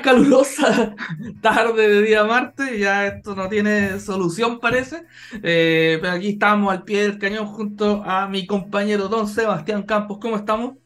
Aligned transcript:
una 0.00 0.02
calurosa 0.02 0.94
tarde 1.42 1.88
de 1.88 2.02
día 2.02 2.24
martes, 2.24 2.78
ya 2.78 3.06
esto 3.06 3.34
no 3.34 3.48
tiene 3.48 4.00
solución 4.00 4.58
parece, 4.58 5.02
eh, 5.42 5.98
pero 6.00 6.14
aquí 6.14 6.30
estamos 6.30 6.72
al 6.72 6.84
pie 6.84 7.02
del 7.02 7.18
cañón 7.18 7.46
junto 7.46 8.02
a 8.04 8.28
mi 8.28 8.46
compañero 8.46 9.08
don 9.08 9.28
Sebastián 9.28 9.82
Campos, 9.82 10.18
¿cómo 10.20 10.36
estamos? 10.36 10.76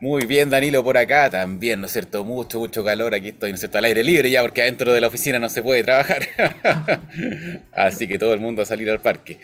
Muy 0.00 0.26
bien, 0.26 0.50
Danilo, 0.50 0.82
por 0.82 0.98
acá 0.98 1.30
también, 1.30 1.80
¿no 1.80 1.86
es 1.86 1.92
cierto? 1.92 2.24
Mucho, 2.24 2.58
mucho 2.58 2.82
calor. 2.82 3.14
Aquí 3.14 3.28
estoy, 3.28 3.50
¿no 3.50 3.54
es 3.54 3.60
cierto? 3.60 3.78
Al 3.78 3.84
aire 3.84 4.02
libre 4.02 4.28
ya, 4.28 4.42
porque 4.42 4.62
adentro 4.62 4.92
de 4.92 5.00
la 5.00 5.06
oficina 5.06 5.38
no 5.38 5.48
se 5.48 5.62
puede 5.62 5.84
trabajar. 5.84 6.22
Así 7.72 8.08
que 8.08 8.18
todo 8.18 8.34
el 8.34 8.40
mundo 8.40 8.62
a 8.62 8.64
salir 8.64 8.90
al 8.90 9.00
parque. 9.00 9.38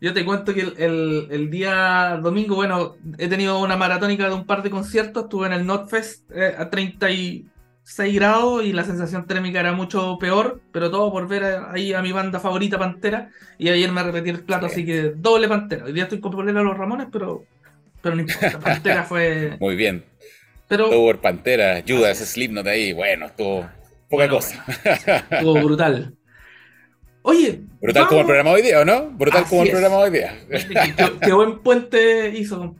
Yo 0.00 0.14
te 0.14 0.24
cuento 0.24 0.54
que 0.54 0.60
el, 0.60 1.50
día 1.50 2.20
domingo, 2.22 2.54
bueno, 2.54 2.96
he 3.18 3.26
tenido 3.26 3.58
una 3.58 3.76
maratónica 3.76 4.28
de 4.28 4.34
un 4.34 4.46
par 4.46 4.62
de 4.62 4.70
conciertos. 4.70 5.24
Estuve 5.24 5.48
en 5.48 5.54
el 5.54 5.66
Notfest 5.66 6.30
eh, 6.30 6.54
a 6.56 6.70
36 7.88 8.14
grados 8.14 8.64
y 8.64 8.72
la 8.72 8.84
sensación 8.84 9.26
térmica 9.26 9.60
era 9.60 9.72
mucho 9.72 10.18
peor, 10.20 10.60
pero 10.72 10.90
todo 10.90 11.10
por 11.10 11.26
ver 11.26 11.60
ahí 11.70 11.94
a 11.94 12.02
mi 12.02 12.12
banda 12.12 12.38
favorita, 12.38 12.78
Pantera. 12.78 13.30
Y 13.56 13.68
ayer 13.70 13.90
me 13.90 14.02
repetí 14.02 14.28
el 14.28 14.40
plato, 14.40 14.66
así 14.66 14.84
que 14.84 15.12
doble 15.16 15.48
Pantera. 15.48 15.86
Hoy 15.86 15.92
día 15.92 16.02
estoy 16.04 16.20
con 16.20 16.48
a 16.48 16.62
los 16.62 16.76
Ramones, 16.76 17.08
pero, 17.10 17.44
pero 18.02 18.14
no 18.14 18.22
importa. 18.22 18.58
Pantera 18.62 19.04
fue. 19.04 19.56
Muy 19.58 19.74
bien. 19.74 20.04
Pero, 20.68 20.90
por 20.90 21.20
Pantera, 21.20 21.82
Judas, 21.86 22.18
Slipknot 22.18 22.66
ahí, 22.66 22.92
bueno, 22.92 23.26
estuvo 23.26 23.66
poca 24.10 24.28
cosa. 24.28 24.64
estuvo 25.30 25.54
brutal. 25.62 26.14
Oye. 27.22 27.60
Brutal 27.80 28.06
como 28.06 28.20
el 28.20 28.26
programa 28.26 28.50
hoy 28.50 28.62
día, 28.62 28.80
¿o 28.80 28.84
no? 28.84 29.10
Brutal 29.12 29.44
como 29.48 29.62
el 29.62 29.70
programa 29.70 29.96
hoy 29.96 30.10
día. 30.10 30.38
Qué, 31.22 31.32
buen 31.32 31.60
puente 31.60 32.30
hizo, 32.36 32.76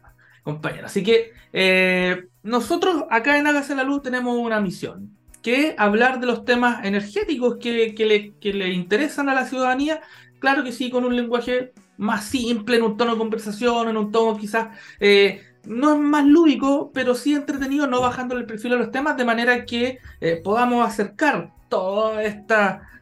compañero. 0.49 0.87
Así 0.87 1.03
que 1.03 1.33
eh, 1.53 2.25
nosotros 2.43 3.05
acá 3.11 3.39
en 3.39 3.47
Hágase 3.47 3.75
la 3.75 3.85
Luz 3.85 4.03
tenemos 4.03 4.35
una 4.39 4.61
misión, 4.61 5.11
que 5.43 5.69
es 5.69 5.75
hablar 5.77 6.21
de 6.21 6.27
los 6.27 6.47
temas 6.47 6.85
energéticos 6.85 7.59
que, 7.61 7.95
le, 8.43 8.69
interesan 8.73 9.29
a 9.29 9.35
la 9.35 9.45
ciudadanía. 9.45 10.01
Claro 10.39 10.65
que 10.65 10.73
sí, 10.73 10.91
con 10.91 11.05
un 11.05 11.15
lenguaje 11.15 11.73
más 11.99 12.25
simple, 12.25 12.77
en 12.77 12.83
un 12.85 12.97
tono 12.97 13.13
de 13.13 13.19
conversación, 13.19 13.89
en 13.89 13.97
un 13.99 14.11
tono 14.11 14.39
quizás 14.39 14.69
eh, 15.01 15.43
no 15.65 15.93
es 15.93 15.99
más 15.99 16.25
lúdico, 16.25 16.91
pero 16.95 17.15
sí 17.15 17.35
entretenido, 17.35 17.87
no 17.87 18.01
bajando 18.01 18.35
el 18.37 18.47
perfil 18.47 18.71
de 18.71 18.79
los 18.79 18.91
temas, 18.91 19.19
de 19.19 19.27
manera 19.27 19.67
que 19.67 19.99
eh, 20.23 20.41
podamos 20.43 20.87
acercar 20.87 21.53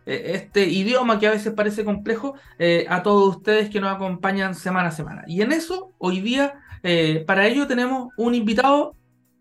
eh, 0.07 0.33
este 0.35 0.67
idioma 0.67 1.21
que 1.21 1.29
a 1.29 1.31
veces 1.31 1.53
parece 1.53 1.85
complejo 1.85 2.35
a 2.89 3.03
todos 3.05 3.37
ustedes 3.37 3.71
que 3.71 3.81
nos 3.81 3.95
acompañan 3.95 4.57
semana 4.57 4.89
a 4.89 4.93
semana. 4.93 5.23
Y 5.29 5.43
en 5.43 5.53
eso, 5.53 5.93
hoy 5.99 6.21
día, 6.21 6.61
eh, 6.83 7.25
para 7.27 7.47
ello 7.47 7.67
tenemos 7.67 8.09
un 8.17 8.35
invitado 8.35 8.95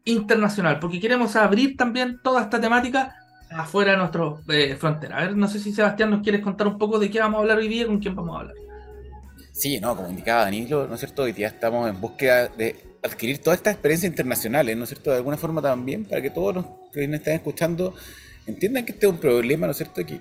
internacional, 0.04 0.80
porque 0.80 1.00
queremos 1.00 1.36
abrir 1.36 1.76
también 1.78 2.20
toda 2.24 2.42
esta 2.42 2.62
temática 2.62 3.16
afuera 3.50 3.92
de 3.92 3.98
nuestra 3.98 4.78
frontera. 4.78 5.18
A 5.18 5.22
ver, 5.22 5.36
no 5.36 5.48
sé 5.48 5.60
si 5.60 5.74
Sebastián 5.74 6.12
nos 6.12 6.22
quieres 6.22 6.42
contar 6.42 6.68
un 6.68 6.78
poco 6.78 7.00
de 7.00 7.10
qué 7.10 7.20
vamos 7.20 7.40
a 7.40 7.42
hablar 7.42 7.58
hoy 7.58 7.68
día, 7.68 7.88
con 7.88 8.00
quién 8.00 8.16
vamos 8.16 8.36
a 8.36 8.40
hablar. 8.42 8.56
Sí, 9.52 9.80
no, 9.80 9.96
como 9.96 10.10
indicaba 10.10 10.42
Danilo, 10.42 10.86
¿no 10.88 10.96
es 10.96 11.00
cierto? 11.00 11.24
Hoy 11.24 11.32
día 11.32 11.48
estamos 11.48 11.90
en 11.90 12.02
búsqueda 12.02 12.50
de 12.50 12.76
adquirir 13.02 13.40
toda 13.40 13.56
esta 13.56 13.72
experiencia 13.72 14.08
internacional, 14.08 14.66
¿no 14.78 14.84
es 14.84 14.90
cierto? 14.90 15.12
De 15.12 15.18
alguna 15.18 15.38
forma 15.38 15.62
también, 15.62 16.04
para 16.04 16.22
que 16.22 16.30
todos 16.30 16.56
los 16.56 16.66
que 16.92 17.08
nos 17.08 17.20
están 17.20 17.36
escuchando 17.36 17.94
entiendan 18.46 18.84
que 18.84 18.92
este 18.92 19.06
es 19.06 19.12
un 19.12 19.18
problema, 19.18 19.66
¿no 19.66 19.72
es 19.72 19.78
cierto? 19.78 20.06
Que 20.06 20.20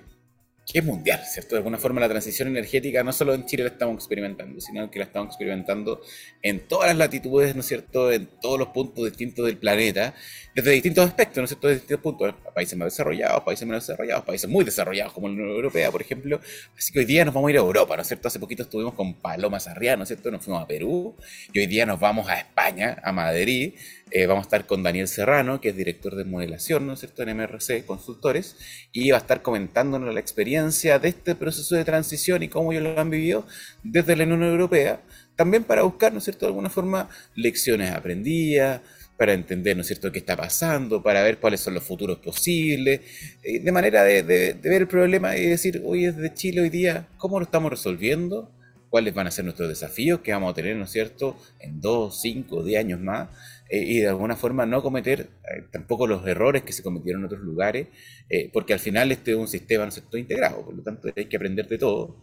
es 0.73 0.83
mundial, 0.83 1.21
¿cierto? 1.25 1.55
De 1.55 1.59
alguna 1.59 1.77
forma 1.77 2.01
la 2.01 2.09
transición 2.09 2.47
energética 2.47 3.03
no 3.03 3.13
solo 3.13 3.33
en 3.33 3.45
Chile 3.45 3.63
la 3.63 3.69
estamos 3.69 3.95
experimentando, 3.95 4.59
sino 4.59 4.89
que 4.89 4.99
la 4.99 5.05
estamos 5.05 5.29
experimentando 5.29 6.01
en 6.41 6.67
todas 6.67 6.89
las 6.89 6.97
latitudes, 6.97 7.53
¿no 7.55 7.61
es 7.61 7.67
cierto? 7.67 8.11
En 8.11 8.27
todos 8.41 8.57
los 8.57 8.69
puntos 8.69 9.05
distintos 9.05 9.45
del 9.45 9.57
planeta, 9.57 10.15
desde 10.55 10.71
distintos 10.71 11.05
aspectos, 11.05 11.37
¿no 11.37 11.43
es 11.43 11.49
cierto? 11.51 11.67
Desde 11.67 11.81
distintos 11.81 12.03
puntos, 12.03 12.35
países 12.53 12.77
más 12.77 12.87
desarrollados, 12.87 13.43
países 13.43 13.67
menos 13.67 13.85
desarrollados, 13.85 14.25
países 14.25 14.49
muy 14.49 14.65
desarrollados 14.65 15.13
como 15.13 15.27
la 15.27 15.33
Unión 15.35 15.49
Europea, 15.49 15.91
por 15.91 16.01
ejemplo. 16.01 16.39
Así 16.75 16.91
que 16.91 16.99
hoy 16.99 17.05
día 17.05 17.23
nos 17.25 17.33
vamos 17.33 17.49
a 17.49 17.51
ir 17.51 17.57
a 17.57 17.61
Europa, 17.61 17.95
¿no 17.95 18.01
es 18.01 18.07
cierto? 18.07 18.27
Hace 18.27 18.39
poquito 18.39 18.63
estuvimos 18.63 18.95
con 18.95 19.13
Paloma 19.13 19.59
Sarriá, 19.59 19.95
¿no 19.95 20.03
es 20.03 20.09
cierto? 20.09 20.31
Nos 20.31 20.43
fuimos 20.43 20.63
a 20.63 20.67
Perú 20.67 21.15
y 21.53 21.59
hoy 21.59 21.67
día 21.67 21.85
nos 21.85 21.99
vamos 21.99 22.27
a 22.27 22.39
España, 22.39 22.97
a 23.03 23.11
Madrid, 23.11 23.75
eh, 24.11 24.27
vamos 24.27 24.43
a 24.43 24.47
estar 24.47 24.65
con 24.65 24.83
Daniel 24.83 25.07
Serrano, 25.07 25.61
que 25.61 25.69
es 25.69 25.75
director 25.75 26.15
de 26.15 26.25
modelación, 26.25 26.87
¿no 26.87 26.93
es 26.93 26.99
cierto?, 26.99 27.23
en 27.23 27.37
MRC 27.37 27.85
Consultores, 27.85 28.55
y 28.91 29.11
va 29.11 29.17
a 29.17 29.21
estar 29.21 29.41
comentándonos 29.41 30.13
la 30.13 30.19
experiencia 30.19 30.54
de 30.55 31.07
este 31.09 31.35
proceso 31.35 31.75
de 31.75 31.83
transición 31.83 32.43
y 32.43 32.47
cómo 32.47 32.71
ellos 32.71 32.83
lo 32.83 32.99
han 32.99 33.09
vivido 33.09 33.45
desde 33.83 34.15
la 34.15 34.23
Unión 34.23 34.43
Europea, 34.43 35.01
también 35.35 35.63
para 35.63 35.83
buscar, 35.83 36.11
¿no 36.13 36.19
es 36.19 36.23
cierto?, 36.23 36.45
de 36.45 36.51
alguna 36.51 36.69
forma, 36.69 37.09
lecciones 37.35 37.91
aprendidas, 37.91 38.81
para 39.17 39.33
entender, 39.33 39.75
¿no 39.75 39.81
es 39.81 39.87
cierto?, 39.87 40.11
qué 40.11 40.19
está 40.19 40.35
pasando, 40.35 41.03
para 41.03 41.23
ver 41.23 41.39
cuáles 41.39 41.59
son 41.59 41.73
los 41.73 41.83
futuros 41.83 42.19
posibles, 42.19 43.01
eh, 43.43 43.59
de 43.59 43.71
manera 43.71 44.03
de, 44.03 44.23
ver 44.23 44.81
el 44.81 44.87
problema 44.87 45.35
y 45.37 45.45
decir, 45.45 45.81
hoy 45.85 46.05
es 46.05 46.15
de 46.15 46.33
Chile 46.33 46.61
hoy 46.61 46.69
día, 46.69 47.07
¿cómo 47.17 47.39
lo 47.39 47.45
estamos 47.45 47.69
resolviendo? 47.69 48.51
cuáles 48.87 49.13
van 49.13 49.27
a 49.27 49.31
ser 49.31 49.43
nuestros 49.43 49.67
desafíos 49.67 50.21
que 50.21 50.31
vamos 50.31 50.51
a 50.51 50.53
tener, 50.53 50.77
¿no 50.77 50.85
es 50.85 50.91
cierto?, 50.91 51.37
en 51.59 51.81
dos, 51.81 52.21
cinco, 52.21 52.63
diez 52.63 52.79
años 52.79 53.01
más, 53.01 53.27
eh, 53.69 53.83
y 53.83 53.99
de 53.99 54.07
alguna 54.07 54.35
forma 54.35 54.65
no 54.65 54.83
cometer 54.83 55.21
eh, 55.21 55.63
tampoco 55.71 56.05
los 56.05 56.25
errores 56.27 56.63
que 56.63 56.73
se 56.73 56.83
cometieron 56.83 57.21
en 57.21 57.25
otros 57.25 57.41
lugares, 57.41 57.87
eh, 58.29 58.49
porque 58.53 58.73
al 58.73 58.79
final 58.79 59.11
este 59.11 59.31
es 59.31 59.37
un 59.37 59.47
sistema, 59.47 59.83
¿no 59.83 59.89
es 59.89 59.95
cierto?, 59.95 60.17
integrado, 60.17 60.63
por 60.63 60.75
lo 60.75 60.83
tanto 60.83 61.09
hay 61.15 61.25
que 61.25 61.35
aprender 61.35 61.67
de 61.67 61.77
todo, 61.77 62.17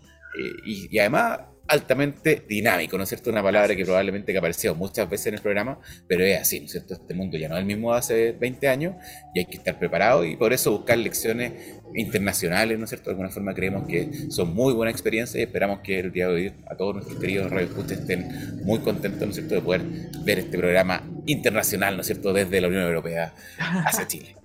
y, 0.64 0.88
y, 0.90 0.98
además 0.98 1.40
altamente 1.68 2.42
dinámico, 2.48 2.96
¿no 2.96 3.04
es 3.04 3.08
cierto? 3.08 3.30
Una 3.30 3.42
palabra 3.42 3.76
que 3.76 3.84
probablemente 3.84 4.32
que 4.32 4.38
apareció 4.38 4.74
muchas 4.74 5.08
veces 5.08 5.28
en 5.28 5.34
el 5.34 5.40
programa, 5.40 5.78
pero 6.08 6.24
es 6.24 6.40
así, 6.40 6.60
¿no 6.60 6.66
es 6.66 6.72
cierto? 6.72 6.94
Este 6.94 7.14
mundo 7.14 7.36
ya 7.36 7.48
no 7.48 7.56
es 7.56 7.60
el 7.60 7.66
mismo 7.66 7.92
de 7.92 7.98
hace 7.98 8.32
20 8.32 8.68
años 8.68 8.94
y 9.34 9.40
hay 9.40 9.44
que 9.46 9.58
estar 9.58 9.78
preparado 9.78 10.24
y 10.24 10.36
por 10.36 10.52
eso 10.52 10.72
buscar 10.72 10.98
lecciones 10.98 11.52
internacionales, 11.94 12.78
¿no 12.78 12.84
es 12.84 12.90
cierto? 12.90 13.10
De 13.10 13.12
alguna 13.12 13.30
forma 13.30 13.54
creemos 13.54 13.86
que 13.86 14.30
son 14.30 14.54
muy 14.54 14.72
buenas 14.74 14.94
experiencias 14.94 15.36
y 15.36 15.42
esperamos 15.42 15.80
que 15.80 16.00
el 16.00 16.12
día 16.12 16.28
de 16.28 16.34
hoy 16.34 16.52
a 16.66 16.76
todos 16.76 16.94
nuestros 16.94 17.18
queridos 17.18 17.50
radioescuchas 17.50 18.00
estén 18.00 18.64
muy 18.64 18.80
contentos, 18.80 19.20
¿no 19.22 19.28
es 19.28 19.36
cierto?, 19.36 19.54
de 19.54 19.62
poder 19.62 19.82
ver 20.24 20.40
este 20.40 20.58
programa 20.58 21.02
internacional, 21.26 21.96
¿no 21.96 22.00
es 22.00 22.06
cierto?, 22.06 22.32
desde 22.32 22.60
la 22.60 22.68
Unión 22.68 22.82
Europea 22.82 23.34
hacia 23.58 24.06
Chile. 24.06 24.36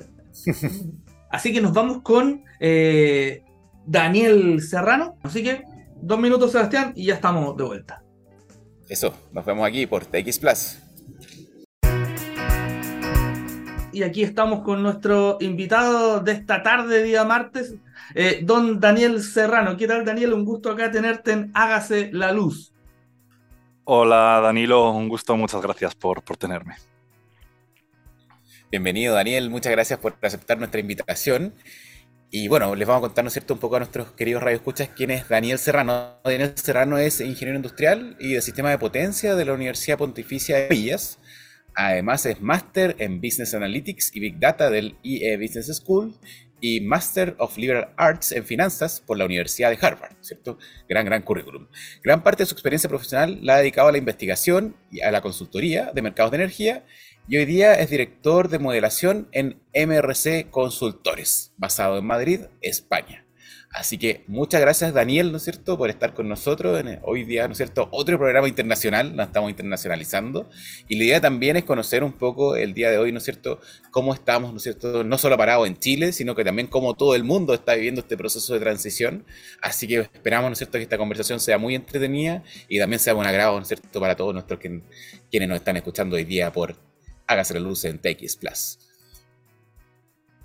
Así 1.30 1.52
que 1.52 1.62
nos 1.62 1.74
vamos 1.74 2.02
con 2.04 2.44
eh, 2.60 3.44
Daniel 3.86 4.62
Serrano. 4.62 5.18
Así 5.24 5.44
que 5.44 5.64
Dos 6.02 6.20
minutos, 6.20 6.52
Sebastián, 6.52 6.94
y 6.96 7.06
ya 7.06 7.16
estamos 7.16 7.58
de 7.58 7.64
vuelta. 7.64 8.04
Eso, 8.88 9.14
nos 9.34 9.46
vemos 9.46 9.68
aquí 9.68 9.88
por 9.88 10.06
TX 10.06 10.40
Plus. 10.40 10.80
Y 13.92 14.04
aquí 14.04 14.22
estamos 14.22 14.64
con 14.64 14.84
nuestro 14.84 15.38
invitado 15.40 16.20
de 16.20 16.34
esta 16.34 16.62
tarde, 16.62 17.02
día 17.02 17.24
martes, 17.24 17.76
eh, 18.14 18.42
don 18.44 18.80
Daniel 18.80 19.24
Serrano. 19.24 19.76
¿Qué 19.76 19.88
tal, 19.88 20.06
Daniel? 20.06 20.34
Un 20.34 20.46
gusto 20.46 20.70
acá 20.70 20.92
tenerte 20.92 21.32
en 21.32 21.52
Hágase 21.56 22.12
la 22.14 22.32
Luz. 22.32 22.74
Hola, 23.90 24.42
Danilo. 24.44 24.92
Un 24.92 25.08
gusto. 25.08 25.38
Muchas 25.38 25.62
gracias 25.62 25.96
por, 25.96 26.22
por 26.22 26.36
tenerme. 26.36 26.76
Bienvenido, 28.70 29.16
Daniel. 29.16 29.50
Muchas 29.50 29.72
gracias 29.72 29.98
por 29.98 30.18
aceptar 30.22 30.58
nuestra 30.58 30.82
invitación. 30.82 31.54
Y 32.30 32.50
bueno, 32.50 32.76
les 32.76 32.86
vamos 32.86 33.00
a 33.00 33.08
contar, 33.08 33.24
¿no 33.24 33.30
cierto?, 33.30 33.54
un 33.54 33.62
poco 33.62 33.78
a 33.78 33.80
nuestros 33.80 34.12
queridos 34.12 34.44
radioescuchas 34.44 34.90
quién 34.90 35.12
es 35.12 35.30
Daniel 35.30 35.58
Serrano. 35.58 36.20
Daniel 36.22 36.52
Serrano 36.56 36.98
es 36.98 37.22
ingeniero 37.22 37.56
industrial 37.56 38.18
y 38.20 38.34
de 38.34 38.42
sistema 38.42 38.72
de 38.72 38.78
potencia 38.78 39.36
de 39.36 39.46
la 39.46 39.54
Universidad 39.54 39.98
Pontificia 39.98 40.58
de 40.58 40.68
Villas. 40.68 41.20
Además 41.74 42.26
es 42.26 42.42
máster 42.42 42.98
en 43.00 43.22
Business 43.22 43.54
Analytics 43.54 44.14
y 44.14 44.20
Big 44.20 44.38
Data 44.38 44.70
del 44.70 44.98
IE 45.02 45.38
Business 45.38 45.68
School 45.78 46.14
y 46.60 46.82
Master 46.82 47.36
of 47.38 47.58
Liberal 47.58 47.94
Arts 47.98 48.32
en 48.32 48.46
Finanzas 48.46 49.02
por 49.06 49.18
la 49.18 49.26
Universidad 49.26 49.70
de 49.70 49.78
Harvard, 49.80 50.16
¿cierto? 50.22 50.58
Gran, 50.88 51.06
gran 51.06 51.22
currículum. 51.22 51.68
Gran 52.04 52.24
parte 52.24 52.44
de 52.44 52.48
su 52.48 52.56
experiencia 52.56 52.90
profesional 52.90 53.40
la 53.42 53.56
ha 53.56 53.60
dedicado 53.60 53.90
a 53.90 53.92
la 53.92 53.98
investigación 53.98 54.76
y 54.92 55.02
a 55.02 55.12
la 55.12 55.22
consultoría 55.22 55.92
de 55.94 56.02
mercados 56.02 56.32
de 56.32 56.38
energía 56.38 56.86
y 57.28 57.38
hoy 57.38 57.46
día 57.46 57.74
es 57.74 57.90
director 57.90 58.48
de 58.48 58.60
modelación 58.60 59.28
en 59.34 59.62
MRC 59.74 60.50
Consultores, 60.50 61.52
basado 61.58 61.98
en 61.98 62.06
Madrid, 62.06 62.42
España. 62.62 63.27
Así 63.78 64.00
que 64.00 64.24
muchas 64.26 64.60
gracias 64.60 64.92
Daniel, 64.92 65.32
¿no 65.32 65.38
es 65.38 65.44
cierto?, 65.44 65.78
por 65.78 65.92
estar 65.92 66.16
con 66.16 66.28
nosotros 66.28 66.80
en 66.80 67.00
hoy 67.04 67.24
día, 67.24 67.46
¿no 67.46 67.52
es 67.52 67.58
cierto?, 67.58 67.88
otro 67.92 68.18
programa 68.18 68.48
internacional, 68.48 69.16
nos 69.16 69.28
estamos 69.28 69.52
internacionalizando. 69.52 70.50
Y 70.88 70.98
la 70.98 71.04
idea 71.04 71.22
también 71.22 71.58
es 71.58 71.64
conocer 71.64 72.04
un 72.04 72.14
poco 72.14 72.56
el 72.56 72.74
día 72.74 72.90
de 72.90 72.98
hoy, 72.98 73.12
¿no 73.12 73.20
es 73.20 73.24
cierto?, 73.24 73.62
cómo 73.92 74.16
estamos, 74.16 74.52
¿no 74.52 74.58
es 74.58 74.64
cierto?, 74.64 75.04
no 75.04 75.20
solo 75.20 75.38
parados 75.38 75.68
en 75.68 75.78
Chile, 75.78 76.12
sino 76.12 76.34
que 76.34 76.44
también 76.44 76.68
cómo 76.68 76.96
todo 76.96 77.14
el 77.14 77.24
mundo 77.24 77.54
está 77.54 77.76
viviendo 77.76 78.02
este 78.02 78.18
proceso 78.18 78.52
de 78.56 78.62
transición. 78.62 79.26
Así 79.62 79.88
que 79.88 80.00
esperamos, 80.00 80.50
¿no 80.50 80.54
es 80.54 80.58
cierto?, 80.58 80.80
que 80.80 80.84
esta 80.84 80.98
conversación 80.98 81.40
sea 81.40 81.60
muy 81.60 81.76
entretenida 81.76 82.42
y 82.68 82.80
también 82.80 83.00
sea 83.00 83.14
un 83.14 83.28
agrado, 83.28 83.58
¿no 83.58 83.62
es 83.62 83.68
cierto?, 83.68 84.00
para 84.00 84.16
todos 84.16 84.34
nuestros 84.34 84.60
quienes 84.60 85.50
nos 85.50 85.56
están 85.56 85.78
escuchando 85.78 86.16
hoy 86.16 86.24
día 86.24 86.52
por 86.52 86.76
hágase 87.28 87.54
la 87.54 87.60
luz 87.60 87.86
en 87.86 88.00
TX 88.00 88.38
Plus. 88.38 88.80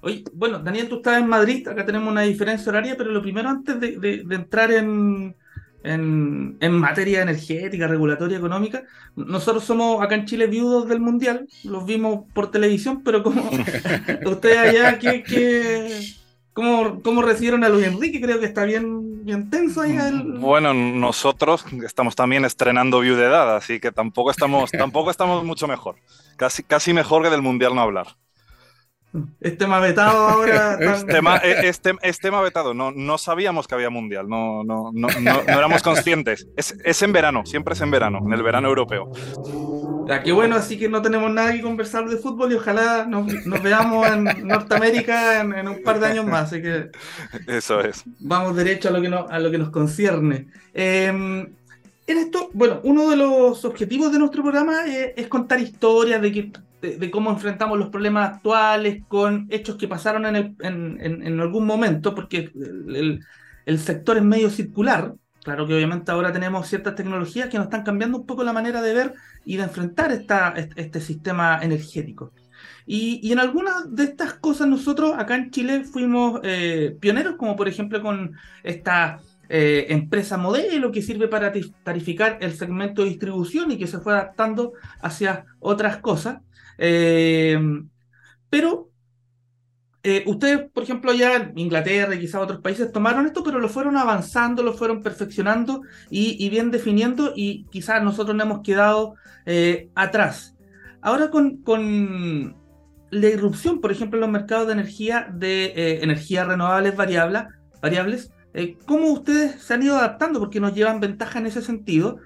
Oye, 0.02 0.24
bueno, 0.32 0.58
Daniel, 0.58 0.88
tú 0.88 0.96
estás 0.96 1.20
en 1.20 1.28
Madrid, 1.28 1.66
acá 1.68 1.86
tenemos 1.86 2.10
una 2.10 2.22
diferencia 2.22 2.70
horaria, 2.70 2.96
pero 2.96 3.12
lo 3.12 3.22
primero 3.22 3.48
antes 3.48 3.78
de, 3.78 4.26
entrar 4.30 4.72
en, 4.72 5.36
en, 5.84 6.56
en, 6.58 6.72
materia 6.72 7.22
energética, 7.22 7.86
regulatoria, 7.86 8.36
económica. 8.36 8.82
Nosotros 9.14 9.62
somos 9.62 10.02
acá 10.02 10.16
en 10.16 10.26
Chile 10.26 10.48
viudos 10.48 10.88
del 10.88 10.98
Mundial, 10.98 11.46
los 11.62 11.86
vimos 11.86 12.24
por 12.34 12.50
televisión, 12.50 13.04
pero 13.04 13.22
como 13.22 13.48
ustedes 14.26 14.58
allá, 14.58 14.98
¿qué, 14.98 15.22
qué, 15.22 16.04
cómo, 16.52 17.00
cómo, 17.00 17.22
recibieron 17.22 17.62
a 17.62 17.68
Luis 17.68 17.86
Enrique? 17.86 18.20
Creo 18.20 18.40
que 18.40 18.46
está 18.46 18.64
bien, 18.64 19.24
bien 19.24 19.50
tenso 19.50 19.82
ahí. 19.82 19.96
El... 19.96 20.40
Bueno, 20.40 20.74
nosotros 20.74 21.64
estamos 21.84 22.16
también 22.16 22.44
estrenando 22.44 22.98
viudedad, 22.98 23.54
así 23.54 23.78
que 23.78 23.92
tampoco 23.92 24.32
estamos, 24.32 24.72
tampoco 24.72 25.12
estamos 25.12 25.44
mucho 25.44 25.68
mejor. 25.68 25.94
Casi, 26.36 26.64
casi 26.64 26.92
mejor 26.92 27.22
que 27.22 27.30
del 27.30 27.40
Mundial 27.42 27.76
no 27.76 27.82
hablar. 27.82 28.16
Es 29.40 29.58
tema 29.58 29.78
vetado 29.80 30.28
ahora. 30.28 30.78
Es, 30.92 31.06
tema, 31.06 31.36
es, 31.36 32.18
tema, 32.18 32.40
vetado. 32.40 32.74
No, 32.74 32.92
no 32.92 33.18
sabíamos 33.18 33.68
que 33.68 33.74
había 33.74 33.90
mundial. 33.90 34.28
No, 34.28 34.64
no, 34.64 34.90
no, 34.92 35.08
no, 35.20 35.40
éramos 35.46 35.82
conscientes. 35.82 36.46
Es, 36.56 36.76
es, 36.84 37.02
en 37.02 37.12
verano, 37.12 37.44
siempre 37.44 37.74
es 37.74 37.80
en 37.80 37.90
verano, 37.90 38.20
en 38.24 38.32
el 38.32 38.42
verano 38.42 38.68
europeo. 38.68 39.10
Ya, 40.06 40.22
qué 40.22 40.32
bueno, 40.32 40.56
así 40.56 40.78
que 40.78 40.88
no 40.88 41.02
tenemos 41.02 41.30
nada 41.30 41.52
que 41.52 41.60
conversar 41.60 42.08
de 42.08 42.16
fútbol 42.16 42.52
y 42.52 42.56
ojalá 42.56 43.04
nos, 43.06 43.46
nos 43.46 43.62
veamos 43.62 44.06
en 44.06 44.24
Norteamérica 44.46 45.40
en, 45.40 45.68
un 45.68 45.82
par 45.82 46.00
de 46.00 46.06
años 46.06 46.26
más. 46.26 46.52
Así 46.52 46.62
que. 46.62 46.90
Eso 47.46 47.80
es. 47.80 48.02
Vamos 48.20 48.56
derecho 48.56 48.88
a 48.88 48.92
lo 48.92 49.02
que, 49.02 49.08
no, 49.08 49.26
a 49.28 49.38
lo 49.38 49.50
que 49.50 49.58
nos 49.58 49.70
concierne. 49.70 50.46
Em, 50.74 51.48
en 52.06 52.18
esto, 52.18 52.50
bueno, 52.52 52.80
uno 52.84 53.10
de 53.10 53.16
los 53.16 53.64
objetivos 53.64 54.12
de 54.12 54.18
nuestro 54.18 54.42
programa 54.42 54.86
es, 54.86 55.12
es 55.16 55.28
contar 55.28 55.60
historias 55.60 56.20
de 56.20 56.32
que 56.32 56.52
de, 56.82 57.10
cómo 57.10 57.30
enfrentamos 57.30 57.78
los 57.78 57.90
problemas 57.90 58.34
actuales 58.34 59.04
con 59.08 59.46
hechos 59.50 59.76
que 59.76 59.88
pasaron 59.88 60.26
en, 60.26 60.56
en, 60.60 61.40
algún 61.40 61.64
momento, 61.64 62.14
porque 62.14 62.50
el, 62.54 63.24
el, 63.66 63.78
sector 63.78 64.16
es 64.16 64.22
medio 64.22 64.50
circular. 64.50 65.14
Claro 65.44 65.66
que 65.66 65.74
obviamente 65.74 66.10
ahora 66.10 66.32
tenemos 66.32 66.68
ciertas 66.68 66.94
tecnologías 66.94 67.48
que 67.48 67.56
nos 67.56 67.66
están 67.66 67.82
cambiando 67.82 68.18
un 68.18 68.26
poco 68.26 68.44
la 68.44 68.52
manera 68.52 68.82
de 68.82 68.94
ver 68.94 69.14
y 69.44 69.56
de 69.56 69.64
enfrentar 69.64 70.12
esta, 70.12 70.54
este 70.76 71.00
sistema 71.00 71.60
energético. 71.62 72.32
Y, 72.84 73.20
y, 73.22 73.32
en 73.32 73.38
algunas 73.38 73.94
de 73.94 74.04
estas 74.04 74.34
cosas 74.34 74.66
nosotros 74.66 75.14
acá 75.16 75.36
en 75.36 75.50
Chile 75.50 75.84
fuimos 75.84 76.40
eh, 76.42 76.96
pioneros, 77.00 77.36
como 77.36 77.54
por 77.54 77.68
ejemplo 77.68 78.02
con 78.02 78.32
esta 78.64 79.20
eh, 79.54 79.92
empresa 79.92 80.38
modelo 80.38 80.90
que 80.90 81.02
sirve 81.02 81.28
para 81.28 81.52
tarificar 81.82 82.38
el 82.40 82.54
segmento 82.54 83.02
de 83.02 83.10
distribución 83.10 83.70
y 83.70 83.76
que 83.76 83.86
se 83.86 83.98
fue 83.98 84.14
adaptando 84.14 84.72
hacia 85.02 85.44
otras 85.60 85.98
cosas. 85.98 86.38
Eh, 86.78 87.60
pero 88.48 88.88
eh, 90.02 90.24
ustedes, 90.26 90.70
por 90.72 90.84
ejemplo, 90.84 91.12
ya 91.12 91.36
en 91.36 91.58
Inglaterra 91.58 92.14
y 92.14 92.20
quizás 92.20 92.40
otros 92.40 92.62
países 92.62 92.90
tomaron 92.92 93.26
esto, 93.26 93.44
pero 93.44 93.58
lo 93.58 93.68
fueron 93.68 93.98
avanzando, 93.98 94.62
lo 94.62 94.72
fueron 94.72 95.02
perfeccionando 95.02 95.82
y, 96.08 96.48
bien 96.48 96.70
definiendo 96.70 97.34
y 97.36 97.66
quizás 97.66 98.02
nosotros 98.02 98.34
no 98.34 98.44
hemos 98.44 98.62
quedado 98.62 99.16
atrás. 99.94 100.56
Ahora 101.02 101.28
con, 101.28 101.58
con, 101.58 102.56
la 103.10 103.28
irrupción, 103.28 103.82
por 103.82 103.92
ejemplo, 103.92 104.16
en 104.16 104.22
los 104.22 104.30
mercados 104.30 104.66
de 104.68 104.72
energía, 104.72 105.28
de 105.30 106.02
energías 106.02 106.48
renovables 106.48 106.96
variables, 106.96 107.42
variables 107.82 108.32
¿cómo 108.86 109.12
ustedes 109.12 109.62
se 109.62 109.74
han 109.74 109.82
ido 109.82 109.96
adaptando? 109.96 110.40
Porque 110.40 110.60
nos 110.60 110.74
llevan 110.74 111.00
ventaja 111.00 111.38
en 111.38 111.46
ese 111.46 111.62
sentido. 111.62 112.18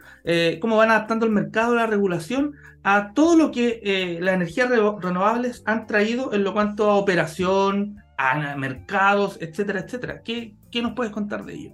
¿Cómo 0.60 0.76
van 0.76 0.90
adaptando 0.90 1.24
el 1.24 1.32
mercado, 1.32 1.76
la 1.76 1.86
regulación 1.86 2.54
a 2.88 3.12
todo 3.14 3.36
lo 3.36 3.50
que 3.50 3.80
eh, 3.82 4.18
las 4.20 4.36
energías 4.36 4.70
renovables 4.70 5.64
han 5.66 5.88
traído 5.88 6.32
en 6.32 6.44
lo 6.44 6.52
cuanto 6.52 6.88
a 6.88 6.94
operación, 6.94 7.96
a 8.16 8.54
mercados, 8.56 9.38
etcétera, 9.40 9.80
etcétera. 9.80 10.22
¿Qué, 10.22 10.54
nos 10.80 10.92
puedes 10.92 11.12
contar 11.12 11.44
de 11.44 11.54
ello? 11.54 11.70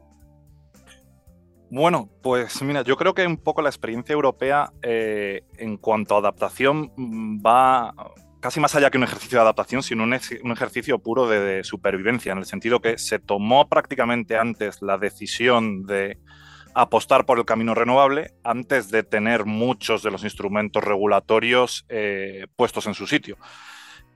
Bueno, 1.71 2.09
pues 2.23 2.63
mira, 2.63 2.81
yo 2.81 2.97
creo 2.97 3.13
que 3.13 3.27
un 3.27 3.37
poco 3.37 3.61
la 3.61 3.69
experiencia 3.69 4.15
europea 4.15 4.73
eh, 4.81 5.43
en 5.59 5.77
cuanto 5.77 6.15
a 6.15 6.19
adaptación 6.21 6.91
mm, 6.97 7.45
va 7.45 7.95
casi 8.43 8.59
más 8.59 8.75
allá 8.75 8.91
que 8.91 8.99
un 8.99 9.05
ejercicio 9.05 9.39
de 9.39 9.43
adaptación, 9.43 9.85
sino 9.85 10.03
un, 10.03 10.13
ejercicio 10.13 10.99
puro 10.99 11.29
de, 11.29 11.63
supervivencia, 11.63 12.33
en 12.33 12.39
el 12.39 12.45
sentido 12.45 12.81
que 12.81 12.99
se 12.99 13.21
tomó 13.21 13.69
prácticamente 13.69 14.37
antes 14.37 14.83
la 14.83 14.99
decisión 14.99 15.87
de 15.87 16.19
apostar 16.75 17.25
por 17.25 17.39
el 17.39 17.45
camino 17.45 17.73
renovable 17.75 18.33
antes 18.43 18.91
de 18.91 19.05
tener 19.05 19.45
muchos 19.45 20.03
de 20.03 20.11
los 20.11 20.25
instrumentos 20.25 20.83
regulatorios 20.83 21.87
eh, 21.89 22.49
puestos 22.57 22.87
en 22.87 22.95
su 22.95 23.07
sitio. 23.07 23.39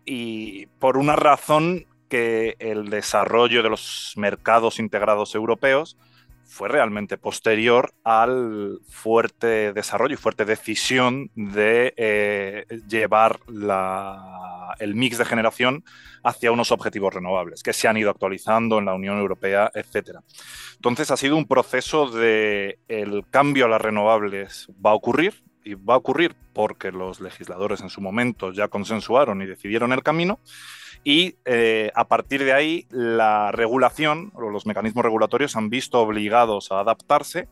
Y 0.04 0.66
por 0.80 0.96
una 0.96 1.14
razón 1.14 1.86
que 2.08 2.56
el 2.58 2.90
desarrollo 2.90 3.62
de 3.62 3.70
los 3.70 4.12
mercados 4.16 4.80
integrados 4.80 5.36
europeos 5.36 5.96
fue 6.46 6.68
realmente 6.68 7.18
posterior 7.18 7.92
al 8.04 8.80
fuerte 8.88 9.72
desarrollo 9.72 10.14
y 10.14 10.16
fuerte 10.16 10.44
decisión 10.44 11.30
de 11.34 11.92
eh, 11.96 12.66
llevar 12.88 13.40
el 14.78 14.94
mix 14.94 15.18
de 15.18 15.24
generación 15.24 15.84
hacia 16.22 16.52
unos 16.52 16.72
objetivos 16.72 17.14
renovables, 17.14 17.62
que 17.62 17.72
se 17.72 17.88
han 17.88 17.96
ido 17.96 18.10
actualizando 18.10 18.78
en 18.78 18.86
la 18.86 18.94
Unión 18.94 19.18
Europea, 19.18 19.70
etc. 19.74 20.18
Entonces 20.74 21.10
ha 21.10 21.16
sido 21.16 21.36
un 21.36 21.46
proceso 21.46 22.10
de 22.10 22.78
el 22.88 23.24
cambio 23.30 23.66
a 23.66 23.68
las 23.68 23.80
renovables 23.80 24.68
va 24.84 24.90
a 24.90 24.94
ocurrir, 24.94 25.42
y 25.66 25.74
va 25.74 25.94
a 25.94 25.98
ocurrir 25.98 26.36
porque 26.52 26.92
los 26.92 27.20
legisladores 27.20 27.80
en 27.80 27.90
su 27.90 28.00
momento 28.00 28.52
ya 28.52 28.68
consensuaron 28.68 29.42
y 29.42 29.46
decidieron 29.46 29.92
el 29.92 30.04
camino, 30.04 30.38
y 31.06 31.36
eh, 31.44 31.92
a 31.94 32.08
partir 32.08 32.42
de 32.42 32.52
ahí 32.52 32.84
la 32.90 33.52
regulación 33.52 34.32
o 34.34 34.50
los 34.50 34.66
mecanismos 34.66 35.04
regulatorios 35.04 35.54
han 35.54 35.70
visto 35.70 36.00
obligados 36.00 36.72
a 36.72 36.80
adaptarse 36.80 37.46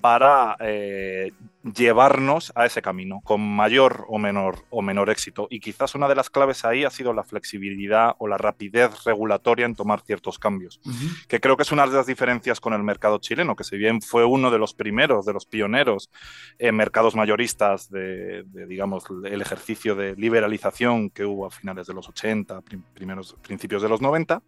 para 0.00 0.56
eh, 0.60 1.32
llevarnos 1.74 2.52
a 2.54 2.66
ese 2.66 2.82
camino 2.82 3.20
con 3.24 3.40
mayor 3.40 4.06
o 4.08 4.18
menor, 4.18 4.64
o 4.70 4.82
menor 4.82 5.10
éxito. 5.10 5.48
Y 5.50 5.60
quizás 5.60 5.94
una 5.94 6.08
de 6.08 6.14
las 6.14 6.30
claves 6.30 6.64
ahí 6.64 6.84
ha 6.84 6.90
sido 6.90 7.12
la 7.12 7.24
flexibilidad 7.24 8.14
o 8.18 8.28
la 8.28 8.38
rapidez 8.38 9.04
regulatoria 9.04 9.66
en 9.66 9.74
tomar 9.74 10.00
ciertos 10.02 10.38
cambios, 10.38 10.80
que 11.26 11.40
creo 11.40 11.56
que 11.56 11.62
es 11.62 11.72
una 11.72 11.86
de 11.86 11.94
las 11.94 12.06
diferencias 12.06 12.60
con 12.60 12.72
el 12.72 12.82
mercado 12.82 13.18
chileno, 13.18 13.56
que 13.56 13.64
si 13.64 13.76
bien 13.76 14.00
fue 14.00 14.24
uno 14.24 14.50
de 14.50 14.58
los 14.58 14.74
primeros, 14.74 15.26
de 15.26 15.32
los 15.32 15.46
pioneros 15.46 16.10
en 16.58 16.76
mercados 16.76 17.14
mayoristas 17.14 17.90
de, 17.90 18.44
digamos, 18.66 19.04
el 19.24 19.42
ejercicio 19.42 19.94
de 19.94 20.14
liberalización 20.16 21.10
que 21.10 21.24
hubo 21.24 21.46
a 21.46 21.50
finales 21.50 21.86
de 21.86 21.94
los 21.94 22.08
80, 22.08 22.62
primeros 22.94 23.36
principios 23.42 23.82
de 23.82 23.88
los 23.88 24.00
90, 24.00 24.42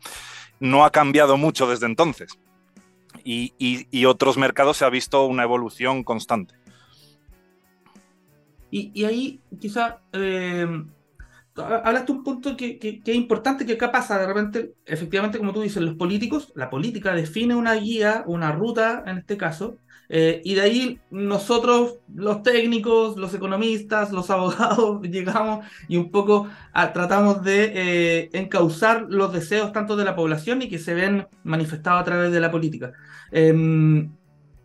no 0.61 0.85
ha 0.85 0.91
cambiado 0.91 1.37
mucho 1.37 1.69
desde 1.69 1.87
entonces 1.87 2.39
y, 3.25 4.05
otros 4.05 4.37
mercados 4.37 4.79
se 4.79 4.85
ha 4.85 4.91
visto 4.91 5.27
una 5.27 5.43
evolución 5.43 6.05
constante. 6.05 6.55
Y, 8.71 9.05
ahí 9.05 9.41
quizá 9.61 10.01
eh, 10.13 10.67
hablaste 11.57 12.13
un 12.13 12.23
punto 12.23 12.57
que, 12.57 12.79
es 13.05 13.15
importante, 13.15 13.67
que 13.67 13.75
acá 13.75 13.91
pasa 13.91 14.19
de 14.19 14.27
repente, 14.27 14.75
efectivamente, 14.87 15.39
como 15.39 15.53
tú 15.53 15.61
dices, 15.61 15.83
los 15.83 15.97
políticos, 15.97 16.53
la 16.55 16.71
política 16.71 17.15
define 17.15 17.55
una 17.55 17.75
guía, 17.75 18.25
una 18.27 18.53
ruta 18.53 19.03
en 19.07 19.19
este 19.19 19.37
caso, 19.37 19.77
eh, 20.13 20.43
y 20.45 20.55
de 20.55 20.61
ahí 20.61 21.01
nosotros, 21.13 22.01
los 22.13 22.43
técnicos, 22.43 23.17
los 23.17 23.33
economistas, 23.33 24.11
los 24.11 24.29
abogados, 24.31 25.01
llegamos 25.03 25.65
y 25.87 25.97
un 25.97 26.11
poco 26.11 26.49
tratamos 26.93 27.45
de 27.45 27.73
eh, 27.75 28.31
encauzar 28.33 29.07
los 29.09 29.33
deseos 29.33 29.73
tanto 29.73 29.95
de 29.95 30.05
la 30.05 30.17
población 30.17 30.63
y 30.63 30.69
que 30.69 30.81
se 30.81 30.95
ven 30.95 31.29
manifestados 31.45 32.03
a 32.03 32.05
través 32.05 32.33
de 32.33 32.41
la 32.41 32.51
política. 32.51 32.93
Em, 33.31 34.11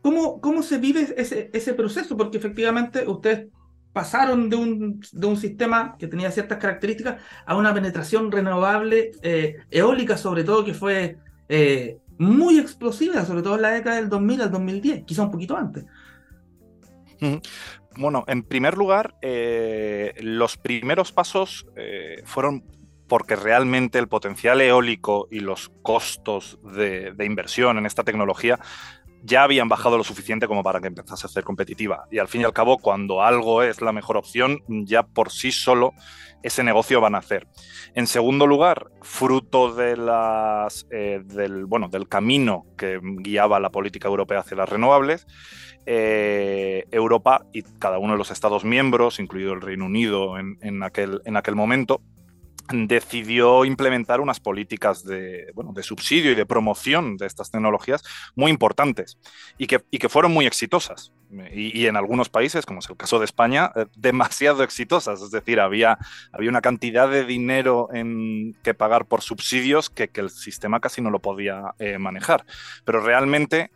¿cómo, 0.02 0.42
¿Cómo 0.42 0.64
se 0.64 0.80
vive 0.80 1.14
ese, 1.16 1.52
ese 1.54 1.76
proceso? 1.76 2.18
Porque 2.18 2.40
efectivamente 2.40 3.08
ustedes 3.08 3.46
pasaron 3.94 4.50
de 4.50 4.56
un, 4.56 5.00
de 5.12 5.28
un, 5.28 5.38
sistema 5.38 5.96
que 6.00 6.08
tenía 6.08 6.32
ciertas 6.32 6.58
características 6.58 7.22
a 7.46 7.56
una 7.56 7.74
penetración 7.74 8.32
renovable 8.32 9.12
eh, 9.22 9.58
eólica, 9.70 10.18
sobre 10.18 10.44
todo, 10.44 10.66
que 10.66 10.74
fue 10.74 11.18
muy 12.18 12.60
explosiva, 12.60 13.26
sobre 13.26 13.42
todo 13.42 13.56
en 13.56 13.62
la 13.62 13.72
década 13.72 13.98
del 13.98 14.10
2000 14.10 14.42
al 14.42 14.52
2010, 14.52 15.04
quizá 15.06 15.24
un 15.24 15.32
poquito 15.32 15.58
antes. 15.58 15.86
Bueno, 17.98 18.24
en 18.28 18.44
primer 18.44 18.78
lugar, 18.78 19.16
eh, 19.22 20.14
los 20.22 20.58
primeros 20.58 21.12
pasos 21.12 21.66
eh, 21.76 22.22
fueron 22.26 22.64
porque 23.08 23.36
realmente 23.36 24.00
el 24.00 24.08
potencial 24.08 24.62
eólico 24.62 25.28
y 25.30 25.40
los 25.40 25.70
costos 25.82 26.58
de, 26.64 27.14
inversión 27.24 27.78
en 27.78 27.86
esta 27.86 28.04
tecnología 28.04 28.60
ya 29.26 29.44
habían 29.44 29.68
bajado 29.68 29.98
lo 29.98 30.04
suficiente 30.04 30.48
como 30.48 30.64
para 30.64 30.80
que 30.80 30.88
empezase 30.88 31.26
a 31.26 31.30
ser 31.30 31.44
competitiva. 31.44 32.06
Y 32.12 32.20
al 32.20 32.28
fin 32.28 32.42
y 32.42 32.44
al 32.44 32.54
cabo, 32.54 32.78
cuando 32.78 33.24
algo 33.24 33.64
es 33.64 33.82
la 33.82 33.92
mejor 33.92 34.18
opción, 34.18 34.62
ya 34.68 35.04
por 35.04 35.32
sí 35.32 35.52
solo 35.52 35.94
ese 36.44 36.64
negocio 36.64 37.02
va 37.02 37.08
a 37.08 37.12
nacer. 37.12 37.48
En 37.96 38.06
segundo 38.06 38.46
lugar, 38.46 38.92
fruto 39.02 39.74
de 39.74 39.98
las, 39.98 40.86
eh, 40.92 41.22
del, 41.26 41.66
bueno, 41.66 41.88
del 41.88 42.08
camino 42.08 42.68
que 42.78 43.00
guiaba 43.02 43.60
la 43.60 43.72
política 43.72 44.08
europea 44.08 44.42
hacia 44.42 44.58
las 44.58 44.70
renovables, 44.70 45.26
eh, 45.88 46.86
Europa 46.92 47.46
y 47.52 47.64
cada 47.64 47.98
uno 47.98 48.14
de 48.14 48.20
los 48.20 48.30
Estados 48.30 48.64
miembros, 48.64 49.20
incluido 49.20 49.54
el 49.54 49.62
Reino 49.62 49.86
Unido 49.86 50.38
en, 50.38 50.84
aquel, 50.84 51.22
en 51.26 51.36
aquel 51.36 51.56
momento, 51.56 52.02
decidió 52.72 53.66
implementar 53.66 54.22
unas 54.22 54.40
políticas 54.40 55.04
de, 55.04 55.52
bueno, 55.54 55.72
de 55.74 55.84
subsidio 55.84 56.32
y 56.32 56.36
de 56.36 56.46
promoción 56.46 57.18
de 57.18 57.28
estas 57.28 57.52
tecnologías 57.52 58.04
muy 58.36 58.52
importantes 58.52 59.18
y 59.58 59.68
que, 59.68 59.84
y 59.92 59.98
que 59.98 60.10
fueron 60.10 60.34
muy 60.34 60.46
exitosas. 60.46 61.12
Y, 61.52 61.88
en 61.88 61.98
algunos 61.98 62.30
países, 62.30 62.66
como 62.66 62.80
es 62.80 62.90
el 62.90 62.98
caso 62.98 63.20
de 63.20 63.26
España, 63.26 63.72
eh, 63.76 63.88
demasiado 63.96 64.64
exitosas. 64.64 65.22
Es 65.22 65.32
decir, 65.32 65.60
había, 65.60 65.98
había 66.32 66.50
una 66.50 66.62
cantidad 66.62 67.10
de 67.10 67.26
dinero 67.26 67.90
en 67.94 68.56
que 68.64 68.74
pagar 68.74 69.06
por 69.06 69.22
subsidios 69.22 69.90
que, 69.90 70.10
el 70.16 70.30
sistema 70.30 70.80
casi 70.80 71.02
no 71.02 71.10
lo 71.10 71.20
podía 71.20 71.74
eh, 71.80 71.98
manejar. 71.98 72.46
Pero 72.86 73.02
realmente 73.02 73.72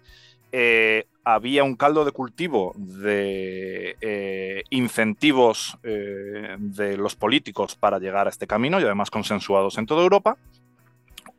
eh, 0.51 1.05
había 1.23 1.63
un 1.63 1.75
caldo 1.75 2.05
de 2.05 2.11
cultivo 2.11 2.73
de 2.75 3.95
eh, 4.01 4.63
incentivos 4.71 5.77
eh, 5.83 6.55
de 6.57 6.97
los 6.97 7.15
políticos 7.15 7.75
para 7.75 7.99
llegar 7.99 8.27
a 8.27 8.29
este 8.31 8.47
camino 8.47 8.79
y 8.79 8.83
además 8.83 9.11
consensuados 9.11 9.77
en 9.77 9.85
toda 9.85 10.01
Europa 10.01 10.37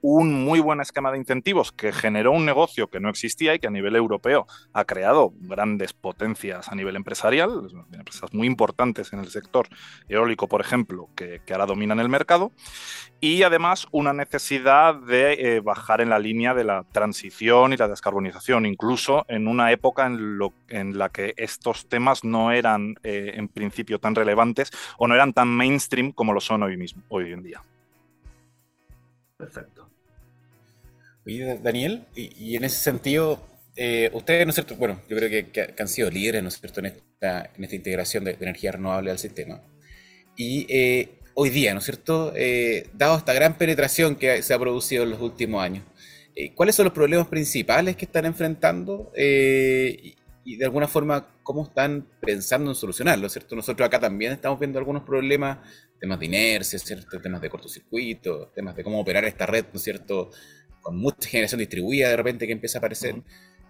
un 0.02 0.44
muy 0.44 0.60
buen 0.60 0.80
esquema 0.80 1.12
de 1.12 1.18
incentivos 1.18 1.72
que 1.72 1.92
generó 1.92 2.32
un 2.32 2.44
negocio 2.44 2.88
que 2.88 3.00
no 3.00 3.08
existía 3.08 3.54
y 3.54 3.58
que 3.58 3.66
a 3.66 3.70
nivel 3.70 3.96
europeo 3.96 4.46
ha 4.72 4.84
creado 4.84 5.32
grandes 5.40 5.92
potencias 5.92 6.68
a 6.68 6.74
nivel 6.74 6.96
empresarial, 6.96 7.68
empresas 7.92 8.32
muy 8.32 8.46
importantes 8.46 9.12
en 9.12 9.20
el 9.20 9.28
sector 9.28 9.68
eólico, 10.08 10.48
por 10.48 10.60
ejemplo, 10.60 11.08
que, 11.14 11.40
ahora 11.50 11.66
dominan 11.66 12.00
el 12.00 12.08
mercado, 12.08 12.52
y 13.20 13.42
además 13.42 13.86
una 13.90 14.12
necesidad 14.12 14.94
de 14.94 15.56
eh, 15.56 15.60
bajar 15.60 16.00
en 16.00 16.10
la 16.10 16.18
línea 16.18 16.54
de 16.54 16.64
la 16.64 16.84
transición 16.92 17.72
y 17.72 17.76
la 17.76 17.88
descarbonización, 17.88 18.66
incluso 18.66 19.24
en 19.28 19.48
una 19.48 19.72
época 19.72 20.06
en, 20.06 20.98
la 20.98 21.08
que 21.08 21.34
estos 21.36 21.88
temas 21.88 22.24
no 22.24 22.52
eran 22.52 22.94
eh, 23.02 23.32
en 23.34 23.48
principio 23.48 23.98
tan 23.98 24.14
relevantes 24.14 24.70
o 24.98 25.06
no 25.06 25.14
eran 25.14 25.32
tan 25.32 25.48
mainstream 25.48 26.12
como 26.12 26.32
lo 26.32 26.40
son 26.40 26.62
hoy 26.62 26.76
mismo, 26.76 27.02
hoy 27.08 27.32
en 27.32 27.42
día. 27.42 27.62
Perfecto. 29.36 29.89
Oye, 31.26 31.58
Daniel, 31.62 32.06
y, 32.14 32.56
en 32.56 32.64
ese 32.64 32.78
sentido, 32.78 33.46
eh, 33.76 34.10
ustedes, 34.14 34.46
¿no 34.46 34.50
es 34.50 34.54
cierto? 34.54 34.74
Bueno, 34.76 35.02
yo 35.08 35.16
creo 35.16 35.28
que, 35.52 35.74
han 35.78 35.88
sido 35.88 36.10
líderes, 36.10 36.42
¿no 36.42 36.48
es 36.48 36.58
cierto?, 36.58 36.80
en 36.80 36.86
esta, 36.86 37.50
en 37.56 37.64
esta 37.64 37.76
integración 37.76 38.24
de, 38.24 38.32
energía 38.40 38.72
renovable 38.72 39.10
al 39.10 39.18
sistema. 39.18 39.62
Y 40.36 40.66
eh, 40.70 41.20
hoy 41.34 41.50
día, 41.50 41.74
¿no 41.74 41.80
es 41.80 41.84
cierto?, 41.84 42.32
eh, 42.36 42.88
dado 42.94 43.18
esta 43.18 43.34
gran 43.34 43.58
penetración 43.58 44.16
que 44.16 44.42
se 44.42 44.54
ha 44.54 44.58
producido 44.58 45.02
en 45.04 45.10
los 45.10 45.20
últimos 45.20 45.62
años, 45.62 45.84
¿cuáles 46.54 46.74
son 46.74 46.84
los 46.84 46.94
problemas 46.94 47.28
principales 47.28 47.96
que 47.96 48.06
están 48.06 48.24
enfrentando? 48.24 49.12
Y, 49.14 50.16
y, 50.42 50.56
de 50.56 50.64
alguna 50.64 50.88
forma, 50.88 51.28
¿cómo 51.42 51.64
están 51.64 52.06
pensando 52.22 52.70
en 52.70 52.74
solucionarlo, 52.74 53.28
¿cierto? 53.28 53.54
Nosotros 53.54 53.86
acá 53.86 54.00
también 54.00 54.32
estamos 54.32 54.58
viendo 54.58 54.78
algunos 54.78 55.02
problemas 55.02 55.58
temas 56.00 56.18
de 56.18 56.26
inercia, 56.26 56.78
¿cierto? 56.78 57.20
temas 57.20 57.42
de 57.42 57.50
cortocircuito, 57.50 58.48
temas 58.54 58.74
de 58.74 58.82
cómo 58.82 58.98
operar 59.00 59.24
esta 59.24 59.46
red, 59.46 59.66
¿no 59.72 59.76
es 59.76 59.82
cierto? 59.82 60.30
Con 60.80 60.96
mucha 60.96 61.28
generación 61.28 61.58
distribuida 61.58 62.08
de 62.08 62.16
repente 62.16 62.46
que 62.46 62.52
empieza 62.52 62.78
a 62.78 62.80
aparecer. 62.80 63.22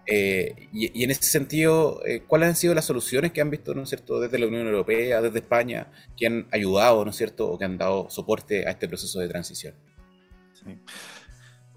Eh, 0.07 0.69
y, 0.73 1.03
en 1.03 1.11
ese 1.11 1.23
sentido, 1.23 2.01
eh, 2.05 2.23
¿cuáles 2.25 2.49
han 2.49 2.55
sido 2.55 2.73
las 2.73 2.85
soluciones 2.85 3.31
que 3.31 3.41
han 3.41 3.49
visto, 3.49 3.73
¿no 3.75 3.83
es 3.83 3.89
cierto?, 3.89 4.19
desde 4.19 4.39
la 4.39 4.47
Unión 4.47 4.65
Europea, 4.65 5.21
desde 5.21 5.39
España, 5.39 5.91
que 6.17 6.27
han 6.27 6.47
ayudado, 6.51 7.05
¿no 7.05 7.11
es 7.11 7.17
cierto?, 7.17 7.49
o 7.49 7.57
que 7.57 7.65
han 7.65 7.77
dado 7.77 8.09
soporte 8.09 8.67
a 8.67 8.71
este 8.71 8.87
proceso 8.87 9.19
de 9.19 9.27
transición. 9.27 9.75
Sí 10.53 10.79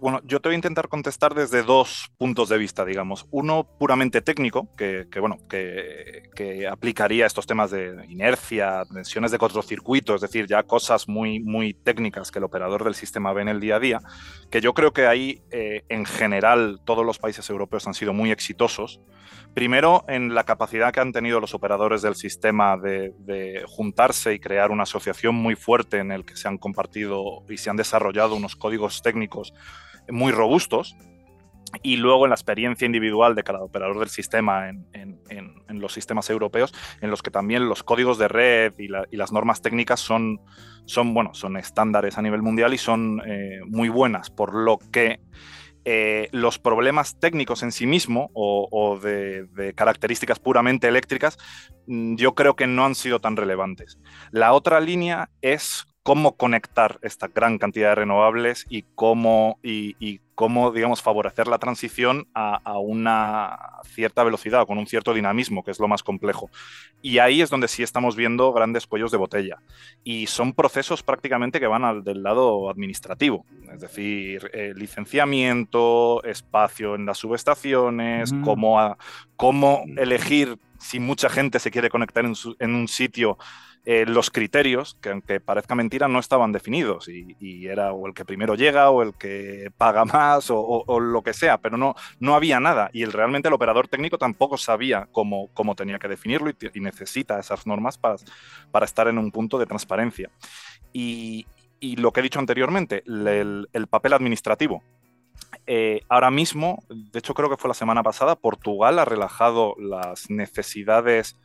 bueno, 0.04 0.20
yo 0.23 0.38
te 0.38 0.50
voy 0.50 0.54
a 0.54 0.56
intentar 0.56 0.90
contestar 0.90 1.32
desde 1.34 1.62
dos 1.62 2.12
puntos 2.18 2.50
de 2.50 2.58
vista, 2.58 2.84
digamos. 2.84 3.26
Uno 3.30 3.64
puramente 3.64 4.20
técnico, 4.20 4.68
que, 4.76 5.06
bueno, 5.18 5.38
que, 5.49 6.68
aplicaría 6.70 7.25
estos 7.25 7.46
temas 7.46 7.70
de 7.70 8.04
inercia, 8.11 8.82
tensiones 8.92 9.30
de 9.30 9.38
cortocircuito, 9.38 10.14
es 10.14 10.20
decir, 10.20 10.46
ya 10.46 10.62
cosas 10.64 11.08
muy, 11.08 11.40
muy 11.40 11.73
técnicas 11.73 12.30
que 12.30 12.38
el 12.38 12.44
operador 12.44 12.84
del 12.84 12.94
sistema 12.94 13.32
ve 13.32 13.40
en 13.40 13.49
el 13.49 13.61
día 13.61 13.76
a 13.76 13.80
día, 13.80 14.00
que 14.50 14.61
yo 14.61 14.75
creo 14.75 14.92
que 14.92 15.06
ahí, 15.06 15.40
eh, 15.50 15.84
en 15.88 16.04
general, 16.04 16.82
todos 16.84 17.06
los 17.06 17.18
países 17.18 17.49
europeos 17.49 17.87
han 17.87 17.94
sido 17.94 18.12
muy 18.12 18.30
exitosos. 18.30 19.00
Primero, 19.54 20.04
en 20.06 20.34
la 20.34 20.44
capacidad 20.44 20.92
que 20.92 21.00
han 21.00 21.12
tenido 21.12 21.40
los 21.40 21.54
operadores 21.54 22.02
del 22.02 22.14
sistema 22.14 22.76
de, 22.76 23.14
de 23.20 23.64
juntarse 23.66 24.34
y 24.34 24.38
crear 24.38 24.70
una 24.70 24.82
asociación 24.82 25.34
muy 25.34 25.56
fuerte 25.56 25.96
en 25.96 26.12
el 26.12 26.26
que 26.26 26.37
se 26.37 26.46
han 26.46 26.58
compartido 26.58 27.42
y 27.49 27.56
se 27.56 27.70
han 27.70 27.76
desarrollado 27.76 28.34
unos 28.34 28.54
códigos 28.54 29.00
técnicos 29.00 29.54
muy 30.08 30.32
robustos. 30.32 30.96
Y 31.82 31.96
luego 31.96 32.25
en 32.25 32.30
la 32.30 32.37
experiencia 32.37 32.87
individual 32.87 33.34
de 33.34 33.42
cada 33.42 33.61
operador 33.61 33.99
del 33.99 34.08
sistema 34.08 34.68
en, 34.68 35.20
los 35.68 35.92
sistemas 35.92 36.30
europeos, 36.30 36.73
en 37.00 37.11
los 37.11 37.20
que 37.20 37.32
también 37.32 37.68
los 37.68 37.82
códigos 37.82 38.16
de 38.16 38.28
red 38.28 38.73
y, 38.78 38.87
las 38.88 39.32
normas 39.32 39.61
técnicas 39.61 39.99
son, 39.99 40.40
son, 40.87 41.12
bueno, 41.14 41.34
son 41.34 41.56
estándares 41.56 42.16
a 42.16 42.23
nivel 42.23 42.42
mundial 42.42 42.73
y 42.75 42.78
son 42.78 43.20
eh, 43.26 43.61
muy 43.66 43.88
buenas, 43.88 44.30
por 44.30 44.54
lo 44.54 44.78
que 44.78 45.18
eh, 45.87 46.28
los 46.32 46.58
problemas 46.58 47.20
técnicos 47.20 47.62
en 47.62 47.70
sí 47.70 47.87
mismo 47.87 48.30
o, 48.32 48.99
de, 49.02 49.75
características 49.76 50.38
puramente 50.38 50.88
eléctricas, 50.88 51.37
mm, 51.87 52.16
yo 52.16 52.34
creo 52.34 52.56
que 52.56 52.66
no 52.66 52.87
han 52.87 52.94
sido 52.94 53.20
tan 53.20 53.37
relevantes. 53.37 53.99
La 54.30 54.54
otra 54.54 54.80
línea 54.80 55.28
es 55.42 55.87
cómo 56.04 56.37
conectar 56.37 56.99
esta 57.00 57.28
gran 57.28 57.56
cantidad 57.56 57.88
de 57.88 57.94
renovables 57.94 58.66
y 58.68 58.84
cómo, 58.94 59.58
y, 59.62 60.20
cómo 60.34 60.70
digamos, 60.70 61.00
favorecer 61.00 61.49
la 61.49 61.58
transición 61.58 62.28
a, 62.34 62.78
una 62.78 63.80
cierta 63.87 64.23
velocidad 64.23 64.66
con 64.66 64.76
un 64.76 64.87
cierto 64.87 65.14
dinamismo, 65.14 65.64
que 65.64 65.70
es 65.70 65.80
lo 65.80 65.88
más 65.88 66.02
complejo. 66.02 66.50
Y 67.00 67.18
ahí 67.18 67.40
es 67.40 67.49
donde 67.49 67.68
sí 67.68 67.82
estamos 67.82 68.16
viendo 68.16 68.52
grandes 68.52 68.87
cuellos 68.87 69.12
de 69.12 69.16
botella. 69.16 69.62
Y 70.04 70.26
son 70.26 70.52
procesos 70.52 71.02
prácticamente 71.02 71.58
que 71.58 71.66
van 71.66 71.87
al, 71.87 72.04
del 72.04 72.23
lado 72.23 72.68
administrativo, 72.68 73.46
es 73.73 73.80
decir, 73.80 74.50
eh, 74.52 74.75
licenciamiento, 74.76 76.23
espacio 76.25 76.96
en 76.96 77.06
las 77.06 77.16
subestaciones, 77.16 78.34
cómo, 78.44 78.94
cómo 79.37 79.84
elegir 79.96 80.58
si 80.78 81.00
mucha 81.00 81.30
gente 81.30 81.58
se 81.61 81.70
quiere 81.70 81.88
conectar 81.88 82.26
en, 82.26 82.34
en 82.58 82.75
un 82.75 82.88
sitio 82.88 83.38
eh, 83.87 84.07
los 84.07 84.31
criterios, 84.31 84.97
que 85.03 85.11
aunque 85.11 85.41
parezca 85.41 85.75
mentira, 85.75 86.09
no 86.09 86.19
estaban 86.19 86.53
definidos 86.53 87.07
y, 87.09 87.67
era 87.67 87.93
o 87.93 88.07
el 88.07 88.14
que 88.14 88.25
primero 88.25 88.55
llega 88.55 88.88
o 88.88 89.03
el 89.03 89.14
que 89.14 89.71
paga 89.76 90.05
más 90.07 90.47
o, 90.50 91.00
lo 91.00 91.23
que 91.23 91.35
sea, 91.35 91.59
pero 91.59 91.76
no, 91.76 91.95
no 92.19 92.35
había 92.35 92.61
nada 92.61 92.88
y 92.95 93.03
el, 93.03 93.12
realmente 93.12 93.49
el 93.49 93.55
operador 93.55 93.88
técnico 93.88 94.17
tampoco 94.17 94.57
sabía 94.57 95.09
cómo, 95.12 95.49
cómo 95.53 95.75
tenía 95.75 95.99
que 95.99 96.09
definirlo 96.09 96.50
y, 96.50 96.81
necesita 96.81 97.38
esas 97.38 97.67
normas 97.67 97.99
para, 97.99 98.17
para 98.71 98.87
estar 98.87 99.09
en 99.09 99.19
un 99.19 99.31
punto 99.31 99.59
de 99.59 99.67
transparencia. 99.67 100.31
Y, 100.93 101.47
lo 101.99 102.12
que 102.12 102.21
he 102.21 102.23
dicho 102.23 102.38
anteriormente, 102.38 103.03
el, 103.07 103.87
papel 103.91 104.14
administrativo. 104.14 104.83
Eh, 105.67 106.00
ahora 106.09 106.31
mismo, 106.31 106.83
de 106.88 107.19
hecho 107.19 107.35
creo 107.35 107.50
que 107.50 107.59
fue 107.59 107.69
la 107.69 107.75
semana 107.75 108.03
pasada, 108.03 108.37
Portugal 108.37 108.99
ha 108.99 109.05
relajado 109.05 109.75
las 109.79 110.31
necesidades 110.31 111.37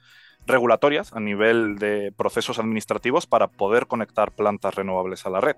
regulatorias 0.45 1.13
a 1.13 1.19
nivel 1.19 1.77
de 1.77 2.11
procesos 2.15 2.59
administrativos 2.59 3.27
para 3.27 3.47
poder 3.47 3.87
conectar 3.87 4.31
plantas 4.31 4.75
renovables 4.75 5.25
a 5.25 5.29
la 5.29 5.41
red 5.41 5.55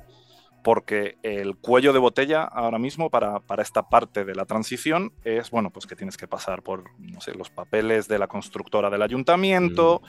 porque 0.63 1.17
el 1.23 1.55
cuello 1.57 1.93
de 1.93 1.99
botella 1.99 2.43
ahora 2.43 2.77
mismo 2.77 3.09
para, 3.09 3.41
esta 3.59 3.83
parte 3.89 4.25
de 4.25 4.35
la 4.35 4.45
transición 4.45 5.11
es, 5.23 5.51
bueno, 5.51 5.69
pues 5.69 5.85
que 5.85 5.95
tienes 5.95 6.17
que 6.17 6.27
pasar 6.27 6.61
por, 6.61 6.83
no 6.99 7.21
sé, 7.21 7.33
los 7.33 7.49
papeles 7.49 8.07
de 8.07 8.19
la 8.19 8.27
constructora 8.27 8.89
del 8.89 9.01
ayuntamiento, 9.01 10.01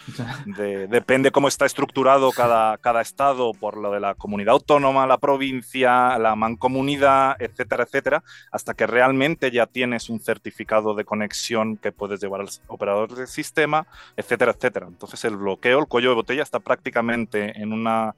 mm. 0.46 0.52
depende 0.88 1.30
cómo 1.30 1.48
está 1.48 1.66
estructurado 1.66 2.30
cada, 2.32 2.78
cada 2.78 3.00
estado 3.00 3.52
por 3.54 3.76
lo 3.76 3.90
de 3.92 4.00
la 4.00 4.14
comunidad 4.14 4.54
autónoma, 4.54 5.06
la 5.06 5.18
provincia, 5.18 6.18
la 6.18 6.36
mancomunidad, 6.36 7.36
etcétera, 7.40 7.84
etcétera, 7.84 8.22
hasta 8.50 8.74
que 8.74 8.86
realmente 8.86 9.50
ya 9.50 9.66
tienes 9.66 10.08
un 10.08 10.20
certificado 10.20 10.94
de 10.94 11.04
conexión 11.04 11.76
que 11.76 11.92
puedes 11.92 12.20
llevar 12.20 12.42
al 12.42 12.48
operador 12.68 13.14
del 13.14 13.26
sistema, 13.26 13.86
etcétera, 14.16 14.52
etcétera. 14.52 14.86
Entonces 14.88 15.24
el 15.24 15.36
bloqueo, 15.36 15.78
el 15.78 15.86
cuello 15.86 16.10
de 16.10 16.16
botella 16.16 16.42
está 16.42 16.60
prácticamente 16.60 17.60
en 17.60 17.72
una 17.72 18.14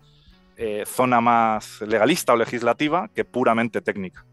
eh, 0.57 0.85
zona 0.87 1.21
más 1.21 1.81
legalista 1.81 2.33
o 2.33 2.37
legislativa 2.37 3.11
que 3.13 3.25
puramente 3.25 3.81
técnica. 3.81 4.25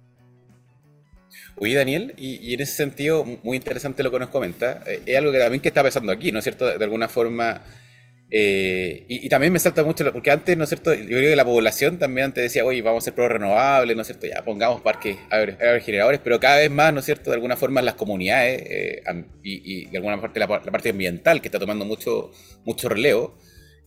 Oye, 1.56 1.74
Daniel, 1.76 2.14
y, 2.16 2.54
en 2.54 2.62
ese 2.62 2.74
sentido, 2.74 3.26
muy 3.44 3.58
interesante 3.58 4.04
lo 4.04 4.12
que 4.12 4.20
nos 4.20 4.30
comenta. 4.30 4.84
Eh, 4.86 5.02
es 5.06 5.18
algo 5.18 5.32
que 5.32 5.40
también 5.40 5.62
que 5.62 5.70
está 5.70 5.82
pasando 5.82 6.12
aquí, 6.12 6.32
¿no 6.32 6.40
es 6.40 6.44
cierto? 6.44 6.78
De, 6.78 6.84
alguna 6.84 7.08
forma. 7.08 7.64
Eh, 8.30 9.06
y, 9.08 9.28
también 9.30 9.52
me 9.52 9.58
salta 9.58 9.84
mucho, 9.84 10.12
porque 10.14 10.30
antes, 10.30 10.56
¿no 10.56 10.64
es 10.64 10.70
cierto? 10.70 10.94
Yo 10.94 11.06
creo 11.08 11.32
que 11.32 11.36
la 11.36 11.44
población 11.44 11.98
también 11.98 12.26
antes 12.26 12.44
decía, 12.44 12.66
oye, 12.66 12.84
vamos 12.84 13.02
a 13.02 13.04
hacer 13.04 13.16
pro 13.16 13.28
renovables, 13.28 13.96
¿no 13.96 14.04
es 14.04 14.08
cierto? 14.08 14.28
Ya 14.28 14.44
pongamos 14.44 14.82
parques, 14.82 15.18
a 15.32 15.38
ver, 15.38 15.82
generadores, 15.82 16.20
pero 16.24 16.40
cada 16.40 16.58
vez 16.58 16.70
más, 16.70 16.94
¿no 16.94 17.00
es 17.00 17.06
cierto? 17.06 17.32
De 17.32 17.36
alguna 17.36 17.58
forma 17.58 17.82
las 17.82 17.96
comunidades 17.96 18.62
y, 19.44 19.86
de 19.86 19.98
alguna 19.98 20.22
parte 20.22 20.40
la, 20.40 20.48
parte 20.48 20.90
ambiental 20.90 21.42
que 21.42 21.48
está 21.48 21.58
tomando 21.60 21.84
mucho, 21.84 22.32
mucho 22.64 22.90
relevo 22.90 23.38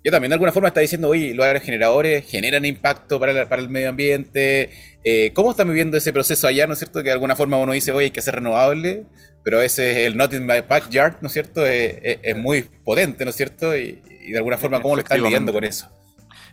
yo 0.05 0.11
también 0.11 0.29
de 0.29 0.35
alguna 0.35 0.53
forma 0.53 0.69
está 0.69 0.81
diciendo, 0.81 1.09
oye, 1.09 1.33
los 1.33 1.47
aerogeneradores 1.47 2.31
generan 2.31 2.67
impacto 2.67 3.19
para, 3.19 3.49
para 3.49 3.63
el 3.63 3.71
medio 3.71 3.89
ambiente. 3.89 4.71
Eh, 5.03 5.33
¿Cómo 5.33 5.53
están 5.53 5.69
viviendo 5.69 5.97
ese 5.97 6.13
proceso 6.13 6.47
allá, 6.47 6.67
no 6.67 6.75
es 6.75 6.79
cierto? 6.79 6.99
Que 6.99 7.09
de 7.09 7.13
alguna 7.13 7.35
forma 7.35 7.57
uno 7.57 7.73
dice, 7.73 7.91
oye, 7.91 8.07
hay 8.07 8.11
que 8.11 8.21
ser 8.21 8.35
renovable, 8.35 9.07
pero 9.43 9.63
ese 9.63 9.93
es 9.93 10.07
el 10.07 10.17
not 10.19 10.35
in 10.35 10.45
my 10.45 10.61
backyard, 10.69 11.17
¿no 11.23 11.29
es 11.29 11.33
cierto? 11.33 11.65
Es, 11.65 12.37
muy 12.37 12.63
potente, 12.85 13.25
¿no 13.25 13.31
es 13.31 13.37
cierto? 13.37 13.75
Y, 13.75 14.03
de 14.29 14.37
alguna 14.37 14.59
forma, 14.59 14.83
¿cómo 14.83 14.97
lo 14.97 15.03
están 15.03 15.23
viviendo 15.23 15.55
con 15.55 15.65
eso? 15.65 15.89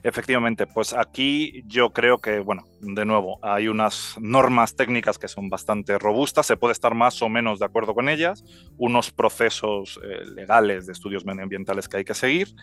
Efectivamente, 0.04 0.66
pues 0.66 0.94
aquí 0.94 1.64
yo 1.68 1.92
creo 1.92 2.20
que, 2.20 2.40
bueno, 2.40 2.64
de 2.80 3.06
nuevo, 3.06 3.38
hay 3.44 3.68
unas 3.68 4.16
normas 4.20 4.76
técnicas 4.76 5.20
que 5.20 5.28
son 5.28 5.50
bastante 5.50 6.00
robustas, 6.00 6.48
se 6.48 6.58
puede 6.58 6.72
estar 6.72 6.96
más 6.96 7.22
o 7.22 7.30
menos 7.30 7.60
de 7.60 7.66
acuerdo 7.66 7.94
con 7.94 8.10
ellas, 8.10 8.44
unos 8.78 9.12
procesos 9.12 10.00
eh, 10.04 10.26
legales 10.34 10.88
de 10.88 10.94
estudios 10.94 11.24
medioambientales 11.26 11.88
que 11.88 11.98
hay 11.98 12.04
que 12.04 12.16
seguir 12.16 12.56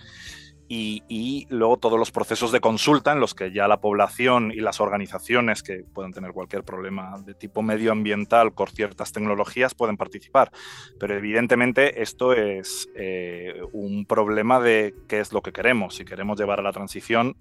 y, 0.70 1.46
luego 1.48 1.78
todos 1.78 1.98
los 1.98 2.10
procesos 2.10 2.52
de 2.52 2.60
consulta 2.60 3.12
en 3.12 3.20
los 3.20 3.34
que 3.34 3.52
ya 3.52 3.66
la 3.68 3.80
población 3.80 4.52
y 4.52 4.60
las 4.60 4.80
organizaciones 4.80 5.62
que 5.62 5.84
pueden 5.94 6.12
tener 6.12 6.32
cualquier 6.32 6.62
problema 6.62 7.18
de 7.24 7.34
tipo 7.34 7.62
medioambiental 7.62 8.52
con 8.52 8.68
ciertas 8.68 9.12
tecnologías 9.12 9.74
pueden 9.74 9.96
participar. 9.96 10.50
Pero 11.00 11.16
evidentemente 11.16 12.02
esto 12.02 12.34
es 12.34 12.88
eh, 12.94 13.62
un 13.72 14.04
problema 14.04 14.60
de 14.60 14.94
qué 15.08 15.20
es 15.20 15.32
lo 15.32 15.40
que 15.42 15.52
queremos. 15.52 15.96
Si 15.96 16.04
queremos 16.04 16.38
llevar 16.38 16.60
a 16.60 16.62
la 16.62 16.72
transición, 16.72 17.36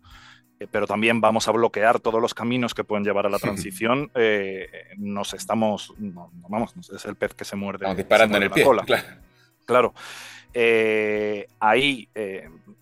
eh, 0.60 0.67
pero 0.72 0.88
también 0.88 1.19
vamos 1.19 1.50
a 1.50 1.51
bloquear 1.51 2.00
todos 2.00 2.22
los 2.22 2.34
caminos 2.34 2.74
que 2.74 2.86
pueden 2.86 3.03
llevar 3.03 3.25
a 3.25 3.29
la 3.29 3.39
transición, 3.39 4.10
eh, 4.15 4.69
nos 4.98 5.34
estamos, 5.34 5.93
vamos, 5.98 6.74
es 6.93 7.05
el 7.05 7.15
pez 7.15 7.34
que 7.34 7.43
se 7.43 7.57
muerde. 7.57 7.93
disparando 7.93 8.38
en 8.38 8.43
el 8.43 8.51
pie, 8.51 8.63
Claro. 8.63 9.03
claro. 9.65 9.93
Ahí 11.59 12.09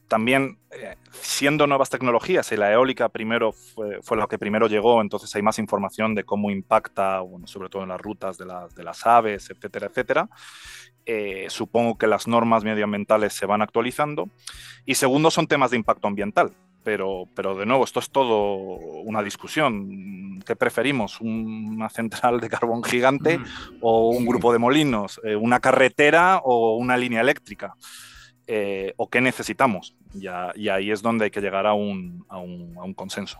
también 0.08 0.58
eh, 0.72 0.96
siendo 1.12 1.68
nuevas 1.68 1.90
tecnologías 1.90 2.52
y 2.52 2.58
la 2.58 2.72
eólica 2.72 3.10
primero 3.10 3.54
fue, 3.54 4.18
lo 4.18 4.28
que 4.28 4.38
primero 4.38 4.68
llegó, 4.68 5.02
entonces 5.02 5.34
hay 5.36 5.42
más 5.42 5.60
información 5.60 6.14
de 6.16 6.24
cómo 6.24 6.52
impacta, 6.52 7.22
sobre 7.46 7.70
todo 7.70 7.84
en 7.84 7.90
las 7.90 8.02
rutas 8.02 8.38
de, 8.38 8.46
las, 8.46 8.76
de 8.76 8.84
las 8.84 9.06
aves, 9.06 9.50
etcétera, 9.50 9.88
etcétera. 9.88 10.30
Eh, 11.06 11.46
supongo 11.50 11.98
que 11.98 12.08
las 12.08 12.28
normas 12.28 12.64
medioambientales 12.64 13.34
se 13.34 13.46
van 13.46 13.62
actualizando. 13.62 14.30
Y 14.86 14.96
segundo, 14.96 15.30
son 15.30 15.48
temas 15.48 15.72
de 15.72 15.78
impacto 15.78 16.08
ambiental. 16.08 16.52
Pero, 16.86 17.28
pero 17.34 17.56
de 17.56 17.66
nuevo, 17.66 17.84
esto 17.84 18.00
es 18.00 18.12
todo 18.12 18.58
una 18.58 19.24
discusión. 19.24 20.40
¿Qué 20.46 20.56
preferimos? 20.56 21.20
¿Una 21.20 21.90
central 21.90 22.40
de 22.40 22.48
carbón 22.48 22.84
gigante 22.84 23.40
mm. 23.40 23.46
o 23.82 24.12
un 24.12 24.24
grupo 24.24 24.54
de 24.54 24.60
molinos? 24.60 25.20
Eh, 25.24 25.36
¿Una 25.36 25.60
carretera 25.60 26.42
o 26.44 26.78
una 26.78 26.96
línea 26.96 27.22
eléctrica? 27.22 27.74
Eh, 28.46 28.94
o 28.98 29.10
qué 29.10 29.20
necesitamos. 29.20 29.96
y 30.14 30.28
ahí 30.68 30.92
es 30.92 31.02
donde 31.02 31.26
hay 31.26 31.32
que 31.32 31.42
llegar 31.42 31.66
a 31.66 31.74
un, 31.74 32.24
a 32.30 32.38
un, 32.38 32.94
consenso. 32.94 33.40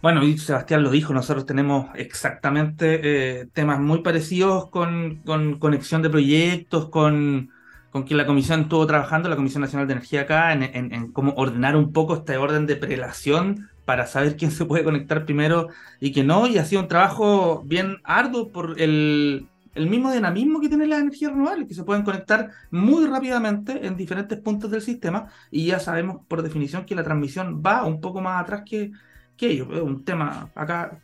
Bueno, 0.00 0.22
y 0.22 0.38
Sebastián 0.38 0.84
lo 0.84 0.90
dijo, 0.90 1.12
nosotros 1.12 1.46
tenemos 1.46 1.88
exactamente 1.96 3.40
eh, 3.40 3.46
temas 3.52 3.80
muy 3.80 4.02
parecidos 4.02 4.70
con, 4.70 5.16
con, 5.26 5.58
conexión 5.58 6.00
de 6.00 6.10
proyectos, 6.10 6.90
con, 6.90 7.50
con 7.90 8.04
quien 8.04 8.18
la 8.18 8.26
comisión 8.26 8.62
estuvo 8.62 8.86
trabajando, 8.86 9.28
la 9.28 9.36
Comisión 9.36 9.62
Nacional 9.62 9.86
de 9.86 9.94
Energía 9.94 10.22
acá, 10.22 10.52
en, 10.52 11.12
cómo 11.12 11.32
ordenar 11.34 11.76
un 11.76 11.92
poco 11.92 12.14
este 12.14 12.36
orden 12.36 12.66
de 12.66 12.76
prelación 12.76 13.68
para 13.84 14.06
saber 14.06 14.36
quién 14.36 14.52
se 14.52 14.64
puede 14.64 14.84
conectar 14.84 15.24
primero 15.24 15.68
y 15.98 16.12
quién 16.12 16.28
no, 16.28 16.46
y 16.46 16.58
ha 16.58 16.64
sido 16.64 16.82
un 16.82 16.88
trabajo 16.88 17.62
bien 17.64 17.96
arduo 18.04 18.48
por 18.48 18.80
el, 18.80 19.48
el 19.74 19.88
mismo 19.88 20.12
dinamismo 20.12 20.60
que 20.60 20.68
tienen 20.68 20.90
las 20.90 21.00
energías 21.00 21.32
renovables, 21.32 21.66
que 21.66 21.74
se 21.74 21.84
pueden 21.84 22.04
conectar 22.04 22.50
muy 22.70 23.06
rápidamente 23.06 23.86
en 23.86 23.96
diferentes 23.96 24.38
puntos 24.38 24.70
del 24.70 24.82
sistema 24.82 25.26
y 25.50 25.66
ya 25.66 25.80
sabemos 25.80 26.24
por 26.28 26.42
definición 26.42 26.84
que 26.84 26.94
la 26.94 27.02
transmisión 27.02 27.62
va 27.64 27.84
un 27.84 28.00
poco 28.00 28.20
más 28.20 28.42
atrás 28.42 28.62
que, 28.64 28.92
que 29.36 29.48
ellos. 29.48 29.68
Un 29.68 30.04
tema 30.04 30.50
acá, 30.54 31.00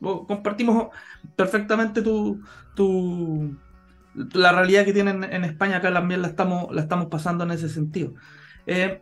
compartimos 0.00 0.88
perfectamente 1.36 2.02
tu, 2.02 2.40
tu, 2.74 3.56
la 4.14 4.52
realidad 4.52 4.84
que 4.84 4.92
tienen 4.92 5.24
en 5.24 5.44
España, 5.44 5.76
acá 5.78 5.92
también 5.92 6.22
la 6.22 6.28
estamos, 6.28 6.74
la 6.74 6.82
estamos 6.82 7.06
pasando 7.06 7.44
en 7.44 7.52
ese 7.52 7.68
sentido. 7.68 8.14
Eh, 8.66 9.00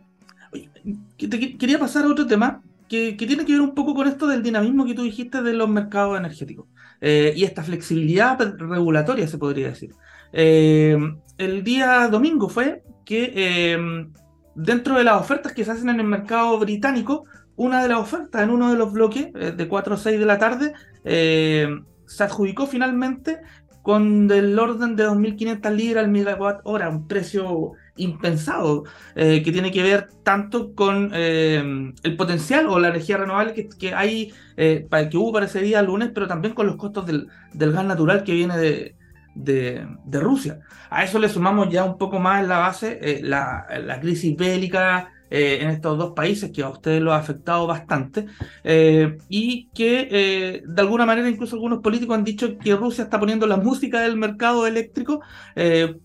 quería 1.17 1.79
pasar 1.79 2.05
a 2.05 2.07
otro 2.07 2.27
tema 2.27 2.61
que, 2.89 3.13
tiene 3.13 3.45
que 3.45 3.53
ver 3.53 3.61
un 3.61 3.75
poco 3.75 3.93
con 3.93 4.07
esto 4.07 4.27
del 4.27 4.43
dinamismo 4.43 4.85
que 4.85 4.95
tú 4.95 5.03
dijiste 5.03 5.41
de 5.41 5.53
los 5.53 5.69
mercados 5.69 6.17
energéticos. 6.17 6.67
Eh, 6.99 7.33
y 7.35 7.43
esta 7.43 7.63
flexibilidad 7.63 8.37
regulatoria, 8.57 9.27
se 9.27 9.37
podría 9.37 9.69
decir. 9.69 9.91
Eh, 10.33 10.97
el 11.37 11.63
día 11.63 12.07
domingo 12.09 12.49
fue 12.49 12.83
que 13.05 13.31
eh, 13.35 14.07
dentro 14.55 14.97
de 14.97 15.03
las 15.03 15.21
ofertas 15.21 15.53
que 15.53 15.63
se 15.63 15.71
hacen 15.71 15.89
en 15.89 15.99
el 15.99 16.07
mercado 16.07 16.57
británico, 16.59 17.25
una 17.55 17.81
de 17.83 17.89
las 17.89 17.99
ofertas 17.99 18.41
en 18.41 18.49
uno 18.49 18.71
de 18.71 18.77
los 18.77 18.91
bloques 18.91 19.31
de 19.33 19.67
4 19.67 19.95
o 19.95 19.97
6 19.97 20.19
de 20.19 20.25
la 20.25 20.39
tarde 20.39 20.73
se 21.03 22.23
adjudicó 22.23 22.67
finalmente 22.67 23.41
con 23.81 24.29
el 24.31 24.57
orden 24.59 24.95
de 24.95 25.07
2.500 25.07 25.71
libras 25.75 26.03
al 26.05 26.11
megawatt 26.11 26.61
hora, 26.63 26.89
un 26.89 27.07
precio 27.07 27.73
impensado, 27.95 28.85
eh, 29.15 29.41
que 29.43 29.51
tiene 29.51 29.71
que 29.71 29.83
ver 29.83 30.09
tanto 30.23 30.73
con 30.73 31.11
eh, 31.13 31.93
el 32.03 32.15
potencial 32.15 32.67
o 32.67 32.79
la 32.79 32.89
energía 32.89 33.17
renovable 33.17 33.53
que, 33.53 33.69
que 33.69 33.93
hay, 33.93 34.33
eh, 34.57 34.87
que 35.09 35.17
hubo 35.17 35.33
para 35.33 35.45
ese 35.45 35.61
día 35.61 35.81
lunes, 35.81 36.11
pero 36.13 36.27
también 36.27 36.53
con 36.53 36.67
los 36.67 36.75
costos 36.75 37.05
del, 37.05 37.27
del 37.53 37.71
gas 37.71 37.85
natural 37.85 38.23
que 38.23 38.33
viene 38.33 38.57
de, 38.57 38.95
de, 39.35 39.87
de, 40.05 40.19
Rusia. 40.19 40.59
A 40.89 41.03
eso 41.03 41.19
le 41.19 41.29
sumamos 41.29 41.69
ya 41.69 41.83
un 41.83 41.97
poco 41.97 42.19
más 42.19 42.41
en 42.41 42.49
la 42.49 42.59
base 42.59 43.19
la, 43.23 43.65
la 43.83 43.99
crisis 43.99 44.35
bélica 44.35 45.11
eh, 45.31 45.59
en 45.61 45.69
estos 45.69 45.97
dos 45.97 46.13
países 46.13 46.51
que 46.51 46.63
a 46.63 46.69
ustedes 46.69 47.01
lo 47.01 47.13
ha 47.13 47.17
afectado 47.17 47.67
bastante 47.67 48.25
eh, 48.63 49.17
y 49.29 49.69
que 49.75 50.07
eh, 50.11 50.63
de 50.65 50.81
alguna 50.81 51.05
manera 51.05 51.29
incluso 51.29 51.55
algunos 51.55 51.79
políticos 51.79 52.17
han 52.17 52.23
dicho 52.23 52.57
que 52.57 52.75
Rusia 52.75 53.03
está 53.03 53.19
poniendo 53.19 53.45
la 53.45 53.57
música 53.57 54.01
del 54.01 54.17
mercado 54.17 54.65
eléctrico 54.65 55.21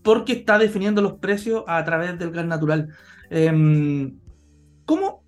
porque 0.03 0.33
está 0.33 0.57
definiendo 0.57 1.01
los 1.01 1.13
precios 1.13 1.63
a 1.67 1.83
través 1.83 2.19
del 2.19 2.31
gas 2.31 2.45
natural. 2.45 2.89
Em, 3.29 4.19
¿Cómo, 4.85 5.23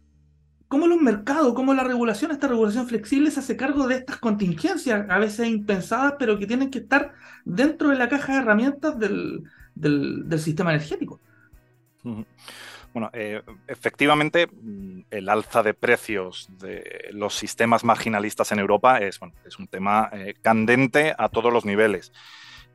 ¿Cómo 0.67 0.85
los 0.87 1.01
mercados, 1.01 1.53
cómo 1.53 1.73
la 1.73 1.83
regulación, 1.83 2.31
esta 2.31 2.47
regulación 2.47 2.87
flexible 2.87 3.31
se 3.31 3.39
hace 3.39 3.57
cargo 3.57 3.87
de 3.87 3.95
estas 3.95 4.17
contingencias, 4.17 5.05
a 5.09 5.17
veces 5.17 5.47
impensadas, 5.47 6.15
pero 6.19 6.37
que 6.37 6.45
tienen 6.45 6.69
que 6.69 6.79
estar 6.79 7.13
dentro 7.45 7.89
de 7.89 7.95
la 7.95 8.09
caja 8.09 8.33
de 8.33 8.39
herramientas 8.39 8.99
del, 8.99 9.43
del 9.73 10.39
sistema 10.39 10.71
energético? 10.71 11.19
Bueno, 12.97 13.11
eh, 13.13 13.43
efectivamente, 13.67 14.47
mm, 14.47 15.01
el 15.11 15.29
alza 15.29 15.61
de 15.61 15.75
precios 15.75 16.47
de 16.57 17.09
los 17.11 17.35
sistemas 17.35 17.83
marginalistas 17.83 18.51
en 18.51 18.57
Europa 18.57 18.97
es, 18.97 19.19
es 19.45 19.59
un 19.59 19.67
tema 19.67 20.09
eh, 20.11 20.33
candente 20.41 21.13
a 21.15 21.29
todos 21.29 21.53
los 21.53 21.63
niveles. 21.63 22.11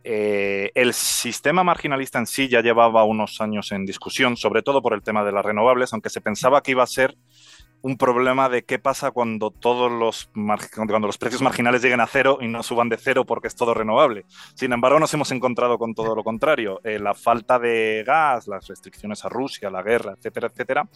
Eh, 0.04 0.70
el 0.76 0.94
sistema 0.94 1.64
marginalista 1.64 2.20
en 2.20 2.28
sí 2.28 2.46
ya 2.46 2.60
llevaba 2.60 3.02
unos 3.02 3.40
años 3.40 3.72
en 3.72 3.84
discusión, 3.84 4.36
sobre 4.36 4.62
todo 4.62 4.80
por 4.80 4.94
el 4.94 5.02
tema 5.02 5.24
de 5.24 5.32
las 5.32 5.44
renovables, 5.44 5.92
aunque 5.92 6.08
se 6.08 6.20
pensaba 6.20 6.62
que 6.62 6.70
iba 6.70 6.84
a 6.84 6.86
ser 6.86 7.16
un 7.82 7.96
problema 7.96 8.48
de 8.48 8.64
qué 8.64 8.78
pasa 8.78 9.10
cuando 9.10 9.50
todos 9.50 9.90
los 9.90 10.30
cuando 10.74 11.06
los 11.06 11.18
precios 11.18 11.42
marginales 11.42 11.82
lleguen 11.82 12.00
a 12.00 12.06
cero 12.06 12.38
y 12.40 12.46
no 12.46 12.62
suban 12.62 12.88
de 12.88 12.96
cero 12.96 13.24
porque 13.24 13.48
es 13.48 13.56
todo 13.56 13.74
renovable. 13.74 14.24
Sin 14.54 14.72
embargo, 14.72 15.00
nos 15.00 15.12
hemos 15.14 15.30
encontrado 15.32 15.78
con 15.78 15.94
todo 15.94 16.14
lo 16.14 16.22
contrario. 16.22 16.80
Eh, 16.84 16.98
la 16.98 17.14
falta 17.14 17.58
de 17.58 18.04
gas, 18.06 18.46
las 18.46 18.68
restricciones 18.68 19.24
a 19.24 19.28
Rusia, 19.28 19.68
la 19.68 19.82
guerra, 19.82 20.14
etcétera, 20.16 20.46
etcétera, 20.46 20.88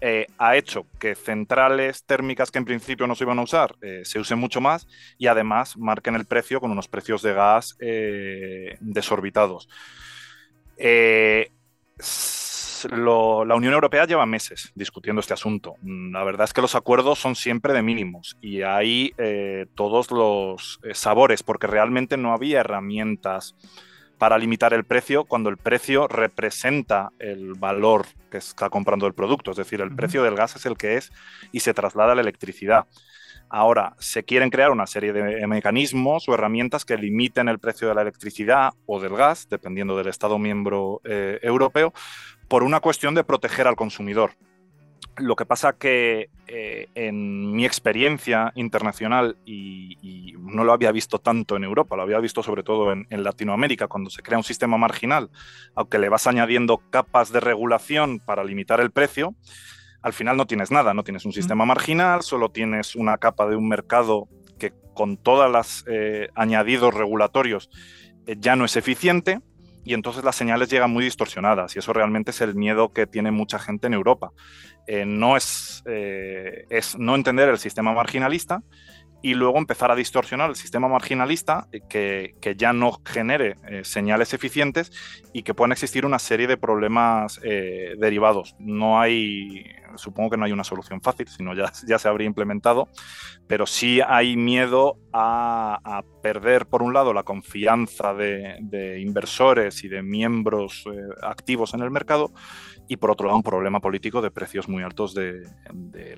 eh, 0.00 0.26
ha 0.38 0.56
hecho 0.56 0.86
que 0.98 1.14
centrales 1.14 2.04
térmicas 2.04 2.50
que 2.50 2.58
en 2.58 2.64
principio 2.64 3.06
no 3.06 3.14
se 3.14 3.24
iban 3.24 3.38
a 3.38 3.42
usar 3.42 3.76
eh, 3.80 4.02
se 4.04 4.18
usen 4.18 4.38
mucho 4.38 4.60
más 4.60 4.88
y 5.18 5.28
además 5.28 5.76
marquen 5.76 6.14
el 6.16 6.24
precio 6.24 6.60
con 6.60 6.70
unos 6.70 6.88
precios 6.88 7.22
de 7.22 7.32
gas 7.32 7.76
desorbitados 8.80 9.68
la 12.84 13.54
Unión 13.54 13.72
Europea 13.72 14.06
lleva 14.06 14.26
meses 14.26 14.72
discutiendo 14.74 15.20
este 15.20 15.34
asunto. 15.34 15.76
La 15.82 16.24
verdad 16.24 16.44
es 16.44 16.52
que 16.52 16.62
los 16.62 16.74
acuerdos 16.74 17.18
son 17.18 17.34
siempre 17.34 17.72
de 17.72 17.82
mínimos 17.82 18.36
y 18.40 18.62
hay 18.62 19.12
eh, 19.18 19.66
todos 19.74 20.10
los 20.10 20.80
eh, 20.82 20.94
sabores 20.94 21.42
porque 21.42 21.66
realmente 21.66 22.16
no 22.16 22.32
había 22.32 22.60
herramientas 22.60 23.54
para 24.18 24.38
limitar 24.38 24.72
el 24.72 24.84
precio 24.84 25.24
cuando 25.24 25.50
el 25.50 25.56
precio 25.56 26.08
representa 26.08 27.10
el 27.18 27.54
valor 27.54 28.06
que 28.30 28.38
está 28.38 28.70
comprando 28.70 29.06
el 29.06 29.14
producto. 29.14 29.50
Es 29.50 29.56
decir, 29.56 29.80
el 29.80 29.94
precio 29.94 30.22
del 30.22 30.36
gas 30.36 30.56
es 30.56 30.66
el 30.66 30.76
que 30.76 30.96
es 30.96 31.12
y 31.52 31.60
se 31.60 31.74
traslada 31.74 32.12
a 32.12 32.14
la 32.14 32.22
electricidad. 32.22 32.86
Ahora, 33.56 33.94
se 33.98 34.24
quieren 34.24 34.50
crear 34.50 34.70
una 34.70 34.86
serie 34.86 35.12
de 35.12 35.46
mecanismos 35.46 36.28
o 36.28 36.34
herramientas 36.34 36.84
que 36.84 36.96
limiten 36.96 37.48
el 37.48 37.58
precio 37.58 37.86
de 37.86 37.94
la 37.94 38.02
electricidad 38.02 38.72
o 38.86 39.00
del 39.00 39.14
gas, 39.14 39.46
dependiendo 39.48 39.96
del 39.96 40.08
Estado 40.08 40.38
miembro 40.38 41.00
eh, 41.04 41.38
europeo, 41.42 41.92
por 42.54 42.62
una 42.62 42.78
cuestión 42.78 43.16
de 43.16 43.24
proteger 43.24 43.66
al 43.66 43.74
consumidor. 43.74 44.36
Lo 45.16 45.34
que 45.34 45.44
pasa 45.44 45.72
que 45.72 46.30
eh, 46.46 46.86
en 46.94 47.50
mi 47.50 47.66
experiencia 47.66 48.52
internacional, 48.54 49.36
y, 49.44 50.36
no 50.38 50.62
lo 50.62 50.72
había 50.72 50.92
visto 50.92 51.18
tanto 51.18 51.56
en 51.56 51.64
Europa, 51.64 51.96
lo 51.96 52.02
había 52.02 52.20
visto 52.20 52.44
sobre 52.44 52.62
todo 52.62 52.92
en, 52.92 53.24
Latinoamérica, 53.24 53.88
cuando 53.88 54.08
se 54.08 54.22
crea 54.22 54.38
un 54.38 54.44
sistema 54.44 54.78
marginal, 54.78 55.30
aunque 55.74 55.98
le 55.98 56.08
vas 56.08 56.28
añadiendo 56.28 56.80
capas 56.90 57.32
de 57.32 57.40
regulación 57.40 58.20
para 58.20 58.44
limitar 58.44 58.78
el 58.78 58.92
precio, 58.92 59.34
al 60.00 60.12
final 60.12 60.36
no 60.36 60.46
tienes 60.46 60.70
nada, 60.70 60.94
no 60.94 61.02
tienes 61.02 61.24
un 61.24 61.32
sistema 61.32 61.64
marginal, 61.64 62.22
solo 62.22 62.52
tienes 62.52 62.94
una 62.94 63.18
capa 63.18 63.48
de 63.48 63.56
un 63.56 63.66
mercado 63.66 64.28
que 64.60 64.72
con 64.94 65.16
todos 65.16 65.50
los 65.50 65.84
eh, 65.88 66.28
añadidos 66.36 66.94
regulatorios 66.94 67.68
eh, 68.28 68.36
ya 68.38 68.54
no 68.54 68.64
es 68.64 68.76
eficiente 68.76 69.40
y 69.84 69.94
entonces 69.94 70.24
las 70.24 70.34
señales 70.34 70.70
llegan 70.70 70.90
muy 70.90 71.04
distorsionadas 71.04 71.76
y 71.76 71.78
eso 71.78 71.92
realmente 71.92 72.30
es 72.30 72.40
el 72.40 72.54
miedo 72.54 72.92
que 72.92 73.06
tiene 73.06 73.30
mucha 73.30 73.58
gente 73.58 73.86
en 73.86 73.94
Europa. 73.94 74.32
Eh, 74.86 75.04
no 75.06 75.36
es, 75.36 75.82
eh, 75.86 76.66
es 76.70 76.98
no 76.98 77.14
entender 77.14 77.48
el 77.48 77.58
sistema 77.58 77.92
marginalista 77.92 78.62
y 79.24 79.32
luego 79.32 79.56
empezar 79.56 79.90
a 79.90 79.96
distorsionar 79.96 80.50
el 80.50 80.54
sistema 80.54 80.86
marginalista 80.86 81.66
eh, 81.72 82.34
que, 82.38 82.56
ya 82.58 82.74
no 82.74 83.00
genere 83.06 83.56
eh, 83.66 83.82
señales 83.82 84.34
eficientes 84.34 84.92
y 85.32 85.44
que 85.44 85.54
puedan 85.54 85.72
existir 85.72 86.04
una 86.04 86.18
serie 86.18 86.46
de 86.46 86.58
problemas 86.58 87.40
eh, 87.42 87.94
derivados. 87.98 88.54
No 88.58 89.00
hay, 89.00 89.64
supongo 89.96 90.28
que 90.28 90.36
no 90.36 90.44
hay 90.44 90.52
una 90.52 90.62
solución 90.62 91.00
fácil, 91.00 91.26
sino 91.26 91.54
ya, 91.54 91.72
ya 91.88 91.98
se 91.98 92.06
habría 92.06 92.26
implementado, 92.26 92.90
pero 93.48 93.64
sí 93.64 94.02
hay 94.06 94.36
miedo 94.36 94.98
a, 95.14 96.02
perder, 96.22 96.66
por 96.66 96.82
un 96.82 96.92
lado, 96.92 97.14
la 97.14 97.22
confianza 97.22 98.12
de, 98.12 99.00
inversores 99.00 99.84
y 99.84 99.88
de 99.88 100.02
miembros 100.02 100.84
activos 101.22 101.72
en 101.72 101.80
el 101.80 101.90
mercado 101.90 102.30
y, 102.88 102.98
por 102.98 103.10
otro 103.10 103.26
lado, 103.26 103.38
un 103.38 103.42
problema 103.42 103.80
político 103.80 104.20
de 104.20 104.30
precios 104.30 104.68
muy 104.68 104.82
altos 104.82 105.14
del 105.14 105.46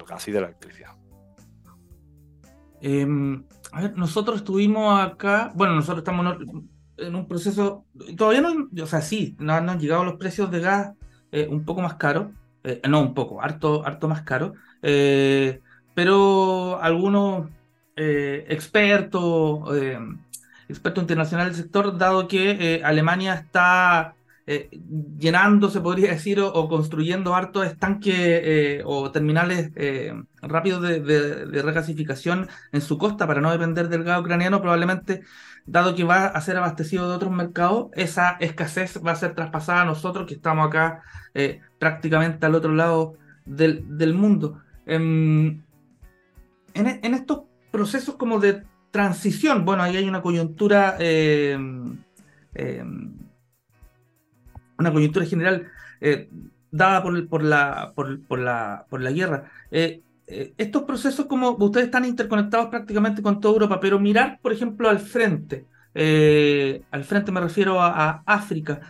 gas 0.09 0.27
y 0.27 0.33
de 0.33 0.41
la 0.41 0.49
electricidad. 0.49 1.06
Em, 2.81 3.45
nosotros 3.97 4.39
estuvimos 4.39 5.01
acá, 5.01 5.53
bueno, 5.55 5.75
nosotros 5.75 5.99
estamos 5.99 6.37
en 6.97 7.15
un 7.15 7.29
proceso, 7.29 7.85
todavía 8.17 8.41
no, 8.41 8.69
o 8.83 8.87
sea, 8.87 9.03
sí, 9.03 9.37
no, 9.39 9.53
han 9.53 9.79
llegado 9.79 10.05
los 10.05 10.15
precios 10.17 10.51
de 10.51 10.61
gas 10.61 10.93
eh, 11.33 11.47
un 11.51 11.65
poco 11.65 11.83
más 11.83 11.95
caros, 11.95 12.29
eh, 12.65 12.81
no 12.89 13.01
un 13.01 13.15
poco, 13.15 13.43
harto, 13.43 13.85
harto 13.87 14.09
más 14.09 14.23
caro, 14.23 14.55
eh, 14.83 15.61
pero 15.95 16.81
algunos 16.81 17.49
expertos, 17.99 19.75
expertos 20.69 21.03
internacionales 21.03 21.57
del 21.57 21.65
sector, 21.65 21.97
dado 21.97 22.29
que 22.29 22.83
Alemania 22.85 23.33
está 23.33 24.15
eh, 24.49 24.71
llenando, 25.19 25.69
se 25.71 25.81
podría 25.81 26.13
decir, 26.13 26.39
o, 26.41 26.69
construyendo 26.69 27.35
hartos 27.35 27.67
estanques 27.67 28.15
eh, 28.17 28.83
o 28.85 29.11
terminales 29.11 29.73
eh, 29.75 30.15
rápidos 30.41 30.83
de, 30.83 31.01
de, 31.01 31.63
regasificación 31.63 32.49
en 32.71 32.81
su 32.81 32.97
costa 32.97 33.27
para 33.27 33.41
no 33.41 33.51
depender 33.51 33.89
del 33.89 34.05
gas 34.05 34.21
ucraniano, 34.21 34.61
probablemente, 34.61 35.23
dado 35.67 35.97
que 35.97 36.05
va 36.05 36.27
a 36.27 36.41
ser 36.41 36.57
abastecido 36.59 37.09
de 37.09 37.17
otros 37.17 37.33
mercados, 37.33 37.89
esa 37.95 38.37
escasez 38.39 39.01
va 39.05 39.13
a 39.13 39.17
ser 39.17 39.35
traspasada 39.35 39.83
a 39.83 39.85
nosotros 39.85 40.29
que 40.29 40.35
estamos 40.35 40.69
acá 40.69 41.03
prácticamente 41.79 42.47
al 42.47 42.55
otro 42.55 42.73
lado 42.73 43.15
del, 43.45 43.99
del 43.99 44.15
mundo. 44.15 44.63
Em, 44.87 45.61
en, 46.73 46.87
en, 47.03 47.15
estos 47.15 47.41
procesos 47.73 48.15
como 48.15 48.39
de 48.39 48.63
transición, 48.93 49.65
bueno, 49.65 49.83
ahí 49.83 49.97
hay 49.97 50.09
una 50.09 50.23
coyuntura 50.23 50.97
em, 51.01 51.99
una 54.79 54.93
coyuntura 54.93 55.27
general 55.27 55.67
eh, 56.01 56.29
dada 56.71 57.03
por, 57.03 57.29
por, 57.29 57.43
la, 57.43 57.93
por, 57.95 58.39
la, 58.39 58.85
por 58.89 59.01
la 59.01 59.11
guerra. 59.11 59.51
Eh, 59.71 60.03
eh, 60.27 60.53
estos 60.59 60.83
procesos, 60.83 61.27
como 61.27 61.51
ustedes 61.51 61.87
están 61.87 62.05
interconectados 62.05 62.69
prácticamente 62.69 63.23
con 63.23 63.41
toda 63.41 63.55
Europa, 63.55 63.81
pero 63.81 63.99
mirar, 63.99 64.39
por 64.43 64.53
ejemplo, 64.53 64.89
al 64.89 64.99
frente, 64.99 65.65
al 66.91 67.05
frente 67.05 67.33
me 67.33 67.41
refiero 67.41 67.81
a, 67.81 68.23
África, 68.27 68.81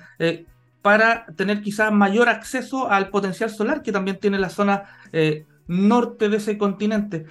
para 0.83 1.27
tener 1.37 1.63
quizás 1.63 1.93
mayor 1.93 2.29
acceso 2.29 2.91
al 2.91 3.11
potencial 3.11 3.51
solar 3.51 3.83
que 3.83 3.93
también 3.93 4.19
tiene 4.19 4.39
la 4.39 4.49
zona 4.49 4.85
norte 5.69 6.29
de 6.29 6.39
ese 6.39 6.59
continente 6.59 7.27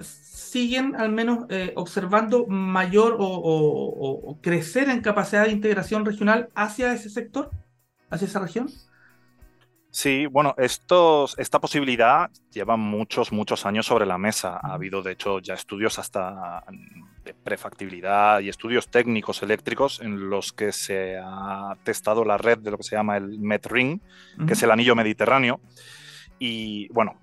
siguen 0.00 0.94
al 0.96 1.10
menos 1.10 1.46
observando 1.74 2.46
mayor 2.46 3.16
o, 3.18 4.38
crecer 4.40 4.88
en 4.88 5.02
capacidad 5.02 5.44
de 5.44 5.52
integración 5.52 6.06
regional 6.06 6.48
hacia 6.54 6.94
ese 6.94 7.10
sector? 7.10 7.50
Hacia 8.12 8.26
esa 8.26 8.38
región? 8.38 8.68
Sí, 9.90 10.24
bueno, 10.24 10.54
estos, 10.56 11.34
esta 11.38 11.60
posibilidad 11.60 12.30
lleva 12.50 12.78
muchos, 12.78 13.30
muchos 13.30 13.66
años 13.66 13.84
sobre 13.84 14.06
la 14.06 14.16
mesa. 14.16 14.58
Ha 14.62 14.72
habido, 14.72 15.02
de 15.02 15.12
hecho, 15.12 15.38
ya 15.40 15.52
estudios 15.52 15.98
hasta 15.98 16.64
de 17.22 17.34
prefactibilidad 17.34 18.40
y 18.40 18.48
estudios 18.48 18.88
técnicos 18.88 19.42
eléctricos 19.42 20.00
en 20.00 20.30
los 20.30 20.54
que 20.54 20.72
se 20.72 21.18
ha 21.22 21.76
testado 21.84 22.24
la 22.24 22.38
red 22.38 22.58
de 22.58 22.70
lo 22.70 22.78
que 22.78 22.84
se 22.84 22.96
llama 22.96 23.18
el 23.18 23.38
MedRing, 23.38 24.00
que 24.46 24.54
es 24.54 24.62
el 24.62 24.70
anillo 24.70 24.96
mediterráneo, 24.96 25.60
y 26.44 26.88
bueno, 26.88 27.20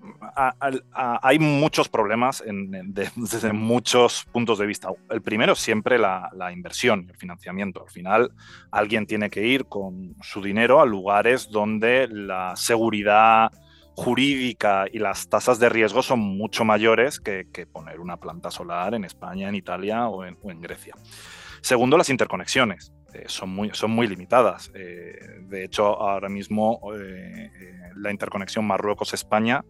hay 0.94 1.38
muchos 1.38 1.90
problemas 1.90 2.42
desde 3.16 3.52
muchos 3.52 4.24
puntos 4.32 4.58
de 4.58 4.64
vista. 4.64 4.88
El 5.10 5.20
primero 5.20 5.52
es 5.52 5.58
siempre 5.58 5.98
la, 5.98 6.30
inversión, 6.50 7.06
el 7.06 7.16
financiamiento. 7.18 7.82
Al 7.82 7.90
final, 7.90 8.32
alguien 8.70 9.04
tiene 9.06 9.28
que 9.28 9.46
ir 9.46 9.66
con 9.66 10.14
su 10.22 10.40
dinero 10.40 10.80
a 10.80 10.86
lugares 10.86 11.50
donde 11.50 12.08
la 12.10 12.56
seguridad 12.56 13.52
jurídica 13.94 14.86
y 14.90 14.98
las 14.98 15.28
tasas 15.28 15.58
de 15.58 15.68
riesgo 15.68 16.00
son 16.00 16.20
mucho 16.20 16.64
mayores 16.64 17.20
que, 17.20 17.44
poner 17.70 18.00
una 18.00 18.16
planta 18.16 18.50
solar 18.50 18.94
en 18.94 19.04
España, 19.04 19.50
en 19.50 19.54
Italia 19.54 20.08
o 20.08 20.24
en, 20.24 20.62
Grecia. 20.62 20.94
Segundo, 21.60 21.98
las 21.98 22.08
interconexiones. 22.08 22.90
Eh, 23.12 23.24
son, 23.26 23.50
muy, 23.50 23.70
son 23.72 23.90
muy 23.90 24.06
limitadas. 24.06 24.70
Eh, 24.74 25.40
de 25.42 25.64
hecho, 25.64 26.00
ahora 26.00 26.28
mismo 26.28 26.80
eh, 26.94 27.50
la 27.96 28.10
interconexión 28.10 28.66
Marruecos-España 28.66 29.64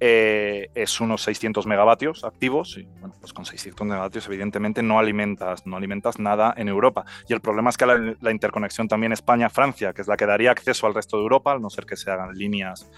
es 0.00 1.00
unos 1.00 1.22
600 1.22 1.66
megavatios 1.66 2.24
activos. 2.24 2.76
Y 2.78 2.84
bueno, 3.00 3.14
pues 3.20 3.32
con 3.32 3.44
600 3.44 3.86
megavatios, 3.86 4.26
evidentemente, 4.26 4.82
no 4.82 4.98
alimentas, 4.98 5.66
no 5.66 5.76
alimentas 5.76 6.18
nada 6.18 6.54
en 6.56 6.68
Europa. 6.68 7.04
Y 7.28 7.34
el 7.34 7.40
problema 7.40 7.70
es 7.70 7.76
que 7.76 7.86
la, 7.86 8.30
interconexión 8.30 8.88
también 8.88 9.12
España-Francia, 9.12 9.92
que 9.92 10.02
es 10.02 10.08
la 10.08 10.16
que 10.16 10.26
daría 10.26 10.50
acceso 10.50 10.86
al 10.86 10.94
resto 10.94 11.16
de 11.16 11.22
Europa, 11.22 11.52
al 11.52 11.60
no 11.60 11.70
ser 11.70 11.84
que 11.86 11.96
se 11.96 12.10
hagan 12.10 12.34
líneas 12.34 12.90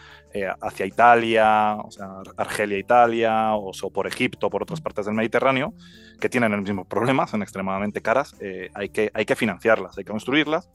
hacia 0.60 0.84
Italia, 0.84 1.76
o 1.76 1.90
sea, 1.90 2.08
Argelia-Italia, 2.36 3.54
o, 3.54 3.72
por 3.90 4.06
Egipto, 4.06 4.50
por 4.50 4.62
otras 4.62 4.82
partes 4.82 5.06
del 5.06 5.14
Mediterráneo, 5.14 5.72
que 6.20 6.28
tienen 6.28 6.52
el 6.52 6.60
mismo 6.60 6.84
problema, 6.84 7.26
son 7.26 7.42
extremadamente 7.42 8.02
caras. 8.02 8.36
Hay, 8.74 8.90
que, 8.90 9.10
hay 9.14 9.24
que 9.24 9.34
hay 9.64 10.04
que 10.04 10.10
construirlas 10.10 10.70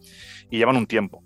y 0.50 0.58
llevan 0.58 0.78
un 0.78 0.88
tiempo. 0.88 1.24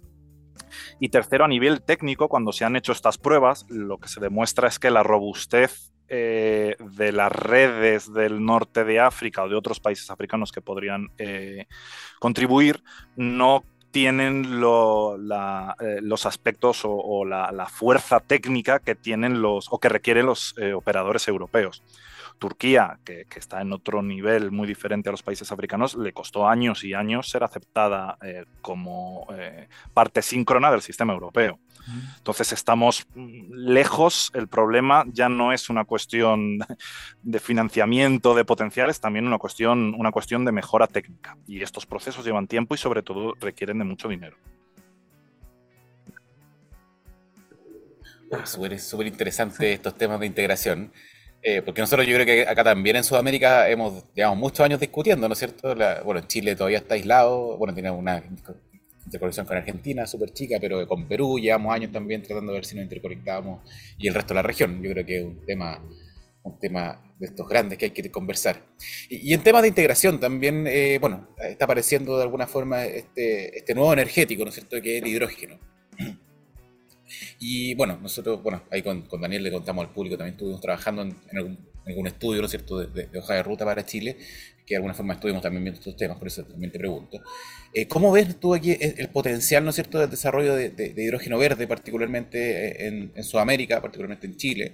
Y 0.99 1.09
tercero, 1.09 1.45
a 1.45 1.47
nivel 1.47 1.81
técnico, 1.81 2.29
cuando 2.29 2.51
se 2.51 2.65
han 2.65 2.75
hecho 2.75 2.91
estas 2.91 3.17
pruebas, 3.17 3.65
lo 3.69 3.97
que 3.97 4.07
se 4.07 4.19
demuestra 4.19 4.67
es 4.67 4.79
que 4.79 4.91
la 4.91 5.03
robustez 5.03 5.91
eh, 6.07 6.75
de 6.79 7.11
las 7.11 7.31
redes 7.31 8.13
del 8.13 8.45
norte 8.45 8.83
de 8.83 8.99
África 8.99 9.43
o 9.43 9.49
de 9.49 9.55
otros 9.55 9.79
países 9.79 10.11
africanos 10.11 10.51
que 10.51 10.61
podrían 10.61 11.07
eh, 11.17 11.65
contribuir 12.19 12.83
no 13.15 13.63
tienen 13.89 14.45
eh, 14.45 15.99
los 16.01 16.25
aspectos 16.27 16.81
o, 16.83 17.25
la, 17.25 17.67
fuerza 17.71 18.19
técnica 18.19 18.79
que 18.79 18.93
tienen 18.93 19.41
los 19.41 19.67
o 19.71 19.79
que 19.79 19.89
requieren 19.89 20.27
los 20.27 20.53
operadores 20.75 21.27
europeos. 21.27 21.81
Turquía, 22.37 22.99
que, 23.03 23.25
está 23.35 23.61
en 23.61 23.73
otro 23.73 24.01
nivel 24.01 24.51
muy 24.51 24.67
diferente 24.67 25.09
a 25.09 25.11
los 25.11 25.23
países 25.23 25.51
africanos, 25.51 25.95
le 25.95 26.13
costó 26.13 26.47
años 26.47 26.83
y 26.83 26.93
años 26.93 27.29
ser 27.29 27.43
aceptada 27.43 28.17
eh, 28.21 28.45
como 28.61 29.27
eh, 29.33 29.67
parte 29.93 30.21
síncrona 30.21 30.71
del 30.71 30.81
sistema 30.81 31.13
europeo. 31.13 31.59
Entonces 32.17 32.51
estamos 32.51 33.05
mm, 33.13 33.53
lejos, 33.53 34.31
el 34.33 34.47
problema 34.47 35.05
ya 35.07 35.29
no 35.29 35.53
es 35.53 35.69
una 35.69 35.85
cuestión 35.85 36.59
de 37.21 37.39
financiamiento 37.39 38.33
de 38.33 38.45
potenciales, 38.45 38.99
también 38.99 39.27
una 39.27 39.37
cuestión, 39.37 39.93
una 39.95 40.11
cuestión 40.11 40.45
de 40.45 40.51
mejora 40.51 40.87
técnica. 40.87 41.37
Y 41.47 41.61
estos 41.61 41.85
procesos 41.85 42.25
llevan 42.25 42.47
tiempo 42.47 42.75
y 42.75 42.77
sobre 42.77 43.03
todo 43.03 43.33
requieren 43.39 43.77
de 43.79 43.85
mucho 43.85 44.07
dinero. 44.07 44.37
Ah, 48.31 48.45
súper 48.45 49.07
interesante 49.07 49.73
estos 49.73 49.95
temas 49.95 50.19
de 50.19 50.25
integración. 50.25 50.91
Eh, 51.47 51.61
porque 51.61 51.79
nosotros 51.79 52.07
yo 52.07 52.15
creo 52.15 52.25
que 52.25 52.41
acá 52.49 52.63
también 52.63 52.95
en 52.95 53.03
Sudamérica 53.03 53.69
hemos, 53.69 54.03
llevamos 54.15 54.39
muchos 54.39 54.61
años 54.61 54.79
discutiendo, 54.79 55.27
¿no 55.27 55.33
es 55.33 55.37
cierto? 55.37 55.75
bueno, 56.03 56.21
Chile 56.21 56.55
todavía 56.55 56.79
está 56.79 56.95
aislado, 56.95 57.55
bueno, 57.57 57.71
tiene 57.71 57.91
una 57.91 58.23
interconexión 59.05 59.45
con 59.45 59.55
Argentina 59.55 60.07
súper 60.07 60.31
chica, 60.31 60.57
pero 60.59 60.87
con 60.87 61.07
Perú 61.07 61.37
llevamos 61.37 61.71
años 61.75 61.91
también 61.91 62.23
tratando 62.23 62.51
de 62.51 62.57
ver 62.57 62.65
si 62.65 62.75
nos 62.75 62.81
interconectábamos 62.85 63.61
y 63.99 64.07
el 64.07 64.15
resto 64.15 64.29
de 64.29 64.35
la 64.35 64.41
región. 64.41 64.81
Yo 64.81 64.89
creo 64.89 65.05
que 65.05 65.19
es 65.19 65.23
un 65.23 65.45
tema, 65.45 65.79
un 66.41 66.59
tema 66.59 67.13
de 67.19 67.27
estos 67.27 67.47
grandes 67.47 67.77
que 67.77 67.85
hay 67.85 67.91
que 67.91 68.09
conversar. 68.09 68.63
Y, 69.07 69.31
en 69.31 69.43
temas 69.43 69.61
de 69.61 69.67
integración 69.67 70.19
también, 70.19 70.65
eh, 70.65 70.97
bueno, 70.99 71.27
está 71.37 71.65
apareciendo 71.65 72.17
de 72.17 72.23
alguna 72.23 72.47
forma 72.47 72.85
este, 72.85 73.55
este 73.55 73.75
nuevo 73.75 73.93
energético, 73.93 74.43
¿no 74.43 74.49
es 74.49 74.55
cierto?, 74.55 74.81
que 74.81 74.97
es 74.97 75.03
el 75.03 75.09
hidrógeno. 75.09 75.59
Y 77.39 77.75
bueno, 77.75 77.97
nosotros, 78.01 78.41
bueno, 78.41 78.63
ahí 78.71 78.81
con, 78.81 79.07
Daniel 79.19 79.43
le 79.43 79.51
contamos 79.51 79.85
al 79.85 79.93
público, 79.93 80.17
también 80.17 80.33
estuvimos 80.33 80.61
trabajando 80.61 81.01
en, 81.01 81.15
algún, 81.87 82.07
estudio, 82.07 82.41
¿no 82.41 82.45
es 82.45 82.51
cierto?, 82.51 82.79
de, 82.79 83.09
hoja 83.17 83.35
de 83.35 83.43
ruta 83.43 83.65
para 83.65 83.85
Chile, 83.85 84.17
que 84.65 84.73
de 84.73 84.77
alguna 84.77 84.93
forma 84.93 85.13
estuvimos 85.13 85.41
también 85.41 85.63
viendo 85.63 85.79
estos 85.79 85.95
temas, 85.95 86.17
por 86.17 86.27
eso 86.27 86.43
también 86.43 86.71
te 86.71 86.79
pregunto. 86.79 87.21
Eh, 87.73 87.87
¿Cómo 87.87 88.11
ves 88.11 88.39
tú 88.39 88.55
aquí 88.55 88.75
el, 88.79 89.09
potencial, 89.09 89.63
¿no 89.63 89.71
cierto?, 89.71 89.99
del 89.99 90.09
desarrollo 90.09 90.55
de, 90.55 90.93
hidrógeno 90.97 91.37
verde, 91.37 91.67
particularmente 91.67 92.87
en, 92.87 93.23
Sudamérica, 93.23 93.81
particularmente 93.81 94.27
en 94.27 94.37
Chile, 94.37 94.71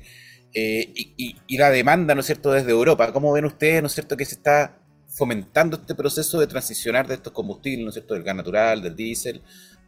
eh, 0.53 0.91
y, 0.95 1.57
la 1.57 1.69
demanda, 1.69 2.15
¿no 2.15 2.21
es 2.21 2.27
cierto?, 2.27 2.51
desde 2.51 2.71
Europa. 2.71 3.11
¿Cómo 3.11 3.33
ven 3.33 3.45
ustedes, 3.45 3.81
¿no 3.81 3.87
es 3.87 3.93
cierto?, 3.93 4.15
que 4.15 4.25
se 4.25 4.35
está 4.35 4.77
fomentando 5.07 5.75
este 5.75 5.93
proceso 5.93 6.39
de 6.39 6.47
transicionar 6.47 7.05
de 7.07 7.15
estos 7.15 7.33
combustibles, 7.33 7.83
¿no 7.83 7.89
es 7.89 7.95
cierto?, 7.95 8.13
del 8.13 8.23
gas 8.23 8.35
natural, 8.35 8.81
del 8.81 8.95
diésel, 8.95 9.41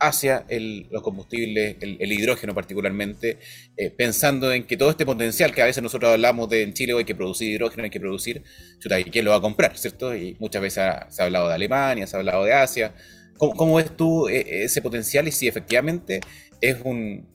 hacia 0.07 0.45
los 0.89 1.01
combustibles, 1.01 1.77
el, 1.79 2.11
hidrógeno 2.11 2.53
particularmente, 2.53 3.39
eh, 3.77 3.89
pensando 3.89 4.51
en 4.51 4.65
que 4.65 4.77
todo 4.77 4.89
este 4.89 5.05
potencial 5.05 5.53
que 5.53 5.61
a 5.61 5.65
veces 5.65 5.81
nosotros 5.81 6.11
hablamos 6.11 6.49
de 6.49 6.63
en 6.63 6.73
Chile, 6.73 6.93
hay 6.97 7.05
que 7.05 7.15
producir 7.15 7.51
hidrógeno, 7.51 7.83
hay 7.83 7.89
que 7.89 7.99
producir, 7.99 8.43
chuta, 8.79 8.99
¿y 8.99 9.05
quién 9.05 9.25
lo 9.25 9.31
va 9.31 9.37
a 9.37 9.41
comprar, 9.41 9.77
cierto? 9.77 10.15
Y 10.15 10.35
muchas 10.39 10.61
veces 10.61 10.83
se 11.09 11.21
ha 11.21 11.25
hablado 11.25 11.47
de 11.47 11.55
Alemania, 11.55 12.05
se 12.07 12.15
ha 12.15 12.19
hablado 12.19 12.43
de 12.43 12.53
Asia. 12.53 12.93
¿Cómo, 13.37 13.75
ves 13.75 13.95
tú 13.95 14.27
eh, 14.27 14.63
ese 14.63 14.81
potencial 14.81 15.27
y 15.27 15.31
si 15.31 15.47
efectivamente 15.47 16.21
es 16.61 16.77
un, 16.83 17.27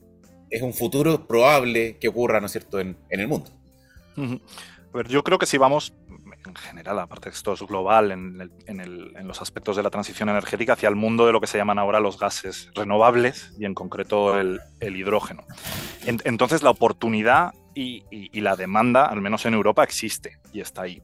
es 0.49 0.61
un 0.61 0.73
futuro 0.73 1.27
probable 1.27 1.97
que 1.97 2.07
ocurra, 2.07 2.39
¿no 2.39 2.47
es 2.47 2.51
cierto?, 2.51 2.79
en, 2.79 2.97
el 3.09 3.27
mundo. 3.27 3.51
A 4.17 4.97
ver, 4.97 5.07
yo 5.07 5.23
creo 5.23 5.37
que 5.37 5.45
si 5.45 5.57
vamos 5.57 5.93
en 6.45 6.55
general, 6.55 6.99
aparte 6.99 7.29
de 7.29 7.35
esto 7.35 7.53
es 7.53 7.61
global, 7.61 8.11
en, 8.11 9.27
los 9.27 9.41
aspectos 9.41 9.75
de 9.75 9.83
la 9.83 9.89
transición 9.89 10.29
energética 10.29 10.73
hacia 10.73 10.89
el 10.89 10.95
mundo 10.95 11.25
de 11.25 11.33
lo 11.33 11.41
que 11.41 11.47
se 11.47 11.57
llaman 11.57 11.79
ahora 11.79 11.99
los 11.99 12.19
gases 12.19 12.69
renovables 12.73 13.53
y 13.59 13.65
en 13.65 13.73
concreto 13.73 14.39
el, 14.39 14.61
hidrógeno. 14.81 15.43
entonces 16.05 16.63
la 16.63 16.69
oportunidad 16.69 17.53
y, 17.75 18.41
la 18.41 18.55
demanda, 18.55 19.05
al 19.05 19.21
menos 19.21 19.45
en 19.45 19.53
Europa, 19.53 19.83
existe 19.83 20.39
y 20.51 20.61
está 20.61 20.83
ahí. 20.83 21.01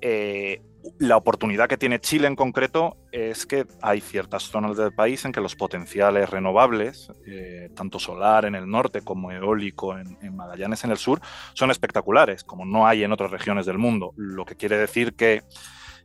Eh, 0.00 0.60
la 0.98 1.16
oportunidad 1.16 1.68
que 1.68 1.76
tiene 1.76 2.00
Chile 2.00 2.26
en 2.26 2.36
concreto 2.36 2.96
es 3.12 3.46
que 3.46 3.66
hay 3.80 4.00
ciertas 4.00 4.44
zonas 4.44 4.76
del 4.76 4.92
país 4.92 5.24
en 5.24 5.32
que 5.32 5.40
los 5.40 5.56
potenciales 5.56 6.30
renovables, 6.30 7.10
eh, 7.26 7.70
tanto 7.74 7.98
solar 7.98 8.44
en 8.44 8.54
el 8.54 8.68
norte 8.68 9.02
como 9.02 9.30
eólico 9.30 9.96
en, 9.98 10.16
Magallanes 10.34 10.84
en 10.84 10.90
el 10.90 10.96
sur, 10.96 11.20
son 11.54 11.70
espectaculares, 11.70 12.44
como 12.44 12.64
no 12.64 12.86
hay 12.86 13.04
en 13.04 13.12
otras 13.12 13.30
regiones 13.30 13.66
del 13.66 13.78
mundo. 13.78 14.12
Lo 14.16 14.44
que 14.44 14.56
quiere 14.56 14.76
decir 14.76 15.14
que 15.14 15.42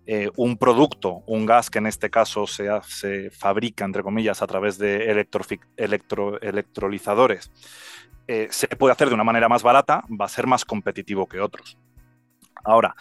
eh, 0.05 0.29
un 0.37 0.57
producto, 0.57 1.23
un 1.27 1.45
gas 1.45 1.69
que 1.69 1.79
en 1.79 1.87
este 1.87 2.09
caso 2.09 2.47
se, 2.47 2.69
se 2.87 3.29
fabrica, 3.31 3.85
entre 3.85 4.03
comillas, 4.03 4.41
a 4.41 4.47
través 4.47 4.77
de 4.77 5.11
electro, 5.11 6.41
electrolizadores, 6.41 7.51
eh, 8.27 8.47
se 8.51 8.67
puede 8.67 8.91
hacer 8.91 9.07
de 9.07 9.15
una 9.15 9.23
manera 9.23 9.47
más 9.49 9.63
barata, 9.63 10.03
va 10.09 10.25
a 10.25 10.29
ser 10.29 10.47
más 10.47 10.65
competitivo 10.65 11.27
que 11.27 11.39
otros. 11.39 11.77
Ahora, 12.63 12.95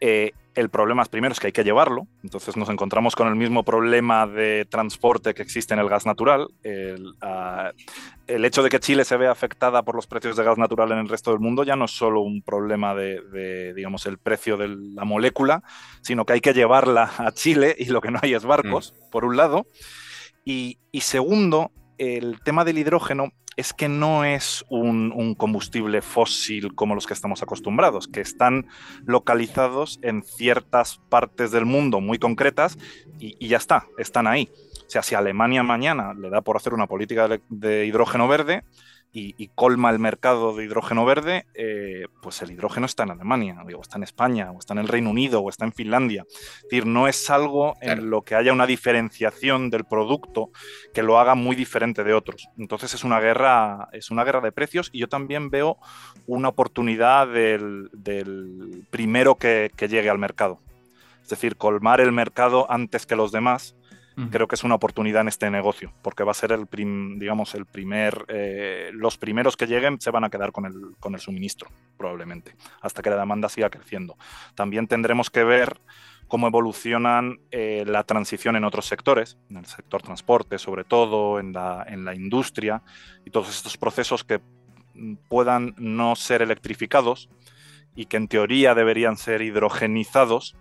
el 0.00 0.68
problema 0.70 1.02
es 1.02 1.08
primero 1.08 1.32
es 1.32 1.40
que 1.40 1.48
hay 1.48 1.52
que 1.52 1.62
llevarlo, 1.62 2.06
entonces 2.22 2.56
nos 2.56 2.68
encontramos 2.68 3.14
con 3.14 3.28
el 3.28 3.36
mismo 3.36 3.62
problema 3.62 4.26
de 4.26 4.64
transporte 4.64 5.34
que 5.34 5.42
existe 5.42 5.74
en 5.74 5.80
el 5.80 5.88
gas 5.88 6.06
natural. 6.06 6.48
Ah, 7.20 7.72
el, 8.26 8.44
hecho 8.44 8.62
de 8.62 8.70
que 8.70 8.80
Chile 8.80 9.04
se 9.04 9.16
vea 9.16 9.30
afectada 9.30 9.82
por 9.82 9.94
los 9.94 10.06
precios 10.06 10.36
de 10.36 10.44
gas 10.44 10.58
natural 10.58 10.92
en 10.92 10.98
el 10.98 11.08
resto 11.08 11.30
del 11.30 11.40
mundo 11.40 11.64
ya 11.64 11.76
no 11.76 11.84
es 11.84 11.92
solo 11.92 12.20
un 12.22 12.42
problema 12.42 12.94
de, 12.94 13.72
digamos, 13.74 14.06
el 14.06 14.18
precio 14.18 14.56
de 14.56 14.68
la 14.68 15.04
molécula, 15.04 15.62
sino 16.00 16.24
que 16.24 16.34
hay 16.34 16.40
que 16.40 16.54
llevarla 16.54 17.10
a 17.18 17.32
Chile 17.32 17.76
y 17.78 17.86
lo 17.86 18.00
que 18.00 18.10
no 18.10 18.18
hay 18.22 18.34
es 18.34 18.44
barcos, 18.44 18.94
mm. 18.96 19.10
por 19.10 19.24
un 19.24 19.36
lado. 19.36 19.66
y 20.44 20.76
segundo, 21.00 21.70
el 22.00 22.40
tema 22.40 22.64
del 22.64 22.78
hidrógeno 22.78 23.30
es 23.56 23.74
que 23.74 23.86
no 23.90 24.24
es 24.24 24.64
un, 24.70 25.34
combustible 25.34 26.00
fósil 26.00 26.74
como 26.74 26.94
los 26.94 27.06
que 27.06 27.12
estamos 27.12 27.42
acostumbrados, 27.42 28.08
que 28.08 28.22
están 28.22 28.68
localizados 29.04 29.98
en 30.00 30.22
ciertas 30.22 30.98
partes 31.10 31.50
del 31.50 31.66
mundo 31.66 32.00
muy 32.00 32.18
concretas 32.18 32.78
y, 33.18 33.46
ya 33.46 33.58
está, 33.58 33.86
están 33.98 34.26
ahí. 34.26 34.50
O 34.86 34.90
sea, 34.90 35.02
si 35.02 35.14
Alemania 35.14 35.62
mañana 35.62 36.14
le 36.14 36.30
da 36.30 36.40
por 36.40 36.56
hacer 36.56 36.72
una 36.72 36.86
política 36.86 37.28
de 37.50 37.84
hidrógeno 37.84 38.26
verde, 38.28 38.64
y, 39.12 39.48
colma 39.54 39.90
el 39.90 39.98
mercado 39.98 40.54
de 40.54 40.64
hidrógeno 40.64 41.04
verde, 41.04 41.46
eh, 41.54 42.06
pues 42.22 42.42
el 42.42 42.52
hidrógeno 42.52 42.86
está 42.86 43.02
en 43.02 43.10
Alemania, 43.10 43.60
o 43.76 43.80
está 43.80 43.96
en 43.96 44.04
España, 44.04 44.50
o 44.52 44.58
está 44.58 44.74
en 44.74 44.78
el 44.78 44.88
Reino 44.88 45.10
Unido, 45.10 45.40
o 45.40 45.48
está 45.48 45.64
en 45.64 45.72
Finlandia. 45.72 46.24
Es 46.28 46.62
decir, 46.62 46.86
no 46.86 47.08
es 47.08 47.28
algo 47.30 47.74
en 47.80 48.10
lo 48.10 48.22
que 48.22 48.36
haya 48.36 48.52
una 48.52 48.66
diferenciación 48.66 49.70
del 49.70 49.84
producto 49.84 50.50
que 50.94 51.02
lo 51.02 51.18
haga 51.18 51.34
muy 51.34 51.56
diferente 51.56 52.04
de 52.04 52.14
otros. 52.14 52.48
Entonces 52.56 52.94
es 52.94 53.02
una 53.02 53.20
guerra, 53.20 53.88
es 53.92 54.10
una 54.10 54.24
guerra 54.24 54.40
de 54.40 54.52
precios 54.52 54.90
y 54.92 55.00
yo 55.00 55.08
también 55.08 55.50
veo 55.50 55.78
una 56.26 56.48
oportunidad 56.48 57.26
del, 57.26 57.90
primero 58.90 59.34
que 59.34 59.70
llegue 59.76 60.10
al 60.10 60.18
mercado. 60.18 60.60
Es 61.22 61.28
decir, 61.28 61.56
colmar 61.56 62.00
el 62.00 62.12
mercado 62.12 62.66
antes 62.70 63.06
que 63.06 63.16
los 63.16 63.30
demás 63.32 63.76
creo 64.30 64.48
que 64.48 64.54
es 64.54 64.64
una 64.64 64.74
oportunidad 64.74 65.22
en 65.22 65.28
este 65.28 65.50
negocio, 65.50 65.92
porque 66.02 66.24
va 66.24 66.32
a 66.32 66.34
ser 66.34 66.52
el, 66.52 66.68
digamos, 67.18 67.54
el 67.54 67.64
primer, 67.64 68.26
eh, 68.28 68.90
los 68.92 69.16
primeros 69.16 69.56
que 69.56 69.66
lleguen 69.66 70.00
se 70.00 70.10
van 70.10 70.24
a 70.24 70.30
quedar 70.30 70.52
con 70.52 70.66
el, 70.66 70.96
con 71.00 71.14
el 71.14 71.20
suministro, 71.20 71.70
probablemente, 71.96 72.54
hasta 72.80 73.02
que 73.02 73.10
la 73.10 73.16
demanda 73.16 73.48
siga 73.48 73.70
creciendo. 73.70 74.16
También 74.54 74.86
tendremos 74.86 75.30
que 75.30 75.44
ver 75.44 75.80
cómo 76.28 76.46
evolucionan 76.46 77.40
eh, 77.50 77.84
la 77.86 78.04
transición 78.04 78.56
en 78.56 78.64
otros 78.64 78.86
sectores, 78.86 79.36
en 79.50 79.56
el 79.56 79.66
sector 79.66 80.00
transporte 80.02 80.58
sobre 80.58 80.84
todo, 80.84 81.40
en 81.40 81.52
la, 81.52 81.84
en 81.88 82.04
la 82.04 82.14
industria, 82.14 82.82
y 83.24 83.30
todos 83.30 83.48
estos 83.48 83.76
procesos 83.76 84.22
que 84.22 84.40
puedan 85.28 85.74
no 85.76 86.14
ser 86.16 86.42
electrificados 86.42 87.30
y 87.96 88.06
que 88.06 88.16
en 88.16 88.28
teoría 88.28 88.74
deberían 88.74 89.16
ser 89.16 89.42
hidrogenizados, 89.42 90.56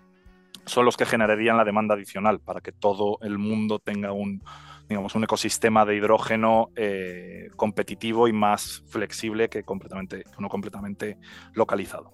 son 0.65 0.85
los 0.85 0.97
que 0.97 1.05
generarían 1.05 1.57
la 1.57 1.65
demanda 1.65 1.95
adicional 1.95 2.39
para 2.39 2.61
que 2.61 2.71
todo 2.71 3.17
el 3.21 3.37
mundo 3.37 3.79
tenga 3.79 4.11
un, 4.11 4.41
digamos, 4.87 5.15
un 5.15 5.23
ecosistema 5.23 5.85
de 5.85 5.95
hidrógeno 5.95 6.69
eh, 6.75 7.49
competitivo 7.55 8.27
y 8.27 8.33
más 8.33 8.83
flexible 8.87 9.49
que, 9.49 9.63
completamente, 9.63 10.23
uno 10.37 10.49
completamente 10.49 11.17
localizado. 11.53 12.11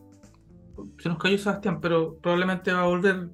Se 0.99 1.09
nos 1.09 1.17
cayó 1.17 1.37
Sebastián, 1.37 1.79
pero 1.79 2.17
probablemente 2.17 2.73
va 2.73 2.81
a 2.81 2.87
volver, 2.87 3.29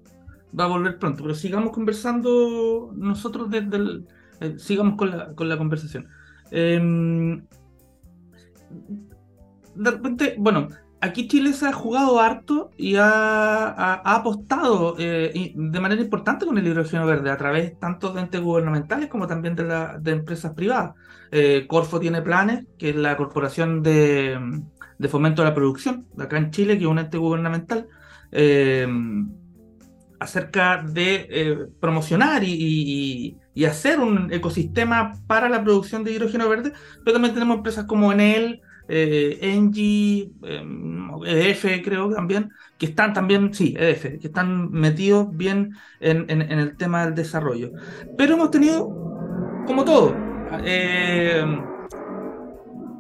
va 0.58 0.66
a 0.66 0.68
volver 0.68 1.00
pronto. 1.00 1.24
Pero 1.24 1.36
sigamos 1.36 1.72
conversando 1.72 2.92
nosotros 2.96 3.50
desde 3.50 3.78
el, 3.78 4.08
eh, 4.42 4.56
sigamos 4.58 4.96
con 4.96 5.12
la, 5.12 5.34
con 5.34 5.50
la 5.50 5.58
conversación. 5.58 6.08
Em, 6.52 7.44
de 9.76 9.92
repente, 9.92 10.36
bueno, 10.38 10.68
aquí 11.02 11.28
Chile 11.28 11.54
se 11.54 11.68
ha 11.68 11.74
jugado 11.74 12.20
harto 12.20 12.72
y 12.78 12.96
ha, 12.96 13.94
apostado 14.06 14.96
eh, 15.00 15.52
de 15.56 15.80
manera 15.80 16.02
importante 16.02 16.46
con 16.46 16.58
el 16.58 16.68
hidrógeno 16.68 17.06
verde 17.06 17.32
a 17.32 17.38
través 17.38 17.78
tanto 17.80 18.14
de 18.14 18.22
entes 18.22 18.40
gubernamentales 18.40 19.10
como 19.10 19.28
también 19.28 19.56
de, 19.56 19.64
la, 19.64 19.98
de 20.00 20.12
empresas 20.12 20.54
privadas. 20.54 20.94
Eh, 21.32 21.66
Corfo 21.68 22.00
tiene 22.00 22.22
planes, 22.22 22.66
que 22.78 22.92
es 22.92 22.96
la 22.96 23.18
Corporación 23.18 23.82
de, 23.82 24.40
Fomento 25.10 25.42
de 25.42 25.50
la 25.50 25.56
Producción, 25.56 26.06
de 26.16 26.24
acá 26.24 26.38
en 26.38 26.52
Chile, 26.52 26.78
que 26.78 26.84
es 26.84 26.90
un 26.90 27.00
ente 27.00 27.18
gubernamental, 27.18 27.88
eh, 28.32 28.88
acerca 30.20 30.84
de 30.84 31.68
promocionar 31.80 32.44
y, 32.44 33.38
y, 33.56 33.66
hacer 33.66 34.00
un 34.00 34.32
ecosistema 34.32 35.14
para 35.26 35.50
la 35.50 35.64
producción 35.64 36.04
de 36.04 36.12
hidrógeno 36.12 36.48
verde, 36.48 36.74
pero 37.04 37.14
también 37.14 37.34
tenemos 37.34 37.58
empresas 37.58 37.86
como 37.86 38.12
Enel, 38.12 38.62
eh, 38.88 39.38
Engie, 39.42 40.32
EDF 40.42 41.66
em, 41.66 41.74
e 41.74 41.82
creo 41.82 42.10
también, 42.10 42.52
que 42.78 42.88
están 42.88 43.14
también, 43.14 43.54
sí, 43.54 43.76
EDF, 43.78 44.20
que 44.20 44.28
están 44.28 44.72
metidos 44.72 45.28
bien 45.36 45.76
en, 46.00 46.30
el 46.30 46.76
tema 46.78 47.06
del 47.06 47.16
desarrollo. 47.16 47.72
Pero 48.18 48.36
hemos 48.36 48.52
tenido, 48.52 48.88
como 49.66 49.86
todo, 49.86 50.16
eh, 50.64 51.44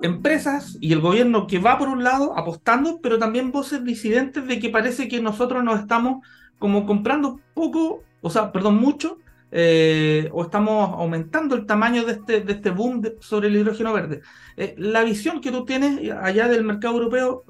empresas 0.02 0.78
y 0.82 0.94
el 0.94 1.00
gobierno 1.00 1.48
que 1.48 1.60
va 1.60 1.78
por 1.78 1.89
un 1.89 2.04
lado 2.04 2.38
apostando, 2.38 3.00
pero 3.02 3.20
también 3.20 3.52
voces 3.52 3.84
disidentes 3.84 4.48
de 4.48 4.60
que 4.60 4.70
parece 4.70 5.08
que 5.08 5.22
nosotros 5.22 5.63
nos 5.63 5.80
estamos 5.80 6.26
como 6.60 6.86
comprando 6.86 7.39
poco, 7.54 8.04
o 8.22 8.30
sea, 8.30 8.52
perdón, 8.52 8.80
mucho 8.80 9.17
eh, 9.52 10.30
o 10.32 10.44
estamos 10.44 10.98
aumentando 10.98 11.56
el 11.56 11.66
tamaño 11.66 12.06
de 12.06 12.14
este, 12.14 12.42
de 12.42 12.54
este 12.54 12.70
boom 12.70 13.04
sobre 13.20 13.50
el 13.50 13.58
hidrógeno 13.58 13.94
verde. 13.94 14.22
Eh, 14.56 14.76
la 14.78 15.04
visión 15.04 15.42
que 15.42 15.52
tú 15.52 15.66
tienes 15.66 16.12
allá 16.12 16.48
del 16.48 16.64
mercado 16.64 16.96
europeo, 16.96 17.44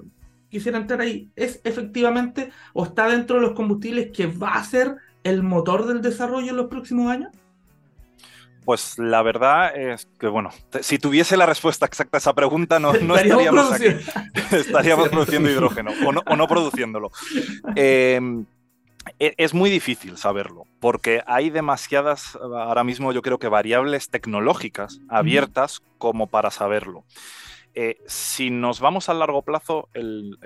quisiera 0.50 0.78
entrar 0.78 1.02
ahí, 1.02 1.30
¿es 1.36 1.62
efectivamente 1.64 2.52
o 2.74 2.84
está 2.84 3.08
dentro 3.08 3.38
de 3.38 3.44
los 3.44 3.54
combustibles 3.54 4.12
que 4.12 4.28
va 4.28 4.56
a 4.56 4.64
ser 4.64 4.96
el 5.24 5.44
motor 5.44 5.86
del 5.86 6.02
desarrollo 6.02 6.50
en 6.50 6.58
los 6.58 6.68
próximos 6.68 7.10
años? 7.12 7.32
Pues 8.66 9.00
la 9.00 9.24
verdad 9.24 9.76
es 9.76 10.08
que, 10.20 10.28
bueno, 10.28 10.50
si 10.82 11.00
tuviese 11.00 11.36
la 11.36 11.48
respuesta 11.48 11.86
exacta 11.86 12.18
a 12.18 12.20
esa 12.20 12.34
pregunta, 12.34 12.80
no, 12.80 12.94
estaríamos, 12.94 13.72
aquí. 13.72 13.86
estaríamos 14.52 15.10
produciendo 15.10 15.50
hidrógeno 15.50 15.92
o 16.06 16.12
no, 16.12 16.22
o 16.26 16.36
no 16.36 16.48
produciéndolo. 16.48 17.12
Eh, 17.76 18.20
es 19.20 19.54
muy 19.54 19.70
difícil 19.70 20.18
saberlo, 20.18 20.66
porque 20.80 21.24
hay 21.26 21.50
demasiadas, 21.50 22.36
ahora 22.36 22.84
mismo 22.84 23.12
yo 23.14 23.22
creo 23.22 23.40
que 23.40 23.48
variables 23.48 24.10
tecnológicas 24.10 25.00
abiertas 25.10 25.82
como 25.98 26.28
para 26.28 26.52
saberlo. 26.52 27.06
Eh, 27.74 27.98
si 28.06 28.50
nos 28.50 28.82
vamos 28.82 29.08
a 29.08 29.14
largo 29.14 29.44
plazo, 29.44 29.88
el, 29.94 30.38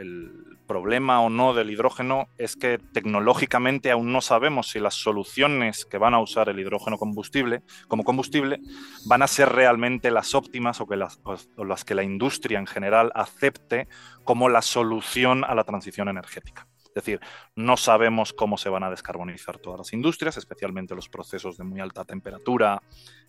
problema 0.67 1.21
o 1.21 1.29
no 1.29 1.53
del 1.53 1.69
hidrógeno 1.69 2.27
es 2.39 2.55
que 2.55 2.79
tecnológicamente 2.79 3.91
aún 3.91 4.11
no 4.11 4.21
sabemos 4.21 4.69
si 4.71 4.79
las 4.79 4.95
soluciones 4.95 5.85
que 5.85 5.99
van 5.99 6.15
a 6.15 6.19
usar 6.19 6.49
el 6.49 6.59
hidrógeno 6.59 6.97
combustible 6.97 7.61
como 7.87 8.03
combustible 8.03 8.59
van 9.05 9.21
a 9.21 9.27
ser 9.27 9.49
realmente 9.49 10.09
las 10.09 10.33
óptimas 10.33 10.81
o, 10.81 10.87
que 10.87 10.95
las, 10.95 11.19
o 11.23 11.65
las 11.65 11.85
que 11.85 11.93
la 11.93 12.01
industria 12.01 12.57
en 12.57 12.65
general 12.65 13.11
acepte 13.13 13.87
como 14.23 14.49
la 14.49 14.63
solución 14.63 15.43
a 15.43 15.53
la 15.53 15.65
transición 15.65 16.09
energética. 16.09 16.65
Decir, 16.95 17.19
no 17.55 17.75
sabemos 17.75 18.31
cómo 18.31 18.57
se 18.57 18.69
van 18.69 18.83
a 18.83 18.89
descarbonizar 18.89 19.59
todas 19.59 19.79
las 19.79 19.93
industrias, 19.93 20.37
especialmente 20.37 20.95
los 20.95 21.09
procesos 21.09 21.57
de 21.57 21.65
muy 21.65 21.81
alta 21.81 22.05
temperatura, 22.05 22.81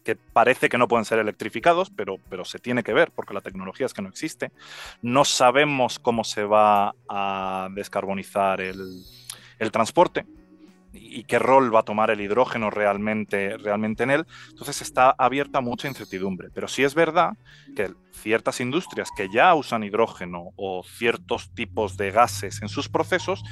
que 0.04 0.14
parece 0.14 0.68
que 0.68 0.78
no 0.78 0.86
pueden 0.86 1.04
ser 1.04 1.18
electrificados, 1.18 1.90
pero, 1.90 2.18
pero 2.30 2.44
se 2.44 2.60
tiene 2.60 2.84
que 2.84 2.92
ver 2.92 3.10
porque 3.10 3.34
la 3.34 3.40
tecnología 3.40 3.86
es 3.86 3.92
que 3.92 4.02
no 4.02 4.08
existe. 4.08 4.52
No 5.02 5.24
sabemos 5.24 5.98
cómo 5.98 6.22
se 6.22 6.44
va 6.44 6.94
a 7.08 7.68
descarbonizar 7.74 8.60
el 8.60 9.72
transporte, 9.72 10.24
y 10.98 11.24
qué 11.24 11.38
rol 11.38 11.74
va 11.74 11.80
a 11.80 11.84
tomar 11.84 12.10
el 12.10 12.20
hidrógeno 12.20 12.70
realmente, 12.70 13.56
realmente 13.56 14.02
en 14.02 14.10
él. 14.10 14.26
Entonces 14.50 14.82
está 14.82 15.14
abierta 15.16 15.60
mucha 15.60 15.88
incertidumbre. 15.88 16.48
Pero 16.54 16.68
sí 16.68 16.84
es 16.84 16.94
verdad 16.94 17.32
que 17.74 17.92
ciertas 18.12 18.60
industrias 18.60 19.10
que 19.16 19.28
ya 19.32 19.54
usan 19.54 19.84
hidrógeno 19.84 20.52
o 20.56 20.82
ciertos 20.84 21.52
tipos 21.54 21.96
de 21.96 22.10
gases 22.10 22.62
en 22.62 22.68
sus 22.68 22.88
procesos 22.88 23.42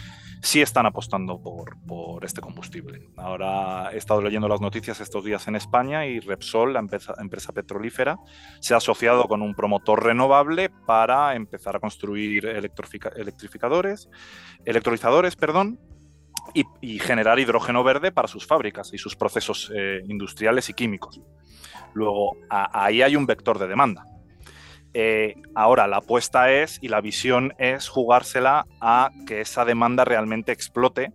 sí 0.44 0.60
están 0.60 0.84
apostando 0.84 1.40
por, 1.42 1.76
por 1.86 2.24
este 2.24 2.40
combustible. 2.40 3.08
Ahora 3.16 3.90
he 3.92 3.96
estado 3.96 4.20
leyendo 4.20 4.46
las 4.46 4.60
noticias 4.60 5.00
estos 5.00 5.24
días 5.24 5.48
en 5.48 5.56
España 5.56 6.06
y 6.06 6.20
Repsol, 6.20 6.74
la 6.74 6.80
empresa, 6.80 7.14
empresa 7.18 7.52
petrolífera, 7.52 8.18
se 8.60 8.74
ha 8.74 8.76
asociado 8.76 9.24
con 9.24 9.40
un 9.40 9.54
promotor 9.54 10.04
renovable 10.04 10.68
para 10.68 11.34
empezar 11.34 11.76
a 11.76 11.80
construir 11.80 12.44
electrificadores, 12.46 14.10
electrolizadores, 14.66 15.34
perdón, 15.34 15.80
y, 16.52 16.98
generar 16.98 17.38
hidrógeno 17.38 17.82
verde 17.82 18.12
para 18.12 18.28
sus 18.28 18.46
fábricas 18.46 18.92
y 18.92 18.98
sus 18.98 19.16
procesos 19.16 19.72
eh, 19.74 20.02
industriales 20.06 20.68
y 20.68 20.74
químicos. 20.74 21.20
Luego, 21.94 22.36
ahí 22.48 23.02
hay 23.02 23.16
un 23.16 23.26
vector 23.26 23.58
de 23.58 23.68
demanda. 23.68 24.06
Eh, 24.92 25.34
ahora, 25.54 25.86
la 25.86 25.98
apuesta 25.98 26.52
es 26.52 26.78
y 26.80 26.88
la 26.88 27.00
visión 27.00 27.54
es 27.58 27.88
jugársela 27.88 28.66
a 28.80 29.10
que 29.26 29.40
esa 29.40 29.64
demanda 29.64 30.04
realmente 30.04 30.52
explote 30.52 31.12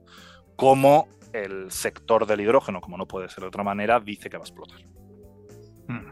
como 0.56 1.08
el 1.32 1.72
sector 1.72 2.26
del 2.26 2.42
hidrógeno, 2.42 2.82
como 2.82 2.98
no 2.98 3.08
puede 3.08 3.30
ser 3.30 3.42
de 3.42 3.48
otra 3.48 3.64
manera, 3.64 4.00
dice 4.00 4.30
que 4.30 4.38
va 4.38 4.44
a 4.44 4.48
explotar. 4.48 4.80
Hmm. 5.88 6.12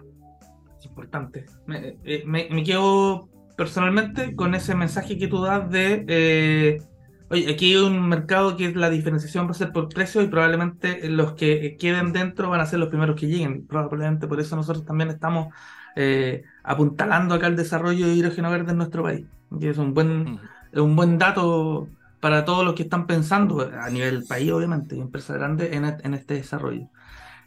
Es 0.78 0.86
importante. 0.86 1.46
Me, 1.66 1.98
eh, 2.06 2.24
me, 2.26 2.64
quedo 2.64 3.30
personalmente 3.58 4.36
con 4.36 4.56
ese 4.56 4.76
mensaje 4.76 5.18
que 5.18 5.28
tú 5.28 5.42
das 5.42 5.70
de 5.70 6.82
Oye, 7.30 7.52
aquí 7.52 7.74
hay 7.76 7.82
un 7.84 8.08
mercado 8.08 8.56
que 8.56 8.74
la 8.74 8.90
diferenciación 8.90 9.48
va 9.48 9.52
a 9.52 9.54
ser 9.54 9.74
por 9.74 9.92
precio 9.92 10.22
y 10.22 10.28
probablemente 10.30 11.10
los 11.10 11.34
que 11.34 11.76
queden 11.78 12.14
dentro 12.14 12.50
van 12.50 12.62
a 12.62 12.66
ser 12.66 12.80
los 12.80 12.88
primeros 12.88 13.20
que 13.20 13.28
lleguen. 13.28 13.68
Probablemente 13.68 14.28
por 14.28 14.40
eso 14.40 14.56
nosotros 14.56 14.86
también 14.86 15.10
estamos 15.10 15.54
eh, 15.98 16.44
apuntalando 16.64 17.36
acá 17.36 17.48
el 17.48 17.58
desarrollo 17.58 18.08
de 18.08 18.14
hidrógeno 18.14 18.50
verde 18.50 18.72
en 18.72 18.78
nuestro 18.78 19.04
país. 19.04 19.28
Que 19.60 19.70
es 19.70 19.78
un 19.78 19.94
buen, 19.94 20.40
un 20.74 20.96
buen 20.96 21.18
dato 21.18 21.92
para 22.22 22.46
todos 22.46 22.64
los 22.66 22.76
que 22.76 22.84
están 22.84 23.08
pensando 23.08 23.72
a 23.78 23.90
nivel 23.90 24.26
país, 24.26 24.52
obviamente, 24.52 24.96
y 24.96 25.02
empresas 25.02 25.38
grandes 25.38 25.74
en, 25.74 25.86
en 25.86 26.14
este 26.14 26.36
desarrollo. 26.36 26.90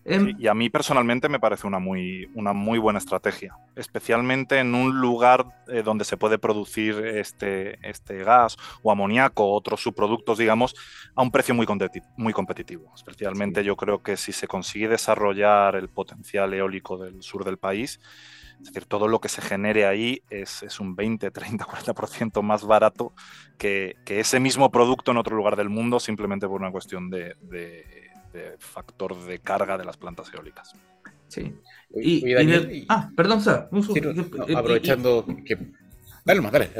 Em, 0.04 0.34
y 0.38 0.46
a 0.46 0.54
mí 0.54 0.70
personalmente 0.70 1.28
me 1.28 1.38
parece 1.38 1.66
una 1.66 1.78
muy, 1.78 2.30
una 2.34 2.54
muy 2.54 2.78
buena 2.78 2.98
estrategia, 2.98 3.56
especialmente 3.76 4.58
en 4.58 4.74
un 4.74 4.98
lugar 4.98 5.46
eh, 5.68 5.82
donde 5.82 6.04
se 6.04 6.16
puede 6.16 6.38
producir 6.38 6.94
este, 7.04 7.78
este 7.86 8.24
gas 8.24 8.56
o 8.82 8.90
amoníaco 8.90 9.44
o 9.44 9.54
otros 9.54 9.82
subproductos, 9.82 10.38
digamos, 10.38 10.74
a 11.14 11.22
un 11.22 11.30
precio 11.30 11.54
muy, 11.54 11.66
muy 12.16 12.32
competitivo. 12.32 12.90
Especialmente 12.94 13.62
yo 13.62 13.76
creo 13.76 14.02
que 14.02 14.16
si 14.16 14.32
se 14.32 14.48
consigue 14.48 14.88
desarrollar 14.88 15.76
el 15.76 15.90
potencial 15.90 16.54
eólico 16.54 16.96
del 16.96 17.22
sur 17.22 17.44
del 17.44 17.58
país, 17.58 18.00
es 18.58 18.66
decir, 18.66 18.84
todo 18.84 19.08
lo 19.08 19.20
que 19.20 19.28
se 19.30 19.40
genere 19.40 19.86
ahí 19.86 20.22
es, 20.28 20.62
es 20.62 20.80
un 20.80 20.94
20, 20.94 21.30
30, 21.30 21.64
40% 21.66 22.42
más 22.42 22.64
barato 22.64 23.14
que, 23.58 23.96
que, 24.04 24.20
ese 24.20 24.38
mismo 24.38 24.70
producto 24.70 25.10
en 25.12 25.16
otro 25.16 25.34
lugar 25.34 25.56
del 25.56 25.70
mundo, 25.70 25.98
simplemente 25.98 26.46
por 26.46 26.60
una 26.60 26.70
cuestión 26.70 27.08
de 27.08 27.36
factor 28.58 29.22
de 29.24 29.38
carga 29.38 29.76
de 29.78 29.84
las 29.84 29.96
plantas 29.96 30.32
eólicas. 30.32 30.74
Sí. 31.28 31.54
Y, 31.94 32.34
ah, 32.88 33.10
perdón, 33.16 33.40
Sara. 33.40 33.68
aprovechando 34.56 35.24
que... 35.44 35.58
Dale 36.24 36.40
más, 36.40 36.52
dale, 36.52 36.70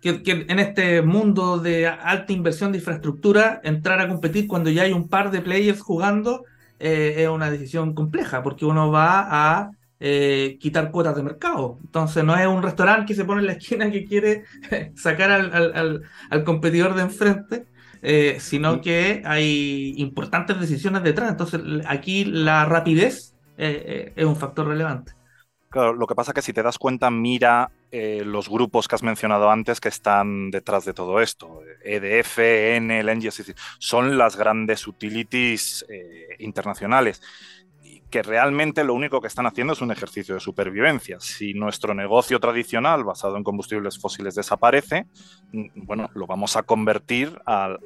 Que, 0.00 0.46
en 0.48 0.58
este 0.58 1.02
mundo 1.02 1.58
de 1.58 1.86
alta 1.86 2.32
inversión 2.32 2.72
de 2.72 2.78
infraestructura, 2.78 3.60
entrar 3.64 4.00
a 4.00 4.08
competir 4.08 4.46
cuando 4.46 4.70
ya 4.70 4.82
hay 4.82 4.92
un 4.92 5.08
par 5.08 5.30
de 5.30 5.40
players 5.40 5.80
jugando 5.80 6.44
eh, 6.80 7.22
es 7.22 7.28
una 7.28 7.50
decisión 7.50 7.94
compleja, 7.94 8.42
porque 8.42 8.66
uno 8.66 8.90
va 8.90 9.26
a 9.30 9.70
eh, 10.00 10.58
quitar 10.60 10.90
cuotas 10.90 11.16
de 11.16 11.22
mercado. 11.22 11.78
Entonces 11.82 12.24
no 12.24 12.36
es 12.36 12.46
un 12.46 12.62
restaurante 12.62 13.06
que 13.06 13.14
se 13.14 13.24
pone 13.24 13.40
en 13.40 13.46
la 13.46 13.52
esquina 13.54 13.90
que 13.90 14.04
quiere 14.04 14.44
sacar 14.94 15.30
al, 15.30 15.54
al, 15.54 16.02
al 16.30 16.44
competidor 16.44 16.94
de 16.94 17.02
enfrente, 17.02 17.66
eh, 18.06 18.36
sino 18.38 18.82
que 18.82 19.22
hay 19.24 19.94
importantes 19.96 20.60
decisiones 20.60 21.02
detrás. 21.02 21.30
Entonces, 21.30 21.62
aquí 21.86 22.26
la 22.26 22.66
rapidez 22.66 23.34
eh, 23.56 23.82
eh, 23.86 24.12
es 24.14 24.24
un 24.26 24.36
factor 24.36 24.68
relevante. 24.68 25.12
Claro, 25.70 25.94
lo 25.94 26.06
que 26.06 26.14
pasa 26.14 26.30
es 26.30 26.34
que 26.34 26.42
si 26.42 26.52
te 26.52 26.62
das 26.62 26.78
cuenta, 26.78 27.10
mira 27.10 27.70
los 27.90 28.48
grupos 28.48 28.88
que 28.88 28.96
has 28.96 29.04
mencionado 29.04 29.48
antes 29.50 29.80
que 29.80 29.88
están 29.88 30.50
detrás 30.50 30.84
de 30.84 30.92
todo 30.92 31.20
esto. 31.20 31.60
EDF, 31.84 32.38
Enel, 32.40 33.08
Engie, 33.08 33.30
son 33.78 34.18
las 34.18 34.36
grandes 34.36 34.88
utilities 34.88 35.86
internacionales 36.40 37.22
que 38.14 38.22
realmente 38.22 38.84
lo 38.84 38.94
único 38.94 39.20
que 39.20 39.26
están 39.26 39.44
haciendo 39.44 39.72
es 39.72 39.80
un 39.80 39.90
ejercicio 39.90 40.36
de 40.36 40.40
supervivencia. 40.40 41.16
Si 41.18 41.52
nuestro 41.52 41.94
negocio 41.94 42.38
tradicional 42.38 43.02
basado 43.02 43.36
en 43.36 43.42
combustibles 43.42 43.98
fósiles 43.98 44.36
desaparece, 44.36 45.08
bueno, 45.74 46.08
lo 46.14 46.28
vamos 46.28 46.54
a 46.54 46.62
convertir 46.62 47.36
al, 47.44 47.80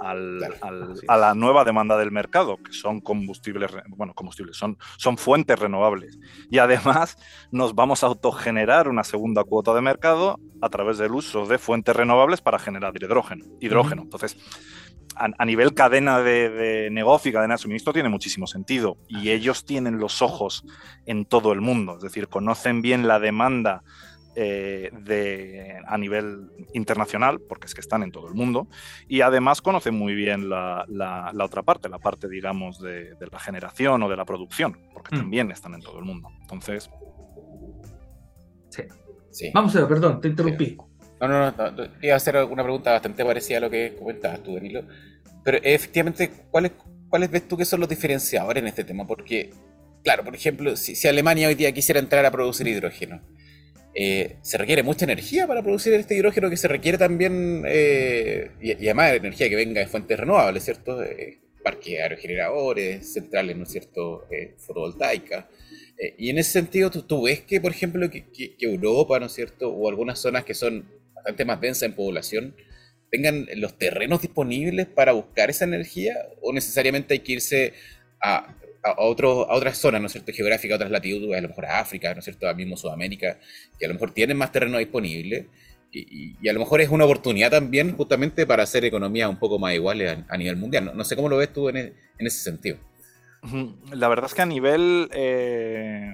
a 1.09 1.17
la 1.17 1.35
nueva 1.35 1.65
demanda 1.65 1.97
del 1.97 2.11
mercado, 2.11 2.59
que 2.59 2.75
son 2.75 3.01
combustibles, 3.01 3.71
bueno, 3.89 4.13
combustibles, 4.13 4.59
son, 4.59 4.77
son 4.99 5.17
fuentes 5.17 5.59
renovables. 5.59 6.19
Y 6.51 6.59
además 6.59 7.17
nos 7.51 7.75
vamos 7.75 8.05
a 8.05 8.09
autogenerar 8.09 8.87
una 8.87 9.05
segunda 9.05 9.45
cuota 9.45 9.73
de 9.73 9.81
mercado 9.81 10.39
a 10.61 10.69
través 10.69 10.99
del 10.99 11.13
uso 11.13 11.47
de 11.47 11.57
fuentes 11.57 11.97
renovables 11.97 12.43
para 12.43 12.59
generar 12.59 12.93
hidrógeno. 12.95 13.47
hidrógeno. 13.61 14.03
Entonces, 14.03 14.37
a, 15.19 15.45
nivel 15.45 15.75
cadena 15.75 16.21
de, 16.21 16.89
negocio 16.91 17.31
y 17.31 17.33
cadena 17.33 17.55
de 17.55 17.59
suministro 17.59 17.93
tiene 17.93 18.09
muchísimo 18.09 18.47
sentido. 18.47 18.97
Y 19.09 19.31
ellos 19.31 19.65
tienen 19.65 19.99
los 19.99 20.23
ojos 20.23 20.65
en 21.07 21.25
todo 21.25 21.53
el 21.53 21.61
mundo, 21.61 21.97
es 21.97 22.03
decir, 22.03 22.29
conocen 22.29 22.83
bien 22.83 23.09
la 23.09 23.19
demanda 23.19 23.83
eh, 24.37 24.91
de, 24.93 25.81
a 25.87 25.99
nivel 25.99 26.51
internacional, 26.73 27.41
porque 27.41 27.67
es 27.67 27.75
que 27.75 27.81
están 27.81 28.03
en 28.03 28.13
todo 28.13 28.29
el 28.29 28.35
mundo, 28.35 28.69
y 29.09 29.23
además 29.23 29.61
conocen 29.61 29.95
muy 29.95 30.15
bien 30.15 30.49
la, 30.49 30.85
otra 31.41 31.63
parte, 31.63 31.89
la 31.89 31.99
parte, 31.99 32.29
digamos, 32.29 32.81
de, 32.81 33.15
la 33.21 33.41
generación 33.41 34.03
o 34.03 34.09
de 34.09 34.17
la 34.17 34.25
producción, 34.25 34.79
porque 34.93 35.17
mm. 35.17 35.19
también 35.19 35.51
están 35.51 35.75
en 35.75 35.81
todo 35.81 35.99
el 35.99 36.05
mundo. 36.05 36.29
Entonces... 36.41 36.91
Sí. 38.71 39.51
Vamos 39.53 39.75
a 39.77 39.81
ver, 39.81 39.89
perdón, 39.89 40.21
te 40.21 40.29
interrumpí. 40.29 40.77
No, 41.21 41.27
no, 41.29 41.51
no, 41.51 41.89
iba 42.01 42.15
a 42.15 42.17
hacer 42.17 42.37
una 42.37 42.63
pregunta 42.63 42.93
bastante 42.93 43.25
parecida 43.25 43.59
a 43.59 43.61
lo 43.63 43.71
que 43.71 43.95
comentabas 43.99 44.43
tú, 44.43 44.55
Danilo. 44.55 44.85
Pero 45.45 45.59
efectivamente, 45.63 46.31
¿cuáles, 46.51 46.73
¿cuáles 47.09 47.31
ves 47.31 47.49
tú 47.49 47.57
que 47.57 47.65
son 47.65 47.81
los 47.81 47.89
diferenciadores 47.89 48.63
en 48.63 48.69
este 48.69 48.85
tema? 48.85 49.07
Porque, 49.07 49.51
claro, 50.05 50.25
por 50.25 50.35
ejemplo, 50.35 50.77
si, 50.77 51.09
Alemania 51.09 51.49
hoy 51.49 51.55
día 51.55 51.73
quisiera 51.73 52.01
entrar 52.01 52.25
a 52.25 52.31
producir 52.31 52.69
hidrógeno, 52.69 53.21
eh, 53.95 54.37
se 54.43 54.59
requiere 54.59 54.83
mucha 54.83 55.07
energía 55.07 55.47
para 55.47 55.63
producir 55.63 55.93
este 55.95 56.15
hidrógeno 56.15 56.51
que 56.51 56.57
se 56.57 56.69
requiere 56.69 56.99
también, 56.99 57.65
eh, 57.67 58.51
y, 58.61 58.73
además 58.73 59.15
energía 59.15 59.49
que 59.49 59.57
venga 59.57 59.81
de 59.81 59.87
fuentes 59.87 60.21
renovables, 60.21 60.65
¿cierto? 60.65 61.03
Eh, 61.03 61.41
parques 61.65 62.01
aerogeneradores, 62.01 63.13
centrales, 63.13 63.57
¿no 63.57 63.65
es 63.65 63.71
cierto?, 63.71 64.27
fotovoltaicas. 64.59 65.47
y 66.17 66.31
en 66.31 66.39
ese 66.39 66.53
sentido, 66.53 66.91
¿tú, 66.91 67.23
ves 67.23 67.41
que, 67.41 67.61
por 67.61 67.73
ejemplo, 67.73 68.09
que, 68.09 68.27
que, 68.31 68.55
Europa, 68.61 69.19
¿no 69.19 69.27
es 69.27 69.33
cierto?, 69.33 69.71
o 69.71 69.89
algunas 69.89 70.19
zonas 70.21 70.45
que 70.45 70.55
son 70.55 70.98
bastante 71.29 71.45
más 71.45 71.61
densa 71.61 71.85
en 71.85 71.93
población, 71.93 72.55
tengan 73.11 73.47
los 73.57 73.77
terrenos 73.77 74.23
disponibles 74.23 74.87
para 74.87 75.13
buscar 75.13 75.51
esa 75.51 75.67
energía 75.67 76.15
o 76.41 76.53
necesariamente 76.53 77.15
hay 77.15 77.21
que 77.21 77.33
irse 77.33 77.75
a, 78.23 78.55
a, 78.83 78.95
otras 78.99 79.77
zonas, 79.77 80.01
¿no 80.01 80.07
es 80.07 80.13
cierto?, 80.13 80.33
geográficas, 80.33 80.73
a 80.73 80.77
otras 80.77 80.91
latitudes, 80.91 81.37
a 81.37 81.41
lo 81.43 81.49
mejor 81.49 81.67
a 81.67 81.81
África, 81.81 82.13
¿no 82.15 82.21
es 82.21 82.25
cierto?, 82.25 82.49
a 82.49 82.55
mismo 82.55 82.77
Sudamérica, 82.77 83.39
que 83.79 83.85
a 83.85 83.89
lo 83.89 83.95
mejor 83.95 84.13
tienen 84.13 84.39
más 84.39 84.53
terreno 84.53 84.79
disponible 84.79 85.49
y, 85.93 86.49
a 86.49 86.53
lo 86.53 86.61
mejor 86.61 86.81
es 86.81 86.89
una 86.89 87.05
oportunidad 87.05 87.51
también 87.51 87.95
justamente 87.95 88.47
para 88.47 88.63
hacer 88.63 88.85
economías 88.85 89.29
un 89.29 89.39
poco 89.39 89.59
más 89.59 89.75
iguales 89.75 90.19
a, 90.29 90.37
nivel 90.37 90.57
mundial. 90.57 90.93
No, 90.95 91.05
sé 91.05 91.15
cómo 91.15 91.29
lo 91.29 91.37
ves 91.37 91.53
tú 91.53 91.69
en, 91.69 91.77
e, 91.77 91.95
ese 92.19 92.39
sentido. 92.39 92.79
La 93.93 94.09
verdad 94.09 94.27
es 94.27 94.35
que 94.35 94.43
a 94.43 94.47
nivel... 94.47 95.11
Eh, 95.13 96.13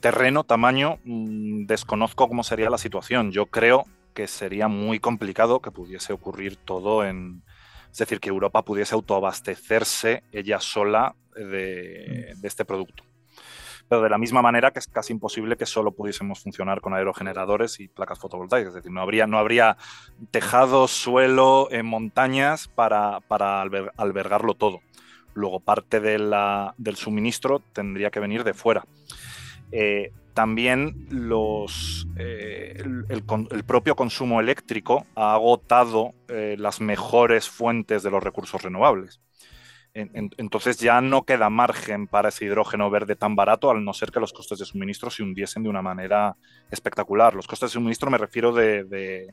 terreno, 0.00 0.44
tamaño, 0.44 0.98
mm, 1.04 1.64
desconozco 1.64 2.28
cómo 2.28 2.44
sería 2.44 2.68
la 2.68 2.76
situación. 2.76 3.32
Yo 3.32 3.46
creo 3.46 3.86
que 4.14 4.26
sería 4.26 4.68
muy 4.68 5.00
complicado 5.00 5.60
que 5.60 5.70
pudiese 5.70 6.12
ocurrir 6.12 6.56
todo 6.56 7.04
en... 7.04 7.42
Es 7.90 7.98
decir, 7.98 8.18
que 8.18 8.28
Europa 8.28 8.64
pudiese 8.64 8.94
autoabastecerse 8.94 10.24
ella 10.32 10.58
sola 10.58 11.14
de, 11.36 12.34
mm. 12.36 12.46
este 12.46 12.64
producto. 12.64 13.04
pero 13.88 14.02
de 14.02 14.08
la 14.08 14.18
misma 14.18 14.42
manera 14.42 14.70
que 14.72 14.78
es 14.78 14.86
casi 14.86 15.12
imposible 15.12 15.56
que 15.56 15.66
solo 15.66 15.92
pudiésemos 15.92 16.42
funcionar 16.42 16.80
con 16.80 16.94
aerogeneradores 16.94 17.78
y 17.80 17.88
placas 17.88 18.18
fotovoltaicas, 18.18 18.68
es 18.68 18.74
decir, 18.74 18.90
no 18.90 19.00
habría, 19.00 19.26
no 19.26 19.38
habría 19.38 19.76
tejado, 20.30 20.88
suelo, 20.88 21.68
en 21.70 21.86
montañas 21.86 22.68
para, 22.68 23.20
para 23.20 23.62
albergarlo 23.62 24.54
todo. 24.54 24.80
Luego 25.34 25.60
parte 25.60 26.00
de 26.00 26.18
la, 26.18 26.74
del 26.78 26.96
suministro 26.96 27.60
tendría 27.72 28.10
que 28.10 28.20
venir 28.20 28.44
de 28.44 28.54
fuera. 28.54 28.84
Eh, 29.72 30.12
también 30.34 31.06
los, 31.10 32.06
eh, 32.16 32.82
el, 33.08 33.64
propio 33.64 33.94
consumo 33.94 34.40
eléctrico 34.40 35.06
ha 35.14 35.34
agotado 35.34 36.12
eh, 36.28 36.56
las 36.58 36.80
mejores 36.80 37.48
fuentes 37.48 38.02
de 38.02 38.10
los 38.10 38.22
recursos 38.22 38.60
renovables. 38.60 39.20
entonces 39.94 40.78
ya 40.78 41.00
no 41.00 41.22
queda 41.22 41.50
margen 41.50 42.08
para 42.08 42.30
ese 42.30 42.46
hidrógeno 42.46 42.90
verde 42.90 43.14
tan 43.14 43.36
barato, 43.36 43.70
al 43.70 43.84
no 43.84 43.92
ser 43.92 44.10
que 44.10 44.18
los 44.18 44.32
costes 44.32 44.58
de 44.58 44.64
suministro 44.64 45.08
se 45.08 45.22
hundiesen 45.22 45.62
de 45.62 45.68
una 45.68 45.82
manera 45.82 46.36
espectacular. 46.68 47.34
Los 47.34 47.46
costes 47.46 47.70
de 47.70 47.74
suministro 47.74 48.10
me 48.10 48.18
refiero 48.18 48.52
de, 48.52 49.32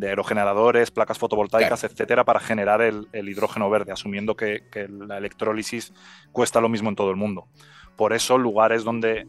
aerogeneradores, 0.00 0.90
placas 0.90 1.18
fotovoltaicas, 1.18 1.84
etcétera, 1.84 2.24
para 2.24 2.40
generar 2.40 2.80
el, 2.80 3.06
hidrógeno 3.12 3.68
verde, 3.68 3.92
asumiendo 3.92 4.34
que 4.34 4.62
la 4.88 5.18
electrólisis 5.18 5.92
cuesta 6.32 6.62
lo 6.62 6.70
mismo 6.70 6.88
en 6.88 6.96
todo 6.96 7.10
el 7.10 7.16
mundo. 7.16 7.48
Por 7.98 8.12
eso, 8.12 8.38
lugares 8.38 8.84
donde 8.84 9.26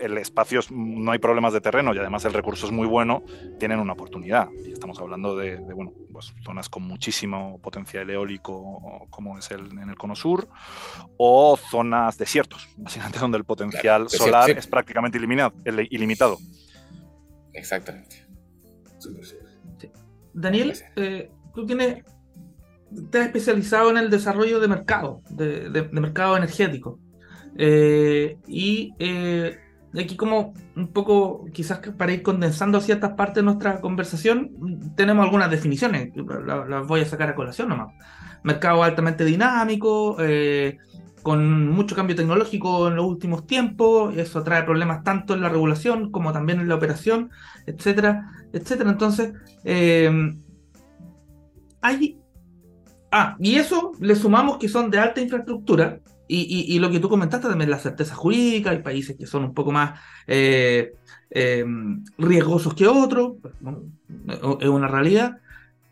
el 0.00 0.18
espacio 0.18 0.60
no 0.70 1.12
hay 1.12 1.18
problemas 1.18 1.52
de 1.52 1.60
terreno 1.60 1.94
y 1.94 1.98
además 1.98 2.24
el 2.24 2.32
recurso 2.32 2.66
es 2.66 2.72
muy 2.72 2.86
bueno, 2.86 3.22
tienen 3.58 3.78
una 3.78 3.92
oportunidad. 3.92 4.48
Y 4.66 4.72
estamos 4.72 4.98
hablando 5.00 5.36
de, 5.36 5.56
bueno, 5.58 5.92
pues 6.12 6.34
zonas 6.42 6.68
con 6.68 6.82
muchísimo 6.84 7.60
potencial 7.62 8.08
eólico, 8.10 9.06
como 9.10 9.38
es 9.38 9.50
el, 9.50 9.70
en 9.72 9.90
el 9.90 9.96
cono 9.96 10.16
sur, 10.16 10.48
o 11.16 11.56
zonas 11.56 12.18
desiertos, 12.18 12.68
básicamente 12.76 13.18
donde 13.18 13.38
el 13.38 13.44
potencial 13.44 14.08
solar 14.08 14.50
es 14.50 14.66
prácticamente 14.66 15.18
ilimitado. 15.18 16.38
Exactamente. 17.52 18.26
Daniel, 20.32 20.72
eh, 20.96 21.30
tú 21.54 21.66
tienes, 21.66 22.04
te 23.10 23.18
has 23.18 23.26
especializado 23.26 23.90
en 23.90 23.96
el 23.96 24.10
desarrollo 24.10 24.60
de 24.60 24.68
mercado, 24.68 25.22
de, 25.30 25.88
mercado 25.92 26.36
energético. 26.36 27.00
Eh, 27.56 28.36
y 28.46 28.92
eh, 29.00 29.58
aquí 29.96 30.16
como 30.16 30.54
un 30.76 30.88
poco, 30.88 31.46
quizás 31.52 31.80
para 31.96 32.12
ir 32.12 32.22
condensando 32.22 32.80
ciertas 32.80 33.12
partes 33.12 33.36
de 33.36 33.42
nuestra 33.42 33.80
conversación, 33.80 34.92
tenemos 34.94 35.24
algunas 35.24 35.50
definiciones, 35.50 36.12
las 36.16 36.86
voy 36.86 37.00
a 37.00 37.06
sacar 37.06 37.30
a 37.30 37.34
colación 37.34 37.68
nomás. 37.68 37.94
Mercado 38.42 38.82
altamente 38.82 39.24
dinámico, 39.24 40.16
eh, 40.20 40.78
con 41.22 41.68
mucho 41.68 41.96
cambio 41.96 42.16
tecnológico 42.16 42.88
en 42.88 42.96
los 42.96 43.06
últimos 43.06 43.46
tiempos, 43.46 44.16
eso 44.16 44.42
trae 44.42 44.62
problemas 44.62 45.02
tanto 45.02 45.34
en 45.34 45.40
la 45.40 45.48
regulación 45.48 46.10
como 46.10 46.32
también 46.32 46.60
en 46.60 46.68
la 46.68 46.76
operación, 46.76 47.30
etcétera, 47.66 48.30
etcétera. 48.52 48.90
Entonces, 48.90 49.32
eh, 49.64 50.32
hay... 51.80 52.18
Ah, 53.10 53.36
y 53.38 53.54
eso 53.54 53.92
le 54.00 54.14
sumamos 54.14 54.58
que 54.58 54.68
son 54.68 54.90
de 54.90 54.98
alta 54.98 55.20
infraestructura, 55.22 55.98
y, 56.28 56.78
lo 56.78 56.90
que 56.90 57.00
tú 57.00 57.08
comentaste 57.08 57.48
también, 57.48 57.70
la 57.70 57.78
certeza 57.78 58.14
jurídica, 58.14 58.70
hay 58.70 58.82
países 58.82 59.16
que 59.16 59.26
son 59.26 59.44
un 59.44 59.54
poco 59.54 59.72
más 59.72 59.98
eh, 60.26 60.92
eh, 61.30 61.64
riesgosos 62.18 62.74
que 62.74 62.86
otros, 62.86 63.36
es 64.60 64.68
una 64.68 64.88
realidad. 64.88 65.38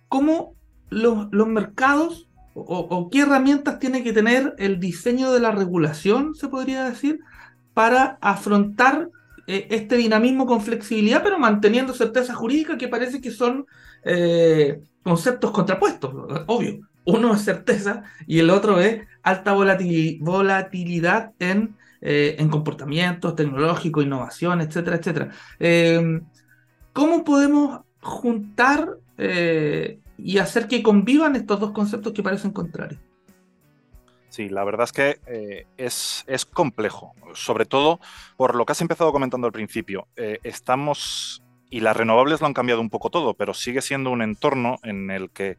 ¿Cómo 0.08 0.54
los, 0.90 1.28
mercados 1.48 2.28
o, 2.54 3.08
qué 3.10 3.20
herramientas 3.20 3.78
tiene 3.78 4.02
que 4.04 4.12
tener 4.12 4.54
el 4.58 4.78
diseño 4.78 5.32
de 5.32 5.40
la 5.40 5.50
regulación, 5.52 6.34
se 6.34 6.48
podría 6.48 6.84
decir, 6.84 7.20
para 7.72 8.18
afrontar 8.20 9.08
eh, 9.46 9.68
este 9.70 9.96
dinamismo 9.96 10.46
con 10.46 10.60
flexibilidad, 10.60 11.22
pero 11.22 11.38
manteniendo 11.38 11.94
certeza 11.94 12.34
jurídica, 12.34 12.76
que 12.76 12.88
parece 12.88 13.20
que 13.20 13.30
son 13.30 13.66
conceptos 15.02 15.50
contrapuestos, 15.50 16.14
obvio 16.46 16.86
uno 17.06 17.34
es 17.34 17.42
certeza 17.42 18.02
y 18.26 18.40
el 18.40 18.50
otro 18.50 18.80
es 18.80 19.06
alta 19.22 19.54
volatilidad 19.54 21.32
en, 21.38 21.76
eh, 22.00 22.36
en 22.38 22.48
comportamientos 22.50 23.34
tecnológicos, 23.34 24.04
innovación, 24.04 24.60
etcétera, 24.60 24.96
etcétera. 24.96 25.30
Eh, 25.58 26.20
¿Cómo 26.92 27.24
podemos 27.24 27.80
juntar 28.02 28.98
eh, 29.18 30.00
y 30.18 30.38
hacer 30.38 30.66
que 30.66 30.82
convivan 30.82 31.36
estos 31.36 31.60
dos 31.60 31.70
conceptos 31.70 32.12
que 32.12 32.22
parecen 32.22 32.50
contrarios? 32.50 33.00
Sí, 34.28 34.48
la 34.48 34.64
verdad 34.64 34.84
es 34.84 34.92
que 34.92 35.66
es, 35.78 36.24
es, 36.26 36.44
complejo, 36.44 37.14
sobre 37.32 37.64
todo 37.64 38.00
por 38.36 38.54
lo 38.54 38.66
que 38.66 38.72
has 38.72 38.80
empezado 38.82 39.10
comentando 39.12 39.46
al 39.46 39.52
principio. 39.52 40.08
estamos, 40.16 41.42
y 41.70 41.80
las 41.80 41.96
renovables 41.96 42.40
lo 42.40 42.46
han 42.46 42.52
cambiado 42.52 42.82
un 42.82 42.90
poco 42.90 43.08
todo, 43.08 43.32
pero 43.32 43.54
sigue 43.54 43.80
siendo 43.80 44.10
un 44.10 44.20
entorno 44.20 44.78
en 44.82 45.10
el 45.10 45.30
que 45.30 45.56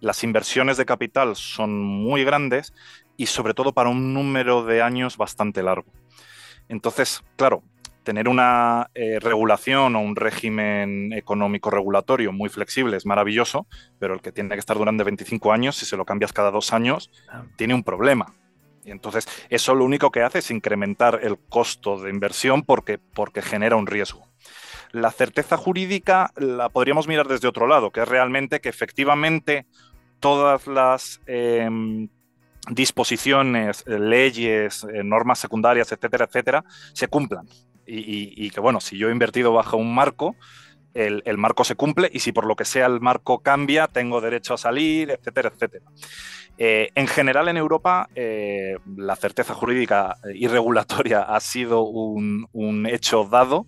las 0.00 0.24
inversiones 0.24 0.76
de 0.76 0.86
capital 0.86 1.36
son 1.36 1.82
muy 1.82 2.24
grandes 2.24 2.72
y 3.16 3.26
sobre 3.26 3.54
todo 3.54 3.72
para 3.72 3.90
un 3.90 4.14
número 4.14 4.64
de 4.64 4.82
años 4.82 5.16
bastante 5.16 5.62
largo. 5.62 5.92
Entonces, 6.68 7.22
claro, 7.36 7.62
tener 8.02 8.28
una 8.28 8.90
eh, 8.94 9.18
regulación 9.20 9.94
o 9.96 10.00
un 10.00 10.16
régimen 10.16 11.12
económico 11.12 11.70
regulatorio 11.70 12.32
muy 12.32 12.48
flexible 12.48 12.96
es 12.96 13.06
maravilloso, 13.06 13.66
pero 13.98 14.14
el 14.14 14.20
que 14.20 14.32
tiene 14.32 14.50
que 14.50 14.58
estar 14.58 14.78
durante 14.78 15.04
25 15.04 15.52
años, 15.52 15.76
si 15.76 15.86
se 15.86 15.96
lo 15.96 16.04
cambias 16.04 16.32
cada 16.32 16.50
dos 16.50 16.72
años, 16.72 17.10
tiene 17.56 17.74
un 17.74 17.84
problema. 17.84 18.34
Y 18.84 18.90
entonces 18.90 19.28
eso 19.50 19.74
lo 19.74 19.84
único 19.84 20.10
que 20.10 20.22
hace 20.22 20.38
es 20.38 20.50
incrementar 20.50 21.20
el 21.22 21.38
costo 21.38 22.00
de 22.00 22.10
inversión 22.10 22.62
porque, 22.62 22.98
porque 22.98 23.42
genera 23.42 23.76
un 23.76 23.86
riesgo. 23.86 24.26
La 24.92 25.10
certeza 25.12 25.56
jurídica 25.56 26.32
la 26.36 26.68
podríamos 26.68 27.06
mirar 27.06 27.28
desde 27.28 27.46
otro 27.46 27.66
lado, 27.66 27.90
que 27.90 28.00
es 28.00 28.08
realmente 28.08 28.60
que 28.60 28.68
efectivamente 28.68 29.66
todas 30.20 30.66
las 30.66 31.20
em, 31.26 32.08
disposiciones, 32.68 33.84
eh, 33.86 33.98
leyes, 33.98 34.84
eh, 34.84 35.02
normas 35.02 35.38
secundarias, 35.38 35.90
etcétera, 35.92 36.26
etcétera, 36.26 36.64
se 36.92 37.08
cumplan. 37.08 37.48
Y, 37.92 38.50
que, 38.50 38.60
bueno, 38.60 38.80
si 38.80 38.96
yo 38.96 39.08
he 39.08 39.12
invertido 39.12 39.52
bajo 39.52 39.76
un 39.76 39.92
marco, 39.92 40.36
el, 40.94 41.38
marco 41.38 41.64
se 41.64 41.74
cumple 41.74 42.08
y 42.12 42.20
si 42.20 42.30
por 42.30 42.46
lo 42.46 42.54
que 42.54 42.64
sea 42.64 42.86
el 42.86 43.00
marco 43.00 43.40
cambia, 43.40 43.88
tengo 43.88 44.20
derecho 44.20 44.54
a 44.54 44.58
salir, 44.58 45.10
etcétera, 45.10 45.50
etcétera. 45.52 45.84
Eh, 46.56 46.90
en 46.94 47.08
general 47.08 47.48
en 47.48 47.56
Europa 47.56 48.08
la 48.14 49.16
certeza 49.16 49.54
jurídica 49.54 50.18
y 50.32 50.46
regulatoria 50.46 51.22
ha 51.34 51.40
sido 51.40 51.82
un, 51.82 52.46
un 52.52 52.86
hecho 52.86 53.24
dado 53.24 53.66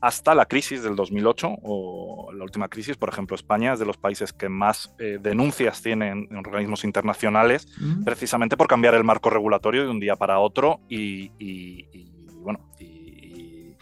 hasta 0.00 0.34
la 0.34 0.46
crisis 0.46 0.82
del 0.82 0.94
2008 0.94 1.58
o 1.62 2.32
la 2.32 2.44
última 2.44 2.68
crisis, 2.68 2.96
por 2.96 3.08
ejemplo, 3.08 3.34
España 3.34 3.72
es 3.72 3.78
de 3.78 3.86
los 3.86 3.96
países 3.96 4.32
que 4.32 4.48
más 4.48 4.94
eh, 4.98 5.18
denuncias 5.20 5.82
tienen 5.82 6.28
en 6.30 6.36
organismos 6.36 6.84
internacionales, 6.84 7.66
mm. 7.80 8.04
precisamente 8.04 8.56
por 8.56 8.68
cambiar 8.68 8.94
el 8.94 9.04
marco 9.04 9.30
regulatorio 9.30 9.82
de 9.82 9.90
un 9.90 10.00
día 10.00 10.16
para 10.16 10.38
otro 10.38 10.80
y, 10.88 11.30
bueno, 12.42 12.60
y, 12.78 13.74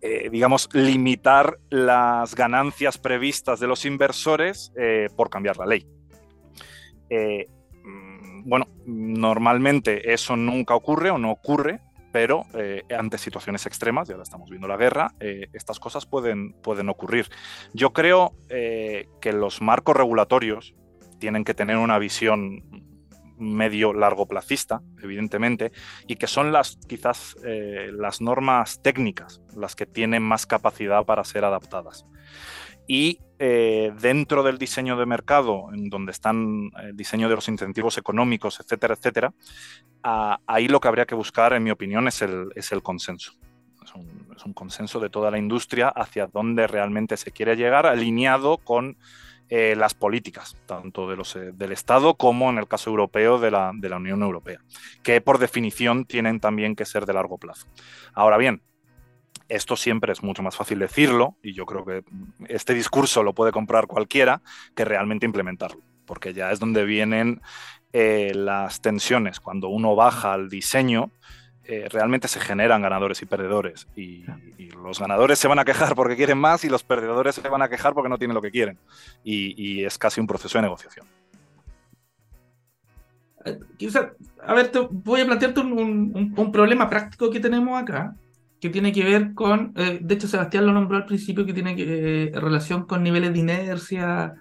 eh, 0.00 0.28
digamos, 0.30 0.68
limitar 0.72 1.58
las 1.68 2.34
ganancias 2.34 2.98
previstas 2.98 3.58
de 3.58 3.66
los 3.66 3.84
inversores 3.84 4.72
eh, 4.76 5.08
por 5.16 5.30
cambiar 5.30 5.56
la 5.56 5.66
ley. 5.66 5.86
Mm, 7.10 8.48
bueno, 8.48 8.66
normalmente 8.86 10.12
eso 10.12 10.36
nunca 10.36 10.74
ocurre 10.74 11.10
o 11.10 11.18
no 11.18 11.30
ocurre 11.30 11.80
pero 12.14 12.46
eh, 12.54 12.84
ante 12.96 13.18
situaciones 13.18 13.66
extremas, 13.66 14.08
y 14.08 14.12
ahora 14.12 14.22
estamos 14.22 14.48
viendo 14.48 14.68
la 14.68 14.76
guerra, 14.76 15.16
eh, 15.18 15.48
estas 15.52 15.80
cosas 15.80 16.06
pueden, 16.06 16.52
pueden 16.52 16.88
ocurrir. 16.88 17.26
Yo 17.72 17.92
creo 17.92 18.36
eh, 18.48 19.08
que 19.20 19.32
los 19.32 19.60
marcos 19.60 19.96
regulatorios 19.96 20.76
tienen 21.18 21.42
que 21.42 21.54
tener 21.54 21.76
una 21.76 21.98
visión 21.98 22.62
medio 23.36 23.92
largo 23.92 24.26
placista, 24.26 24.80
evidentemente, 25.02 25.72
y 26.06 26.14
que 26.14 26.28
son 26.28 26.52
las 26.52 26.76
quizás 26.86 27.36
las 27.42 28.20
normas 28.20 28.80
técnicas 28.80 29.40
las 29.56 29.74
que 29.74 29.84
tienen 29.84 30.22
más 30.22 30.46
capacidad 30.46 31.04
para 31.04 31.24
ser 31.24 31.44
adaptadas. 31.44 32.06
Y 32.86 33.18
eh, 33.38 33.92
dentro 34.00 34.42
del 34.42 34.58
diseño 34.58 34.96
de 34.96 35.06
mercado, 35.06 35.68
en 35.72 35.88
donde 35.88 36.12
están 36.12 36.70
el 36.80 36.90
eh, 36.90 36.92
diseño 36.94 37.28
de 37.28 37.34
los 37.34 37.48
incentivos 37.48 37.98
económicos, 37.98 38.60
etcétera, 38.60 38.94
etcétera, 38.94 39.34
ahí 40.02 40.68
lo 40.68 40.80
que 40.80 40.88
habría 40.88 41.06
que 41.06 41.14
buscar, 41.14 41.52
en 41.52 41.62
mi 41.64 41.70
opinión, 41.70 42.06
es 42.06 42.22
el, 42.22 42.48
es 42.54 42.72
el 42.72 42.82
consenso. 42.82 43.32
Es 44.34 44.44
un, 44.46 44.54
consenso 44.54 44.98
de 45.00 45.10
toda 45.10 45.30
la 45.30 45.38
industria 45.38 45.88
hacia 45.88 46.26
dónde 46.26 46.66
realmente 46.66 47.16
se 47.16 47.32
quiere 47.32 47.56
llegar, 47.56 47.86
alineado 47.86 48.58
con 48.58 48.96
eh, 49.48 49.74
las 49.76 49.94
políticas, 49.94 50.56
tanto 50.66 51.08
de 51.08 51.16
los, 51.16 51.34
del 51.34 51.72
Estado 51.72 52.14
como 52.14 52.50
en 52.50 52.58
el 52.58 52.66
caso 52.66 52.90
europeo 52.90 53.38
de 53.38 53.50
la, 53.50 53.72
de 53.74 53.88
la 53.88 53.96
Unión 53.96 54.22
Europea, 54.22 54.60
que 55.02 55.20
por 55.20 55.38
definición 55.38 56.06
tienen 56.06 56.40
también 56.40 56.76
que 56.76 56.84
ser 56.84 57.04
de 57.04 57.12
largo 57.12 57.36
plazo. 57.36 57.66
Ahora 58.14 58.38
bien, 58.38 58.62
esto 59.48 59.76
siempre 59.76 60.12
es 60.12 60.22
mucho 60.22 60.42
más 60.42 60.56
fácil 60.56 60.78
decirlo, 60.78 61.36
y 61.42 61.52
yo 61.52 61.66
creo 61.66 61.84
que 61.84 62.04
este 62.48 62.74
discurso 62.74 63.22
lo 63.22 63.34
puede 63.34 63.52
comprar 63.52 63.86
cualquiera, 63.86 64.42
que 64.74 64.84
realmente 64.84 65.26
implementarlo, 65.26 65.80
porque 66.06 66.32
ya 66.32 66.50
es 66.50 66.60
donde 66.60 66.84
vienen 66.84 67.40
eh, 67.92 68.32
las 68.34 68.80
tensiones. 68.80 69.40
Cuando 69.40 69.68
uno 69.68 69.94
baja 69.94 70.32
al 70.32 70.48
diseño, 70.48 71.10
eh, 71.66 71.88
realmente 71.90 72.28
se 72.28 72.40
generan 72.40 72.82
ganadores 72.82 73.22
y 73.22 73.26
perdedores. 73.26 73.86
Y, 73.96 74.24
los 74.82 75.00
ganadores 75.00 75.38
se 75.38 75.48
van 75.48 75.58
a 75.58 75.64
quejar 75.64 75.94
porque 75.94 76.14
quieren 76.14 76.36
más 76.36 76.62
y 76.64 76.68
los 76.68 76.82
perdedores 76.82 77.36
se 77.36 77.48
van 77.48 77.62
a 77.62 77.70
quejar 77.70 77.94
porque 77.94 78.10
no 78.10 78.18
tienen 78.18 78.34
lo 78.34 78.42
que 78.42 78.50
quieren. 78.50 78.78
Y, 79.22 79.84
es 79.84 79.96
casi 79.96 80.20
un 80.20 80.26
proceso 80.26 80.58
de 80.58 80.62
negociación. 80.62 81.06
Eh, 83.46 83.58
a 84.42 84.54
ver, 84.54 84.72
voy 84.90 85.20
a 85.22 85.26
plantearte 85.26 85.60
un, 85.60 86.50
problema 86.52 86.90
práctico 86.90 87.30
que 87.30 87.40
tenemos 87.40 87.80
acá, 87.80 88.14
que 88.64 88.70
tiene 88.70 88.92
que 88.92 89.04
ver 89.04 89.34
con, 89.34 89.74
eh, 89.76 89.98
de 90.00 90.14
hecho 90.14 90.26
Sebastián 90.26 90.64
lo 90.64 90.72
nombró 90.72 90.96
al 90.96 91.04
principio, 91.04 91.44
que 91.44 91.52
tiene 91.52 91.76
que, 91.76 92.32
relación 92.34 92.86
con 92.86 93.02
niveles 93.02 93.34
de 93.34 93.38
inercia, 93.38 94.34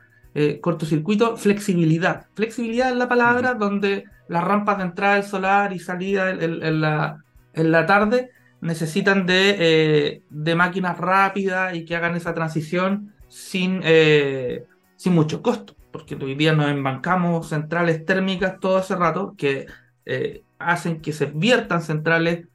cortocircuito, 0.62 1.36
flexibilidad. 1.36 2.26
Flexibilidad 2.34 2.90
es 2.90 2.96
la 2.96 3.08
palabra 3.08 3.54
donde 3.54 4.06
las 4.28 4.44
rampas 4.44 4.78
de 4.78 4.84
entrada 4.86 5.16
del 5.16 5.24
solar 5.24 5.74
y 5.74 5.80
salida 5.80 6.32
en, 6.32 6.82
la, 6.82 7.24
en 7.54 7.72
la, 7.72 7.86
tarde 7.86 8.32
necesitan 8.62 9.26
de, 9.26 9.56
eh, 9.60 10.24
de, 10.30 10.56
máquinas 10.56 10.98
rápidas 10.98 11.76
y 11.76 11.86
que 11.86 11.96
hagan 11.96 12.16
esa 12.16 12.34
transición 12.34 13.14
sin, 13.28 13.82
eh, 13.84 14.64
sin 14.96 15.14
mucho 15.14 15.42
costo, 15.42 15.76
porque 15.92 16.16
hoy 16.16 16.36
día 16.36 16.54
nos 16.54 16.70
embancamos 16.70 17.50
centrales 17.50 18.06
térmicas 18.06 18.60
todo 18.60 18.80
ese 18.80 18.96
rato 18.96 19.36
que 19.38 19.66
eh, 20.06 20.44
hacen 20.60 21.02
que 21.02 21.12
se 21.12 21.26
viertan 21.26 21.82
centrales, 21.82 22.48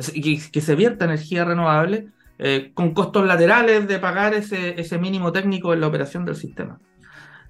que, 0.00 0.40
que, 0.52 0.60
se 0.60 0.74
vierta 0.74 1.04
energía 1.04 1.44
renovable 1.44 2.08
con 2.72 2.94
costos 2.94 3.26
laterales 3.26 3.86
de 3.86 3.98
pagar 3.98 4.32
ese, 4.32 4.80
ese 4.80 4.98
mínimo 4.98 5.30
técnico 5.30 5.74
en 5.74 5.80
la 5.80 5.88
operación 5.88 6.24
del 6.24 6.36
sistema. 6.36 6.78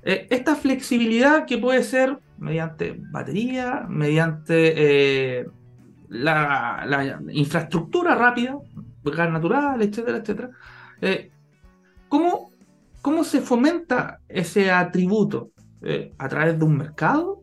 Eh, 0.03 0.27
esta 0.31 0.57
flexibilidad 0.57 1.45
que 1.47 1.59
puede 1.59 1.83
ser 1.83 2.19
mediante 2.39 2.97
batería, 3.11 3.85
mediante 3.89 5.41
eh, 5.41 5.47
la, 6.09 7.21
infraestructura 7.31 8.15
rápida, 8.15 8.57
gas 9.05 9.31
natural, 9.31 9.83
etcétera, 9.83 10.19
etcétera. 10.19 10.51
Eh, 11.03 11.31
¿cómo, 12.09 12.51
¿cómo, 13.03 13.25
se 13.25 13.41
fomenta 13.41 14.21
ese 14.29 14.71
atributo? 14.71 15.51
¿A 16.19 16.29
través 16.29 16.59
de 16.59 16.65
un 16.65 16.77
mercado? 16.77 17.43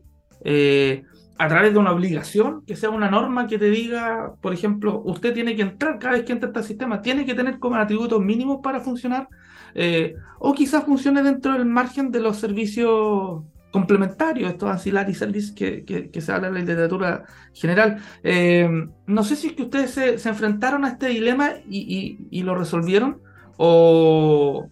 ¿A 1.40 1.46
través 1.46 1.72
de 1.72 1.78
una 1.78 1.92
obligación? 1.92 2.64
Que 2.66 2.74
sea 2.74 2.90
una 2.90 3.08
norma 3.08 3.46
que 3.46 3.58
te 3.58 3.70
diga, 3.70 4.34
por 4.40 4.52
ejemplo, 4.52 5.00
usted 5.04 5.32
tiene 5.32 5.54
que 5.54 5.62
entrar 5.62 5.98
cada 6.00 6.14
vez 6.14 6.24
que 6.24 6.32
entra 6.32 6.48
este 6.48 6.64
sistema, 6.64 7.00
tiene 7.00 7.24
que 7.24 7.34
tener 7.34 7.60
como 7.60 7.76
atributos 7.76 8.20
mínimos 8.20 8.58
para 8.60 8.80
funcionar 8.80 9.28
eh, 9.74 10.16
o 10.40 10.52
quizás 10.52 10.84
funcione 10.84 11.22
dentro 11.22 11.52
del 11.52 11.64
margen 11.64 12.10
de 12.10 12.18
los 12.18 12.38
servicios 12.38 13.44
complementarios, 13.70 14.50
estos 14.50 14.68
ancillary 14.68 15.14
services 15.14 15.52
que, 15.52 15.84
que, 15.84 16.20
se 16.20 16.32
habla 16.32 16.48
en 16.48 16.54
la 16.54 16.60
literatura 16.60 17.24
general. 17.52 17.98
Eh, 18.24 18.68
no 19.06 19.22
sé 19.22 19.36
si 19.36 19.48
es 19.48 19.52
que 19.52 19.62
ustedes 19.62 19.90
se, 19.92 20.28
enfrentaron 20.28 20.84
a 20.84 20.88
este 20.88 21.08
dilema 21.08 21.50
y, 21.68 22.42
lo 22.42 22.56
resolvieron 22.56 23.20
o, 23.58 24.68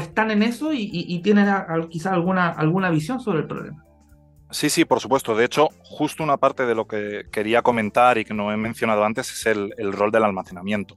están 0.00 0.30
en 0.30 0.44
eso 0.44 0.72
y, 0.72 1.18
tienen 1.24 1.48
quizás 1.90 2.12
alguna, 2.12 2.50
alguna 2.50 2.90
visión 2.90 3.18
sobre 3.18 3.40
el 3.40 3.46
problema. 3.46 3.87
Sí, 4.50 4.70
sí, 4.70 4.86
por 4.86 5.00
supuesto. 5.00 5.34
De 5.34 5.44
hecho, 5.44 5.68
justo 5.82 6.22
una 6.22 6.38
parte 6.38 6.64
de 6.64 6.74
lo 6.74 6.86
que 6.86 7.26
quería 7.30 7.60
comentar 7.60 8.16
y 8.16 8.24
que 8.24 8.32
no 8.32 8.50
he 8.50 8.56
mencionado 8.56 9.04
antes 9.04 9.30
es 9.30 9.46
el, 9.46 9.92
rol 9.92 10.10
del 10.10 10.24
almacenamiento. 10.24 10.96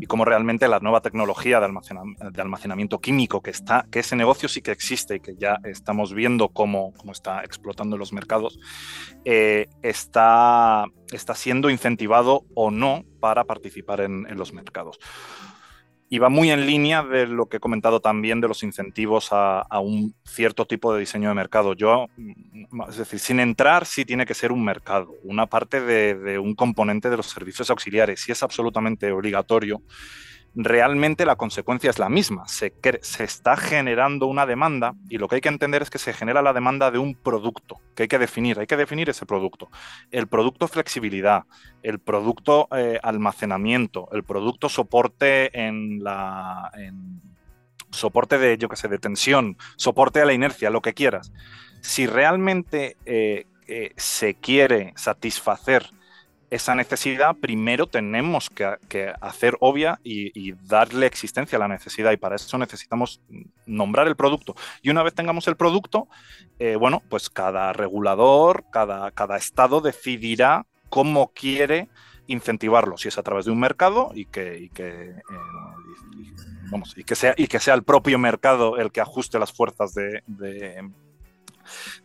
Y 0.00 0.06
cómo 0.06 0.26
realmente 0.26 0.68
la 0.68 0.80
nueva 0.80 1.00
tecnología 1.00 1.60
de, 1.60 2.42
almacenamiento 2.42 3.00
químico 3.00 3.40
que 3.40 3.50
está, 3.50 3.86
que 3.90 4.00
ese 4.00 4.16
negocio 4.16 4.48
sí 4.50 4.60
que 4.60 4.72
existe 4.72 5.16
y 5.16 5.20
que 5.20 5.34
ya 5.36 5.60
estamos 5.64 6.12
viendo 6.12 6.50
cómo, 6.50 6.92
está 7.10 7.42
explotando 7.42 7.96
en 7.96 8.00
los 8.00 8.12
mercados, 8.12 8.58
eh, 9.24 9.68
está, 9.82 10.84
está 11.10 11.34
siendo 11.34 11.70
incentivado 11.70 12.44
o 12.54 12.70
no 12.70 13.04
para 13.18 13.44
participar 13.44 14.02
en 14.02 14.36
los 14.36 14.52
mercados 14.52 14.98
y 16.12 16.18
va 16.18 16.28
muy 16.28 16.50
en 16.50 16.66
línea 16.66 17.04
de 17.04 17.28
lo 17.28 17.46
que 17.46 17.58
he 17.58 17.60
comentado 17.60 18.00
también 18.00 18.40
de 18.40 18.48
los 18.48 18.64
incentivos 18.64 19.28
a, 19.30 19.64
un 19.78 20.12
cierto 20.24 20.66
tipo 20.66 20.92
de 20.92 20.98
diseño 20.98 21.28
de 21.28 21.36
mercado. 21.36 21.72
Yo, 21.74 22.08
mm, 22.16 22.82
es 22.88 22.96
decir, 22.96 23.20
sin 23.20 23.38
entrar 23.38 23.86
sí 23.86 24.04
tiene 24.04 24.26
que 24.26 24.34
ser 24.34 24.50
un 24.50 24.64
mercado, 24.64 25.14
una 25.22 25.46
parte 25.46 25.80
de, 25.80 26.16
de 26.16 26.40
un 26.40 26.56
componente 26.56 27.10
de 27.10 27.16
los 27.16 27.26
servicios 27.26 27.70
auxiliares, 27.70 28.20
si 28.20 28.32
es 28.32 28.42
absolutamente 28.42 29.12
obligatorio 29.12 29.82
realmente 30.54 31.24
la 31.24 31.36
consecuencia 31.36 31.90
es 31.90 31.98
la 31.98 32.08
misma. 32.08 32.46
Se, 32.48 32.72
se, 33.02 33.24
está 33.24 33.56
generando 33.56 34.26
una 34.26 34.46
demanda 34.46 34.94
y 35.08 35.18
lo 35.18 35.28
que 35.28 35.36
hay 35.36 35.40
que 35.40 35.48
entender 35.48 35.82
es 35.82 35.90
que 35.90 35.98
se 35.98 36.12
genera 36.12 36.42
la 36.42 36.52
demanda 36.52 36.90
de 36.90 36.98
un 36.98 37.14
producto 37.14 37.80
que 37.94 38.04
hay 38.04 38.08
que 38.08 38.18
definir. 38.18 38.58
Hay 38.58 38.66
que 38.66 38.76
definir 38.76 39.08
ese 39.08 39.26
producto. 39.26 39.70
El 40.10 40.26
producto 40.26 40.68
flexibilidad, 40.68 41.44
el 41.82 41.98
producto 41.98 42.68
eh, 42.76 42.98
almacenamiento, 43.02 44.08
el 44.12 44.24
producto 44.24 44.68
soporte 44.68 45.56
en 45.58 46.02
la... 46.02 46.70
soporte 47.90 48.38
de, 48.38 48.58
yo 48.58 48.68
qué 48.68 48.76
sé, 48.76 48.88
de 48.88 48.98
tensión, 48.98 49.56
soporte 49.76 50.20
a 50.20 50.24
la 50.24 50.32
inercia, 50.32 50.70
lo 50.70 50.82
que 50.82 50.94
quieras. 50.94 51.32
Si 51.80 52.06
realmente 52.06 52.96
eh, 53.06 53.46
eh, 53.66 53.92
se 53.96 54.34
quiere 54.34 54.92
satisfacer 54.96 55.90
esa 56.50 56.74
necesidad, 56.74 57.36
primero 57.36 57.86
tenemos 57.86 58.50
que, 58.50 59.14
hacer 59.20 59.56
obvia 59.60 60.00
y, 60.02 60.52
darle 60.52 61.06
existencia 61.06 61.56
a 61.56 61.60
la 61.60 61.68
necesidad 61.68 62.12
y 62.12 62.16
para 62.16 62.36
eso 62.36 62.58
necesitamos 62.58 63.20
nombrar 63.66 64.08
el 64.08 64.16
producto. 64.16 64.54
Y 64.82 64.90
una 64.90 65.02
vez 65.02 65.14
tengamos 65.14 65.46
el 65.48 65.56
producto, 65.56 66.08
eh, 66.58 66.76
bueno, 66.76 67.02
pues 67.08 67.30
cada 67.30 67.72
regulador, 67.72 68.64
cada, 68.70 69.10
cada 69.12 69.36
estado 69.36 69.80
decidirá 69.80 70.66
cómo 70.88 71.32
quiere 71.32 71.88
incentivarlo, 72.26 72.96
si 72.96 73.08
es 73.08 73.18
a 73.18 73.22
través 73.22 73.44
de 73.44 73.52
un 73.52 73.60
mercado 73.60 74.10
y 74.14 74.24
que, 74.26 74.70
eh, 74.76 75.14
vamos, 76.70 76.94
y 76.96 77.04
que, 77.04 77.14
sea, 77.14 77.34
y 77.36 77.46
que 77.46 77.60
sea 77.60 77.74
el 77.74 77.84
propio 77.84 78.18
mercado 78.18 78.76
el 78.76 78.90
que 78.90 79.00
ajuste 79.00 79.38
las 79.38 79.52
fuerzas 79.52 79.94
de, 79.94 80.22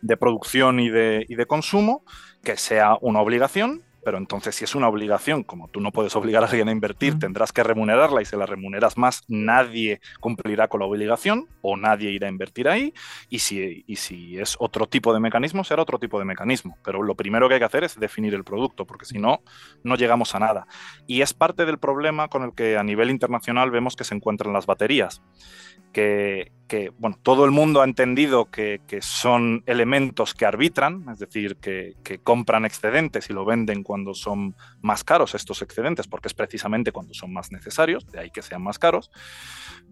de 0.02 0.16
producción 0.16 0.80
y 0.80 0.88
de, 0.88 1.26
y 1.28 1.34
de, 1.34 1.46
consumo, 1.46 2.04
que 2.42 2.56
sea 2.56 2.96
una 3.00 3.20
obligación 3.20 3.82
pero 4.06 4.18
entonces 4.18 4.54
si 4.54 4.62
es 4.62 4.76
una 4.76 4.86
obligación, 4.86 5.42
como 5.42 5.66
tú 5.66 5.80
no 5.80 5.90
puedes 5.90 6.14
obligar 6.14 6.44
a 6.44 6.46
alguien 6.46 6.68
a 6.68 6.70
invertir, 6.70 7.18
tendrás 7.18 7.50
que 7.50 7.64
remunerarla 7.64 8.22
y 8.22 8.24
si 8.24 8.36
la 8.36 8.46
remuneras 8.46 8.96
más, 8.96 9.24
nadie 9.26 10.00
cumplirá 10.20 10.68
con 10.68 10.78
la 10.78 10.86
obligación 10.86 11.48
o 11.60 11.76
nadie 11.76 12.12
irá 12.12 12.28
a 12.28 12.30
invertir 12.30 12.68
ahí. 12.68 12.94
Y 13.30 13.40
si, 13.40 13.82
y 13.88 13.96
si 13.96 14.38
es 14.38 14.54
otro 14.60 14.86
tipo 14.86 15.12
de 15.12 15.18
mecanismo, 15.18 15.64
será 15.64 15.82
otro 15.82 15.98
tipo 15.98 16.20
de 16.20 16.24
mecanismo. 16.24 16.78
Pero 16.84 17.02
lo 17.02 17.16
primero 17.16 17.48
que 17.48 17.54
hay 17.54 17.60
que 17.60 17.66
hacer 17.66 17.82
es 17.82 17.98
definir 17.98 18.32
el 18.34 18.44
producto, 18.44 18.86
porque 18.86 19.06
si 19.06 19.18
no, 19.18 19.40
no 19.82 19.96
llegamos 19.96 20.36
a 20.36 20.38
nada. 20.38 20.68
Y 21.08 21.22
es 21.22 21.34
parte 21.34 21.66
del 21.66 21.78
problema 21.78 22.28
con 22.28 22.44
el 22.44 22.54
que 22.54 22.78
a 22.78 22.84
nivel 22.84 23.10
internacional 23.10 23.72
vemos 23.72 23.96
que 23.96 24.04
se 24.04 24.14
encuentran 24.14 24.52
las 24.52 24.66
baterías. 24.66 25.20
Que, 25.92 26.52
que 26.66 26.92
bueno, 26.98 27.18
todo 27.22 27.44
el 27.44 27.50
mundo 27.50 27.80
ha 27.80 27.84
entendido 27.84 28.50
que, 28.50 28.80
que 28.86 29.00
son 29.02 29.62
elementos 29.66 30.34
que 30.34 30.46
arbitran, 30.46 31.06
es 31.10 31.18
decir, 31.18 31.56
que, 31.56 31.94
que 32.02 32.18
compran 32.18 32.64
excedentes 32.64 33.30
y 33.30 33.32
lo 33.32 33.44
venden 33.44 33.82
cuando 33.82 34.14
son 34.14 34.56
más 34.80 35.04
caros 35.04 35.34
estos 35.34 35.62
excedentes, 35.62 36.08
porque 36.08 36.28
es 36.28 36.34
precisamente 36.34 36.92
cuando 36.92 37.14
son 37.14 37.32
más 37.32 37.52
necesarios, 37.52 38.06
de 38.06 38.20
ahí 38.20 38.30
que 38.30 38.42
sean 38.42 38.62
más 38.62 38.78
caros, 38.78 39.10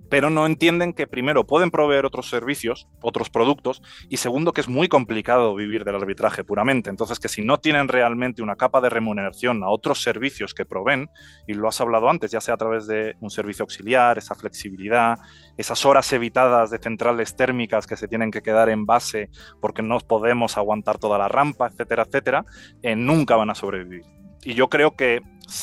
pero 0.09 0.31
no 0.31 0.47
entienden 0.47 0.93
que 0.93 1.07
primero 1.07 1.47
pueden 1.47 1.71
proveer 1.71 2.07
otros 2.07 2.29
servicios, 2.29 2.89
otros 3.01 3.31
productos, 3.31 3.83
y 4.09 4.19
segundo 4.19 4.53
que 4.53 4.61
es 4.61 4.69
muy 4.69 4.89
complicado 4.89 5.55
vivir 5.55 5.85
del 5.85 5.97
arbitraje 5.97 6.45
puramente. 6.45 6.91
Entonces 6.91 7.19
que 7.19 7.29
si 7.29 7.43
no 7.43 7.59
tienen 7.59 7.89
realmente 7.89 8.43
una 8.43 8.57
capa 8.57 8.81
de 8.81 8.91
remuneración 8.91 9.63
a 9.63 9.69
otros 9.69 10.03
servicios 10.03 10.55
que 10.55 10.65
proveen, 10.65 11.09
y 11.47 11.55
lo 11.55 11.69
has 11.69 11.81
hablado 11.81 12.09
antes, 12.09 12.31
ya 12.31 12.41
sea 12.41 12.55
a 12.55 12.59
través 12.59 12.87
de 12.87 13.17
un 13.21 13.31
servicio 13.31 13.63
auxiliar, 13.63 14.19
esa 14.19 14.35
flexibilidad, 14.35 15.19
esas 15.57 15.85
horas 15.85 16.13
evitadas 16.13 16.64
de 16.71 16.79
centrales 16.79 17.37
térmicas 17.37 17.87
que 17.87 17.97
se 17.97 18.09
tienen 18.09 18.31
que 18.31 18.43
quedar 18.43 18.69
en 18.69 18.87
base 18.87 19.31
porque 19.61 19.83
no 19.83 19.99
podemos 19.99 20.57
aguantar 20.57 20.99
toda 20.99 21.19
la 21.19 21.29
rampa, 21.29 21.69
etcétera, 21.69 22.05
etcétera, 22.05 22.45
eh, 22.83 22.97
nunca 22.97 23.37
van 23.37 23.51
a 23.51 23.55
sobrevivir. 23.55 24.05
Y 24.45 24.55
yo 24.55 24.69
creo 24.69 24.95
que 24.97 25.23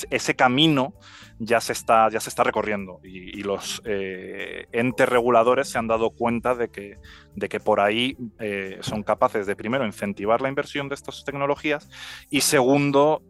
ese 0.09 0.35
camino 0.35 0.93
ya 1.39 1.59
se 1.59 1.73
está, 1.73 2.09
ya 2.09 2.19
se 2.19 2.29
está 2.29 2.43
recorriendo 2.43 2.99
y, 3.03 3.41
los 3.43 3.81
eh, 3.85 4.67
entes 4.71 5.09
reguladores 5.09 5.69
se 5.69 5.79
han 5.79 5.87
dado 5.87 6.11
cuenta 6.11 6.53
de 6.53 6.69
que, 6.69 6.97
de 7.35 7.49
que 7.49 7.59
por 7.59 7.79
ahí 7.79 8.15
eh, 8.39 8.77
son 8.81 9.01
capaces 9.03 9.47
de, 9.47 9.55
primero, 9.55 9.85
incentivar 9.85 10.41
la 10.41 10.49
inversión 10.49 10.87
de 10.89 10.95
estas 10.95 11.23
tecnologías 11.23 11.89
y, 12.29 12.41
segundo, 12.41 13.23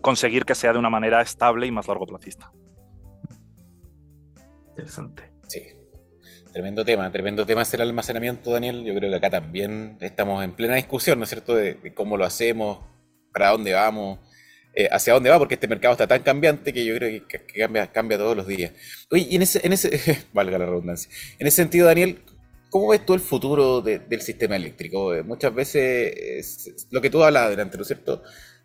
conseguir 0.00 0.44
que 0.44 0.54
sea 0.54 0.72
de 0.72 0.78
una 0.78 0.90
manera 0.90 1.22
estable 1.22 1.66
y 1.66 1.70
más 1.70 1.88
largo 1.88 2.06
plazista. 2.06 2.52
Interesante. 4.72 5.30
Sí. 5.48 5.60
Tremendo 6.52 6.84
tema, 6.84 7.10
tremendo 7.10 7.46
tema 7.46 7.62
es 7.62 7.72
el 7.72 7.80
almacenamiento, 7.80 8.50
Daniel. 8.50 8.84
Yo 8.84 8.94
creo 8.94 9.10
que 9.10 9.16
acá 9.16 9.30
también 9.30 9.96
estamos 10.00 10.44
en 10.44 10.52
plena 10.52 10.74
discusión, 10.74 11.18
¿no 11.18 11.24
es 11.24 11.30
cierto?, 11.30 11.54
de, 11.54 11.94
cómo 11.94 12.16
lo 12.18 12.26
hacemos, 12.26 12.80
para 13.32 13.50
dónde 13.50 13.72
vamos, 13.72 14.18
eh, 14.74 14.88
hacia 14.92 15.14
dónde 15.14 15.30
va, 15.30 15.38
porque 15.38 15.54
este 15.54 15.66
mercado 15.66 15.92
está 15.92 16.06
tan 16.06 16.22
cambiante 16.22 16.72
que 16.72 16.84
yo 16.84 16.94
creo 16.96 17.26
que, 17.26 17.46
cambia, 17.58 17.90
cambia 17.90 18.18
todos 18.18 18.36
los 18.36 18.46
días. 18.46 18.72
Oye, 19.10 19.26
y 19.30 19.36
en 19.36 19.42
ese, 19.42 19.60
en 19.64 19.72
ese 19.72 20.26
valga 20.34 20.58
la 20.58 20.66
redundancia, 20.66 21.10
en 21.38 21.46
ese 21.46 21.56
sentido, 21.56 21.86
Daniel, 21.86 22.22
¿cómo 22.68 22.88
ves 22.88 23.06
tú 23.06 23.14
el 23.14 23.20
futuro 23.20 23.80
del 23.80 24.20
sistema 24.20 24.56
eléctrico? 24.56 25.14
Eh, 25.14 25.22
muchas 25.22 25.54
veces, 25.54 26.86
lo 26.90 27.00
que 27.00 27.08
tú 27.08 27.24
hablabas 27.24 27.50
delante, 27.50 27.78
¿no 27.78 27.82
es 27.82 27.88
cierto? 27.88 28.22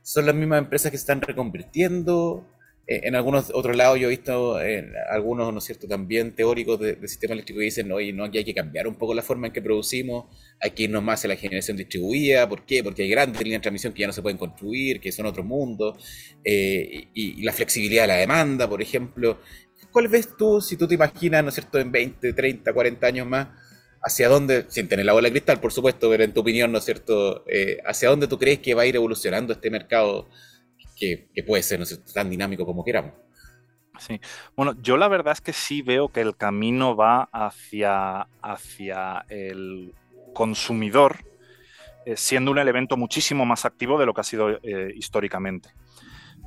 son 0.07 0.25
las 0.25 0.35
mismas 0.35 0.59
empresas 0.59 0.89
que 0.89 0.97
se 0.97 1.01
están 1.01 1.19
reconvirtiendo. 1.19 2.47
Eh, 2.89 3.01
en 3.03 3.15
algunos 3.15 3.51
otros 3.53 3.75
lados 3.75 3.99
yo 3.99 4.07
he 4.07 4.11
visto 4.11 4.61
en 4.61 4.93
algunos, 5.11 5.51
¿no 5.51 5.59
es 5.59 5.65
cierto?, 5.65 5.87
también 5.87 6.33
teóricos 6.33 6.79
del 6.79 7.01
de 7.01 7.07
sistema 7.09 7.33
eléctrico 7.33 7.59
que 7.59 7.65
dicen, 7.65 7.91
oye, 7.91 8.13
no, 8.13 8.23
aquí 8.23 8.37
hay 8.37 8.45
que 8.45 8.53
cambiar 8.53 8.87
un 8.87 8.95
poco 8.95 9.13
la 9.13 9.21
forma 9.21 9.47
en 9.47 9.53
que 9.53 9.61
producimos, 9.61 10.25
hay 10.61 10.71
que 10.71 10.83
irnos 10.83 11.03
más 11.03 11.25
a 11.25 11.27
la 11.27 11.35
generación 11.35 11.75
distribuida, 11.75 12.47
¿por 12.47 12.65
qué? 12.65 12.83
Porque 12.85 13.03
hay 13.03 13.09
grandes 13.09 13.41
líneas 13.41 13.59
de 13.59 13.63
transmisión 13.63 13.91
que 13.91 14.01
ya 14.01 14.07
no 14.07 14.13
se 14.13 14.21
pueden 14.21 14.37
construir, 14.37 15.01
que 15.01 15.11
son 15.11 15.25
otro 15.25 15.43
mundo, 15.43 15.97
eh, 16.45 17.09
y, 17.13 17.43
la 17.43 17.51
flexibilidad 17.51 18.03
de 18.03 18.07
la 18.07 18.15
demanda, 18.15 18.69
por 18.69 18.81
ejemplo. 18.81 19.39
¿Cuál 19.91 20.07
ves 20.07 20.29
tú, 20.37 20.61
si 20.61 20.77
tú 20.77 20.87
te 20.87 20.95
imaginas, 20.95 21.43
¿no 21.43 21.49
es 21.49 21.55
cierto?, 21.55 21.79
en 21.79 21.91
20, 21.91 22.31
30, 22.31 22.71
40 22.73 23.05
años 23.05 23.27
más, 23.27 23.49
hacia 24.01 24.29
dónde, 24.29 24.65
sin 24.69 24.87
tener 24.87 25.05
la 25.05 25.11
bola 25.11 25.27
de 25.27 25.31
cristal, 25.31 25.59
por 25.59 25.73
supuesto, 25.73 26.09
pero 26.09 26.23
en 26.23 26.33
tu 26.33 26.39
opinión, 26.39 26.71
¿no 26.71 26.77
es 26.77 26.85
cierto?, 26.85 27.43
eh, 27.49 27.79
hacia 27.85 28.09
dónde 28.09 28.27
tú 28.27 28.37
crees 28.39 28.59
que 28.59 28.73
va 28.73 28.83
a 28.83 28.85
ir 28.85 28.95
evolucionando 28.95 29.51
este 29.51 29.69
mercado 29.69 30.29
que, 30.97 31.29
puede 31.45 31.63
ser 31.63 31.81
tan 32.13 32.29
dinámico 32.29 32.65
como 32.65 32.83
queramos. 32.83 33.13
Sí, 33.99 34.19
bueno, 34.55 34.75
yo 34.81 34.97
la 34.97 35.07
verdad 35.07 35.33
es 35.33 35.41
que 35.41 35.53
sí 35.53 35.81
veo 35.81 36.09
que 36.09 36.21
el 36.21 36.35
camino 36.35 36.95
va 36.95 37.29
hacia, 37.31 38.27
hacia 38.41 39.25
el 39.29 39.93
consumidor, 40.33 41.17
eh, 42.05 42.15
siendo 42.15 42.51
un 42.51 42.59
elemento 42.59 42.95
muchísimo 42.95 43.45
más 43.45 43.65
activo 43.65 43.97
de 43.97 44.05
lo 44.05 44.13
que 44.13 44.21
ha 44.21 44.23
sido 44.23 44.59
eh, 44.61 44.93
históricamente. 44.95 45.69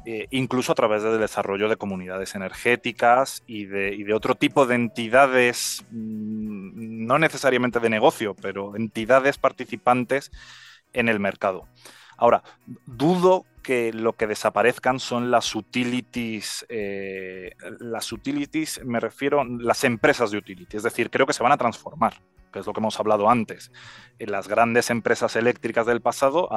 Eh, 0.06 0.28
incluso 0.30 0.72
a 0.72 0.74
través 0.74 1.02
del 1.02 1.18
desarrollo 1.20 1.68
de 1.68 1.76
comunidades 1.76 2.34
energéticas 2.34 3.42
y 3.46 3.66
de, 3.66 3.94
y 3.94 4.04
de 4.04 4.14
otro 4.14 4.34
tipo 4.34 4.64
de 4.64 4.76
entidades, 4.76 5.84
mm, 5.90 7.06
no 7.06 7.18
necesariamente 7.18 7.80
de 7.80 7.90
negocio, 7.90 8.34
pero 8.40 8.76
entidades 8.76 9.36
participantes 9.36 10.30
en 10.92 11.08
el 11.08 11.20
mercado. 11.20 11.68
Ahora, 12.20 12.42
dudo 12.86 13.46
que 13.62 13.92
lo 13.92 14.12
que 14.12 14.26
desaparezcan 14.26 15.00
son 15.00 15.30
las 15.30 15.54
utilities, 15.54 16.66
eh, 16.68 17.54
las 17.78 18.12
utilities, 18.12 18.84
me 18.84 19.00
refiero, 19.00 19.42
las 19.44 19.84
empresas 19.84 20.30
de 20.30 20.38
utilities, 20.38 20.74
es 20.74 20.82
decir, 20.82 21.10
creo 21.10 21.26
que 21.26 21.32
se 21.32 21.42
van 21.42 21.52
a 21.52 21.56
transformar, 21.56 22.20
que 22.52 22.58
es 22.58 22.66
lo 22.66 22.74
que 22.74 22.80
hemos 22.80 23.00
hablado 23.00 23.30
antes. 23.30 23.72
Eh, 24.18 24.26
las 24.26 24.48
grandes 24.48 24.90
empresas 24.90 25.34
eléctricas 25.34 25.86
del 25.86 26.02
pasado 26.02 26.48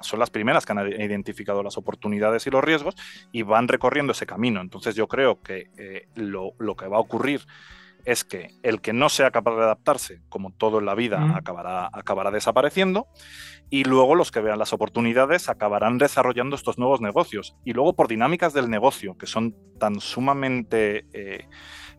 son 0.00 0.18
las 0.18 0.30
primeras 0.30 0.66
que 0.66 0.72
han 0.72 1.00
identificado 1.00 1.62
las 1.62 1.78
oportunidades 1.78 2.46
y 2.48 2.50
los 2.50 2.64
riesgos 2.64 2.96
y 3.30 3.42
van 3.42 3.68
recorriendo 3.68 4.12
ese 4.12 4.26
camino. 4.26 4.60
Entonces 4.60 4.96
yo 4.96 5.06
creo 5.06 5.40
que 5.40 5.70
eh, 5.78 6.08
lo, 6.16 6.54
que 6.76 6.88
va 6.88 6.96
a 6.96 7.00
ocurrir 7.00 7.46
es 8.04 8.24
que 8.24 8.50
el 8.62 8.80
que 8.80 8.92
no 8.92 9.08
sea 9.08 9.30
capaz 9.30 9.56
de 9.56 9.62
adaptarse, 9.62 10.22
como 10.28 10.52
todo 10.52 10.78
en 10.78 10.86
la 10.86 10.94
vida, 10.94 11.34
acabará, 11.36 11.90
acabará 11.92 12.30
desapareciendo 12.30 13.08
y 13.70 13.84
luego 13.84 14.16
los 14.16 14.32
que 14.32 14.40
vean 14.40 14.58
las 14.58 14.72
oportunidades 14.72 15.48
acabarán 15.48 15.96
desarrollando 15.96 16.56
estos 16.56 16.76
nuevos 16.76 17.00
negocios. 17.00 17.56
Y 17.64 17.72
luego 17.72 17.94
por 17.94 18.08
dinámicas 18.08 18.52
del 18.52 18.68
negocio, 18.68 19.16
que 19.16 19.26
son 19.26 19.54
tan 19.78 20.00
sumamente 20.00 21.06
eh, 21.12 21.46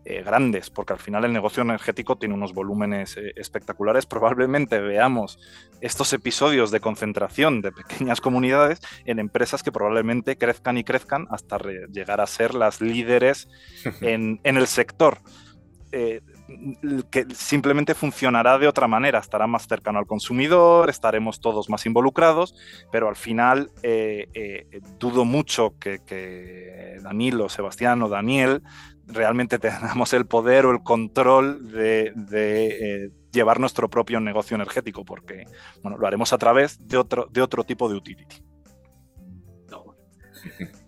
eh, 0.04 0.22
grandes, 0.22 0.70
porque 0.70 0.94
al 0.94 1.00
final 1.00 1.24
el 1.24 1.32
negocio 1.32 1.64
energético 1.64 2.18
tiene 2.18 2.36
unos 2.36 2.54
volúmenes 2.54 3.16
eh, 3.16 3.32
espectaculares, 3.38 4.06
probablemente 4.06 4.80
veamos 4.80 5.40
estos 5.80 6.12
episodios 6.12 6.72
de 6.72 6.82
concentración 6.82 7.62
de 7.62 7.72
pequeñas 7.72 8.20
comunidades 8.22 8.80
en 9.06 9.20
empresas 9.20 9.64
que 9.64 9.72
probablemente 9.72 10.38
crezcan 10.38 10.78
y 10.78 10.84
crezcan 10.84 11.28
hasta 11.32 11.58
llegar 11.90 12.20
a 12.20 12.28
ser 12.28 12.54
las 12.54 12.82
líderes 12.82 13.48
en, 14.02 14.42
en 14.44 14.58
el 14.58 14.68
sector 14.68 15.20
que 15.92 17.26
simplemente 17.34 17.94
funcionará 17.94 18.58
de 18.58 18.68
otra 18.68 18.88
manera, 18.88 19.20
estará 19.20 19.48
más 19.48 19.68
cercano 19.68 20.00
al 20.00 20.08
consumidor, 20.08 20.90
estaremos 20.90 21.40
todos 21.40 21.70
más 21.70 21.86
involucrados, 21.86 22.56
pero 22.92 23.10
al 23.10 23.16
final 23.16 23.72
eh, 23.84 24.28
eh, 24.34 24.82
dudo 25.00 25.26
mucho 25.26 25.76
que, 25.80 26.00
que, 26.00 26.98
Danilo, 27.02 27.50
Sebastián 27.50 28.02
o 28.02 28.10
Daniel 28.10 28.64
realmente 29.08 29.60
tengamos 29.60 30.14
el 30.14 30.26
poder 30.26 30.66
o 30.66 30.72
el 30.72 30.84
control 30.84 31.72
de, 31.72 32.14
eh, 32.32 33.10
llevar 33.32 33.60
nuestro 33.60 33.90
propio 33.90 34.20
negocio 34.20 34.56
energético, 34.56 35.04
porque 35.06 35.46
bueno, 35.82 35.98
lo 35.98 36.08
haremos 36.08 36.34
a 36.34 36.38
través 36.38 36.86
de 36.88 36.98
otro, 36.98 37.28
de 37.30 37.42
otro 37.42 37.64
tipo 37.64 37.90
de 37.90 37.96
utility. 37.96 38.44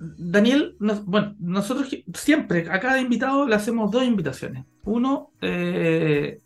Daniel, 0.00 0.76
bueno, 1.06 1.34
nosotros 1.38 1.88
siempre 2.14 2.70
a 2.70 2.78
cada 2.80 3.00
invitado 3.00 3.46
le 3.46 3.54
hacemos 3.54 3.90
dos 3.90 4.04
invitaciones. 4.04 4.64
Uno, 4.84 5.32
eh, 5.40 6.40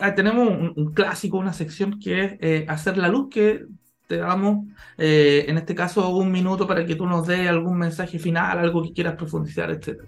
ah, 0.00 0.14
tenemos 0.14 0.48
un, 0.76 0.92
clásico, 0.92 1.38
una 1.38 1.52
sección 1.52 1.98
que 2.00 2.24
es 2.24 2.32
eh, 2.40 2.64
hacer 2.68 2.96
la 2.96 3.08
luz, 3.08 3.28
que 3.30 3.66
te 4.06 4.16
damos, 4.16 4.66
eh, 4.98 5.44
en 5.46 5.58
este 5.58 5.74
caso, 5.74 6.08
un 6.16 6.32
minuto 6.32 6.66
para 6.66 6.84
que 6.84 6.96
tú 6.96 7.06
nos 7.06 7.26
des 7.26 7.48
algún 7.48 7.78
mensaje 7.78 8.18
final, 8.18 8.58
algo 8.58 8.82
que 8.82 8.92
quieras 8.92 9.14
profundizar, 9.14 9.70
etc. 9.70 10.02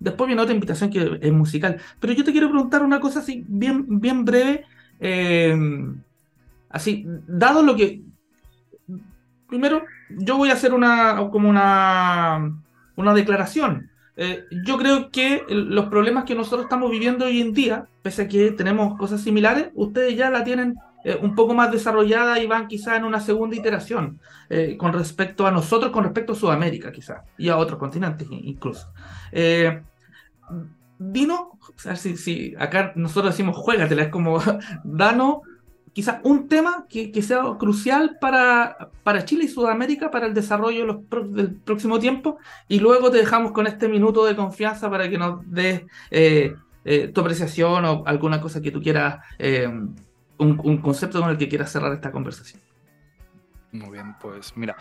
Después 0.00 0.26
viene 0.26 0.42
otra 0.42 0.54
invitación 0.54 0.90
que 0.90 1.18
es 1.20 1.32
musical. 1.32 1.80
Pero 2.00 2.12
yo 2.12 2.24
te 2.24 2.32
quiero 2.32 2.50
preguntar 2.50 2.82
una 2.82 3.00
cosa 3.00 3.20
así, 3.20 3.44
bien, 3.48 4.00
bien 4.00 4.24
breve. 4.24 4.64
así, 6.68 7.04
dado 7.26 7.62
lo 7.62 7.76
que 7.76 8.02
primero, 9.48 9.84
yo 10.10 10.36
voy 10.36 10.50
a 10.50 10.54
hacer 10.54 10.72
una, 10.72 11.28
como 11.30 11.48
una, 11.48 12.60
una 12.96 13.14
declaración. 13.14 13.90
Eh, 14.16 14.44
yo 14.64 14.76
creo 14.78 15.10
que 15.10 15.44
los 15.48 15.86
problemas 15.86 16.24
que 16.24 16.34
nosotros 16.34 16.62
estamos 16.62 16.90
viviendo 16.90 17.26
hoy 17.26 17.40
en 17.40 17.52
día, 17.52 17.86
pese 18.02 18.22
a 18.22 18.28
que 18.28 18.50
tenemos 18.50 18.98
cosas 18.98 19.20
similares, 19.20 19.68
ustedes 19.74 20.16
ya 20.16 20.28
la 20.28 20.42
tienen 20.42 20.76
eh, 21.04 21.16
un 21.22 21.36
poco 21.36 21.54
más 21.54 21.70
desarrollada 21.70 22.40
y 22.40 22.46
van 22.48 22.66
quizá 22.66 22.96
en 22.96 23.04
una 23.04 23.20
segunda 23.20 23.54
iteración 23.54 24.18
eh, 24.50 24.76
con 24.76 24.92
respecto 24.92 25.46
a 25.46 25.52
nosotros, 25.52 25.92
con 25.92 26.02
respecto 26.02 26.32
a 26.32 26.36
Sudamérica 26.36 26.90
quizá, 26.90 27.22
y 27.36 27.48
a 27.48 27.56
otros 27.56 27.78
continentes 27.78 28.26
incluso. 28.30 28.92
Dino, 30.98 31.52
o 31.60 31.78
sea, 31.78 31.94
si, 31.94 32.56
acá 32.58 32.92
nosotros 32.96 33.32
decimos 33.32 33.56
juégatela, 33.56 34.02
es 34.02 34.08
como 34.08 34.40
danos 34.82 35.42
quizás 35.98 36.20
un 36.22 36.46
tema 36.46 36.86
que, 36.88 37.10
sea 37.22 37.42
crucial 37.58 38.18
para, 38.20 38.90
para, 39.02 39.24
Chile 39.24 39.46
y 39.46 39.48
Sudamérica 39.48 40.12
para 40.12 40.26
el 40.26 40.32
desarrollo 40.32 41.02
del 41.10 41.56
próximo 41.56 41.98
tiempo 41.98 42.38
y 42.68 42.78
luego 42.78 43.10
te 43.10 43.18
dejamos 43.18 43.50
con 43.50 43.66
este 43.66 43.88
minuto 43.88 44.24
de 44.24 44.36
confianza 44.36 44.88
para 44.88 45.10
que 45.10 45.18
nos 45.18 45.40
des 45.50 45.82
eh, 46.12 46.54
eh, 46.84 47.08
tu 47.08 47.20
apreciación 47.20 47.84
o 47.84 48.04
alguna 48.06 48.40
cosa 48.40 48.62
que 48.62 48.70
tú 48.70 48.80
quieras, 48.80 49.24
eh, 49.40 49.68
un, 50.36 50.78
concepto 50.78 51.20
con 51.20 51.30
el 51.30 51.36
que 51.36 51.48
quieras 51.48 51.72
cerrar 51.72 51.92
esta 51.92 52.12
conversación. 52.12 52.62
Muy 53.72 53.90
bien, 53.90 54.14
pues 54.20 54.56
mira, 54.56 54.76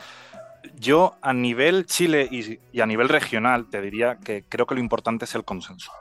yo 0.76 1.18
a 1.24 1.34
nivel 1.34 1.88
Chile 1.88 2.30
y 2.72 2.80
a 2.80 2.86
nivel 2.86 3.10
regional 3.10 3.72
te 3.72 3.82
diría 3.82 4.20
que 4.20 4.44
creo 4.48 4.68
que 4.68 4.76
lo 4.76 4.82
importante 4.82 5.26
es 5.26 5.34
el 5.34 5.44
consenso 5.44 5.92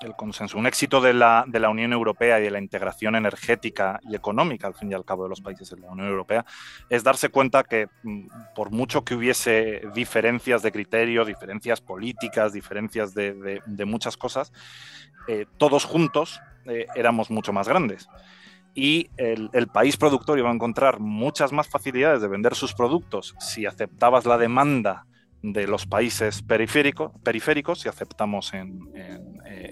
el 0.00 0.14
consenso. 0.16 0.58
Un 0.58 0.66
éxito 0.66 1.00
de 1.00 1.14
la, 1.14 1.44
de 1.46 1.58
la, 1.58 1.68
Unión 1.68 1.92
Europea 1.92 2.38
y 2.38 2.42
de 2.42 2.50
la 2.50 2.58
integración 2.58 3.14
energética 3.16 4.00
y 4.08 4.14
económica, 4.14 4.66
al 4.66 4.74
fin 4.74 4.90
y 4.90 4.94
al 4.94 5.04
cabo, 5.04 5.24
de 5.24 5.28
los 5.28 5.40
países 5.40 5.70
de 5.70 5.78
la 5.78 5.90
Unión 5.90 6.08
Europea, 6.08 6.44
es 6.88 7.02
darse 7.04 7.28
cuenta 7.28 7.64
que 7.64 7.88
mm, 8.02 8.26
por 8.54 8.70
mucho 8.70 9.04
que 9.04 9.14
hubiese 9.14 9.82
diferencias 9.94 10.62
de 10.62 10.72
criterio, 10.72 11.24
diferencias 11.24 11.80
políticas, 11.80 12.52
diferencias 12.52 13.14
de, 13.14 13.60
de, 13.64 13.84
muchas 13.84 14.16
cosas, 14.16 14.52
eh, 15.28 15.46
todos 15.56 15.84
juntos 15.84 16.40
eh, 16.66 16.86
éramos 16.94 17.30
mucho 17.30 17.52
más 17.52 17.68
grandes. 17.68 18.08
Y 18.74 19.10
el, 19.16 19.50
el, 19.52 19.68
país 19.68 19.96
productor 19.96 20.38
iba 20.38 20.50
a 20.50 20.54
encontrar 20.54 20.98
muchas 20.98 21.52
más 21.52 21.68
facilidades 21.68 22.20
de 22.20 22.26
vender 22.26 22.56
sus 22.56 22.74
productos 22.74 23.36
si 23.38 23.66
aceptabas 23.66 24.26
la 24.26 24.36
demanda 24.36 25.06
de 25.52 25.66
los 25.66 25.86
países 25.86 26.42
periféricos, 26.42 27.12
periféricos 27.22 27.80
si 27.80 27.88
aceptamos 27.88 28.54
en, 28.54 28.90
eh, 28.94 29.20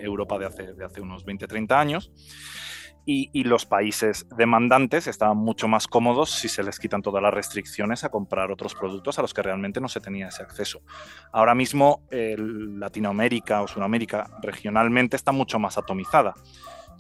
Europa 0.01 0.39
de 0.39 0.47
hace, 0.47 0.73
de 0.73 0.85
hace 0.85 1.01
unos 1.01 1.25
20-30 1.27 1.73
años. 1.73 2.13
Y, 3.05 3.43
los 3.43 3.67
países 3.67 4.29
demandantes 4.37 5.09
estaban 5.09 5.37
mucho 5.37 5.67
más 5.67 5.89
cómodos 5.89 6.31
si 6.31 6.49
se 6.49 6.63
les 6.63 6.79
quitan 6.79 7.03
todas 7.03 7.21
las 7.21 7.35
restricciones 7.35 8.05
a 8.05 8.11
comprar 8.11 8.53
otros 8.53 8.77
productos 8.77 9.19
a 9.19 9.23
los 9.23 9.35
que 9.35 9.43
realmente 9.43 9.81
no 9.81 9.89
se 9.89 10.01
tenía 10.01 10.29
ese 10.29 10.45
acceso. 10.45 10.83
Ahora 11.33 11.57
mismo 11.57 12.07
Latinoamérica 12.11 13.63
o 13.63 13.67
Sudamérica 13.67 14.31
regionalmente 14.41 15.17
está 15.17 15.33
mucho 15.33 15.59
más 15.59 15.79
atomizada. 15.79 16.35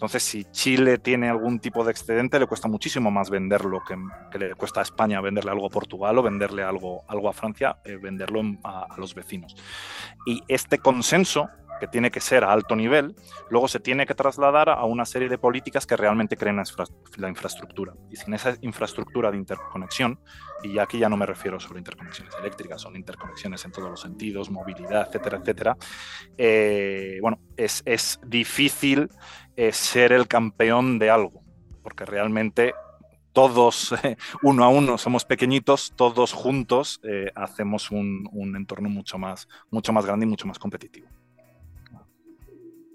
Entonces, 0.02 0.24
si 0.24 0.44
Chile 0.50 0.98
tiene 0.98 1.28
algún 1.28 1.60
tipo 1.60 1.84
de 1.84 1.92
excedente, 1.92 2.40
le 2.40 2.48
cuesta 2.48 2.66
muchísimo 2.66 3.12
más 3.12 3.30
venderlo 3.30 3.84
que, 3.86 3.96
le 4.36 4.56
cuesta 4.56 4.80
a 4.80 4.82
España 4.82 5.20
venderle 5.20 5.52
algo 5.52 5.66
a 5.66 5.70
Portugal 5.70 6.18
o 6.18 6.22
venderle 6.24 6.64
algo, 6.64 7.04
algo 7.06 7.28
a 7.28 7.32
Francia, 7.32 7.76
eh, 7.84 7.98
venderlo 8.02 8.42
a, 8.64 8.88
los 8.96 9.14
vecinos. 9.14 9.54
Y 10.26 10.42
este 10.48 10.78
consenso 10.78 11.48
que 11.82 11.88
tiene 11.88 12.12
que 12.12 12.20
ser 12.20 12.44
a 12.44 12.52
alto 12.52 12.76
nivel, 12.76 13.16
luego 13.50 13.66
se 13.66 13.80
tiene 13.80 14.06
que 14.06 14.14
trasladar 14.14 14.68
a 14.68 14.84
una 14.84 15.04
serie 15.04 15.28
de 15.28 15.36
políticas 15.36 15.84
que 15.84 15.96
realmente 15.96 16.36
creen 16.36 16.56
la, 17.16 17.28
infraestructura. 17.28 17.92
Y 18.08 18.14
sin 18.14 18.32
esa 18.34 18.56
infraestructura 18.60 19.32
de 19.32 19.38
interconexión, 19.38 20.20
y 20.62 20.78
aquí 20.78 21.00
ya 21.00 21.08
no 21.08 21.16
me 21.16 21.26
refiero 21.26 21.58
a 21.58 21.76
interconexiones 21.78 22.32
eléctricas, 22.38 22.80
son 22.80 22.94
interconexiones 22.94 23.64
en 23.64 23.72
todos 23.72 23.90
los 23.90 24.00
sentidos, 24.00 24.48
movilidad, 24.48 25.08
etcétera, 25.08 25.38
etcétera, 25.38 25.76
eh, 26.38 27.18
bueno, 27.20 27.40
es, 27.56 28.20
difícil 28.24 29.08
ser 29.72 30.12
el 30.12 30.28
campeón 30.28 31.00
de 31.00 31.10
algo, 31.10 31.42
porque 31.82 32.04
realmente 32.04 32.74
todos 33.32 33.92
uno 34.44 34.62
a 34.62 34.68
uno 34.68 34.98
somos 34.98 35.24
pequeñitos, 35.24 35.94
todos 35.96 36.32
juntos 36.32 37.00
hacemos 37.34 37.90
un, 37.90 38.28
un, 38.30 38.54
entorno 38.54 38.88
mucho 38.88 39.18
más, 39.18 39.48
mucho 39.68 39.92
más 39.92 40.06
grande 40.06 40.26
y 40.26 40.28
mucho 40.28 40.46
más 40.46 40.60
competitivo. 40.60 41.08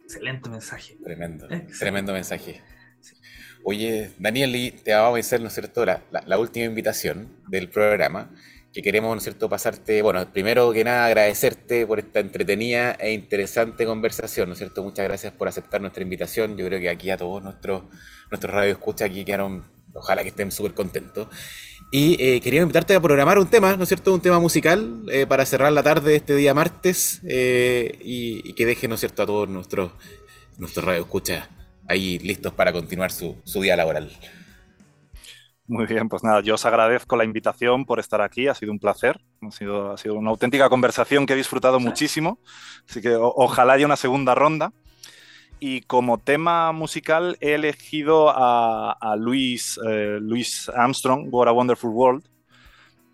Excelente 0.07 0.49
mensaje. 0.49 0.95
Tremendo, 1.03 1.49
tremendo 1.77 2.13
mensaje. 2.13 2.61
Oye, 3.65 4.11
Daniel, 4.17 4.73
te 4.81 4.93
vamos 4.93 5.17
a 5.17 5.19
hacer, 5.19 5.41
¿no 5.41 5.47
es 5.47 5.53
cierto?, 5.53 5.85
la, 5.85 6.01
la, 6.25 6.39
última 6.39 6.65
invitación 6.65 7.27
del 7.49 7.69
programa, 7.69 8.33
que 8.71 8.81
queremos, 8.81 9.11
¿no 9.11 9.17
es 9.17 9.23
cierto?, 9.23 9.49
pasarte, 9.49 10.01
bueno, 10.01 10.31
primero 10.31 10.71
que 10.71 10.85
nada 10.85 11.07
agradecerte 11.07 11.85
por 11.85 11.99
esta 11.99 12.21
entretenida 12.21 12.93
e 12.93 13.11
interesante 13.11 13.85
conversación, 13.85 14.47
¿no 14.47 14.53
es 14.53 14.59
cierto? 14.59 14.81
Muchas 14.81 15.03
gracias 15.05 15.33
por 15.33 15.49
aceptar 15.49 15.81
nuestra 15.81 16.03
invitación. 16.03 16.55
Yo 16.55 16.65
creo 16.67 16.79
que 16.79 16.87
aquí 16.87 17.09
a 17.09 17.17
todos 17.17 17.43
nuestros, 17.43 17.83
nuestros 18.31 18.53
radio 18.53 18.71
escucha 18.71 19.03
aquí 19.03 19.25
quedaron, 19.25 19.65
ojalá 19.93 20.23
que 20.23 20.29
estén 20.29 20.51
súper 20.51 20.73
contentos. 20.73 21.27
Y 21.89 22.21
eh, 22.21 22.41
quería 22.41 22.61
invitarte 22.61 22.95
a 22.95 22.99
programar 22.99 23.39
un 23.39 23.47
tema, 23.47 23.77
¿no 23.77 23.83
es 23.83 23.89
cierto? 23.89 24.13
Un 24.13 24.19
tema 24.19 24.39
musical 24.39 25.03
eh, 25.09 25.25
para 25.25 25.45
cerrar 25.45 25.71
la 25.71 25.83
tarde 25.83 26.11
de 26.11 26.17
este 26.17 26.35
día 26.35 26.53
martes 26.53 27.21
eh, 27.27 27.97
y, 28.01 28.53
que 28.53 28.65
deje, 28.65 28.89
¿no 28.89 28.95
es 28.95 28.99
cierto?, 28.99 29.23
a 29.23 29.25
todos 29.25 29.47
nuestros, 29.47 29.91
nuestros 30.57 30.85
radio 30.85 31.01
escucha 31.01 31.47
ahí 31.87 32.19
listos 32.19 32.51
para 32.51 32.73
continuar 32.73 33.11
su, 33.11 33.37
día 33.61 33.77
laboral. 33.77 34.11
Muy 35.65 35.85
bien, 35.85 36.09
pues 36.09 36.23
nada, 36.23 36.41
yo 36.41 36.55
os 36.55 36.65
agradezco 36.65 37.15
la 37.15 37.23
invitación 37.23 37.85
por 37.85 37.99
estar 37.99 38.21
aquí, 38.21 38.47
ha 38.47 38.55
sido 38.55 38.73
un 38.73 38.79
placer, 38.79 39.21
ha 39.41 39.51
sido, 39.51 39.91
ha 39.91 39.97
sido 39.97 40.15
una 40.15 40.29
auténtica 40.29 40.69
conversación 40.69 41.25
que 41.25 41.33
he 41.33 41.37
disfrutado 41.37 41.79
muchísimo, 41.79 42.39
así 42.89 43.01
que 43.01 43.15
ojalá 43.15 43.73
haya 43.73 43.85
una 43.85 43.97
segunda 43.97 44.35
ronda. 44.35 44.73
Y 45.59 45.81
como 45.81 46.19
tema 46.19 46.71
musical 46.71 47.37
he 47.41 47.55
elegido 47.55 48.29
a, 48.29 49.15
Louis, 49.17 49.79
eh, 49.87 50.19
Louis 50.21 50.69
Armstrong, 50.69 51.27
What 51.31 51.47
a 51.47 51.51
Wonderful 51.51 51.89
World, 51.89 52.23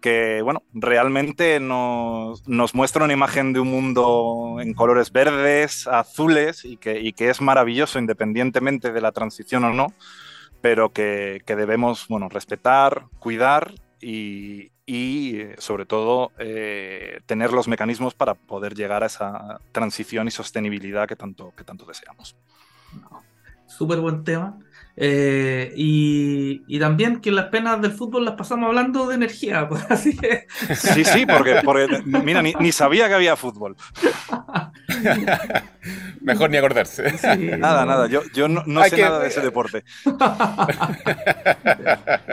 que 0.03 0.41
bueno, 0.41 0.63
realmente 0.73 1.61
nos, 1.61 2.43
muestra 2.75 3.05
una 3.05 3.13
imagen 3.13 3.53
de 3.53 3.61
un 3.61 3.69
mundo 3.69 4.57
en 4.59 4.73
colores 4.73 5.13
verdes, 5.13 5.87
azules 5.87 6.65
y 6.65 6.75
que, 6.75 7.13
es 7.17 7.39
maravilloso 7.39 7.99
independientemente 7.99 8.91
de 8.91 8.99
la 8.99 9.13
transición 9.13 9.63
o 9.63 9.73
no, 9.73 9.93
pero 10.59 10.91
que, 10.91 11.41
debemos 11.47 12.09
bueno, 12.09 12.27
respetar, 12.27 13.05
cuidar 13.19 13.75
y, 14.01 14.72
sobre 15.59 15.85
todo 15.85 16.31
eh, 16.37 17.21
tener 17.25 17.53
los 17.53 17.67
mecanismos 17.67 18.13
para 18.13 18.35
poder 18.35 18.75
llegar 18.75 19.03
a 19.03 19.05
esa 19.05 19.61
transición 19.71 20.27
y 20.27 20.31
sostenibilidad 20.31 21.07
que 21.07 21.15
tanto, 21.15 21.53
que 21.55 21.63
tanto 21.63 21.85
deseamos. 21.85 22.35
Súper 23.65 23.99
buen 23.99 24.23
tema. 24.23 24.59
Eh, 24.95 25.73
y, 25.75 26.79
también 26.79 27.19
que 27.19 27.31
las 27.31 27.45
penas 27.45 27.81
del 27.81 27.93
fútbol 27.93 28.25
las 28.25 28.35
pasamos 28.35 28.67
hablando 28.67 29.07
de 29.07 29.15
energía, 29.15 29.67
pues, 29.69 29.89
así 29.89 30.15
que... 30.15 30.45
Sí, 30.75 31.03
sí, 31.03 31.25
porque, 31.25 31.61
mira, 32.05 32.41
ni, 32.41 32.71
sabía 32.71 33.07
que 33.07 33.15
había 33.15 33.35
fútbol. 33.35 33.75
Mejor 36.21 36.49
ni 36.49 36.57
acordarse. 36.57 37.03
Nada, 37.57 37.85
nada, 37.85 38.07
yo, 38.07 38.21
yo 38.33 38.47
no, 38.47 38.63
sé 38.85 39.01
nada 39.01 39.19
de 39.19 39.27
ese 39.27 39.41
deporte. 39.41 39.83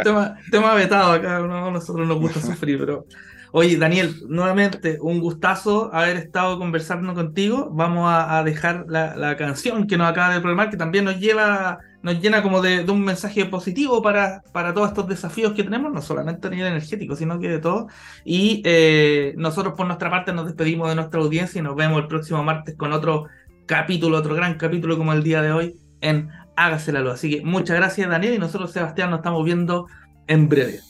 tema, 0.03 0.39
tema 0.51 0.75
vetado 0.75 1.13
acá, 1.13 1.41
no, 1.41 1.71
nosotros 1.71 2.07
nos 2.07 2.19
gusta 2.19 2.41
sufrir, 2.41 2.79
pero... 2.79 3.07
Oye, 3.53 3.77
Daniel, 3.77 4.15
nuevamente 4.29 4.99
un 5.01 5.21
gustazo 5.21 5.93
haber 5.93 6.17
estado 6.17 6.59
conversando 6.59 7.15
contigo. 7.15 7.71
Vamos 7.73 8.09
a, 8.09 8.43
dejar 8.45 8.87
la, 8.89 9.37
canción 9.37 9.87
que 9.87 9.97
nos 9.97 10.09
acaba 10.09 10.33
de 10.35 10.41
programar, 10.41 10.71
que 10.71 10.77
también 10.77 11.05
nos 11.05 11.19
lleva 11.19 11.81
nos 12.03 12.19
llena 12.21 12.43
como 12.43 12.63
de, 12.63 12.83
un 12.91 13.05
mensaje 13.05 13.45
positivo 13.45 14.01
para, 14.01 14.43
para, 14.53 14.73
todos 14.73 14.89
estos 14.89 15.07
desafíos 15.07 15.53
que 15.53 15.65
tenemos, 15.65 15.93
no 15.93 16.01
solamente 16.01 16.47
a 16.47 16.51
nivel 16.51 16.69
energético, 16.69 17.15
sino 17.15 17.39
que 17.39 17.49
de 17.49 17.59
todo. 17.59 17.89
Y 18.25 18.63
eh, 18.65 19.35
nosotros 19.37 19.75
por 19.77 19.87
nuestra 19.87 20.11
parte 20.11 20.33
nos 20.33 20.47
despedimos 20.47 20.89
de 20.89 20.95
nuestra 20.95 21.21
audiencia 21.21 21.59
y 21.59 21.63
nos 21.63 21.77
vemos 21.77 22.01
el 22.01 22.07
próximo 22.07 22.43
martes 22.43 22.75
con 22.77 22.93
otro 22.93 23.27
capítulo, 23.67 24.19
otro 24.19 24.35
gran 24.35 24.55
capítulo 24.55 24.97
como 24.97 25.13
el 25.13 25.23
día 25.23 25.43
de 25.43 25.53
hoy 25.53 25.75
en 26.01 26.31
Hágase 26.57 26.93
la 26.93 27.01
Luz. 27.01 27.15
Así 27.15 27.31
que 27.31 27.45
muchas 27.45 27.77
gracias 27.77 28.09
Daniel 28.09 28.35
y 28.35 28.39
nosotros 28.39 28.73
Sebastián 28.73 29.11
nos 29.11 29.19
estamos 29.19 29.45
viendo 29.45 29.87
en 30.27 30.49
breve. 30.49 30.90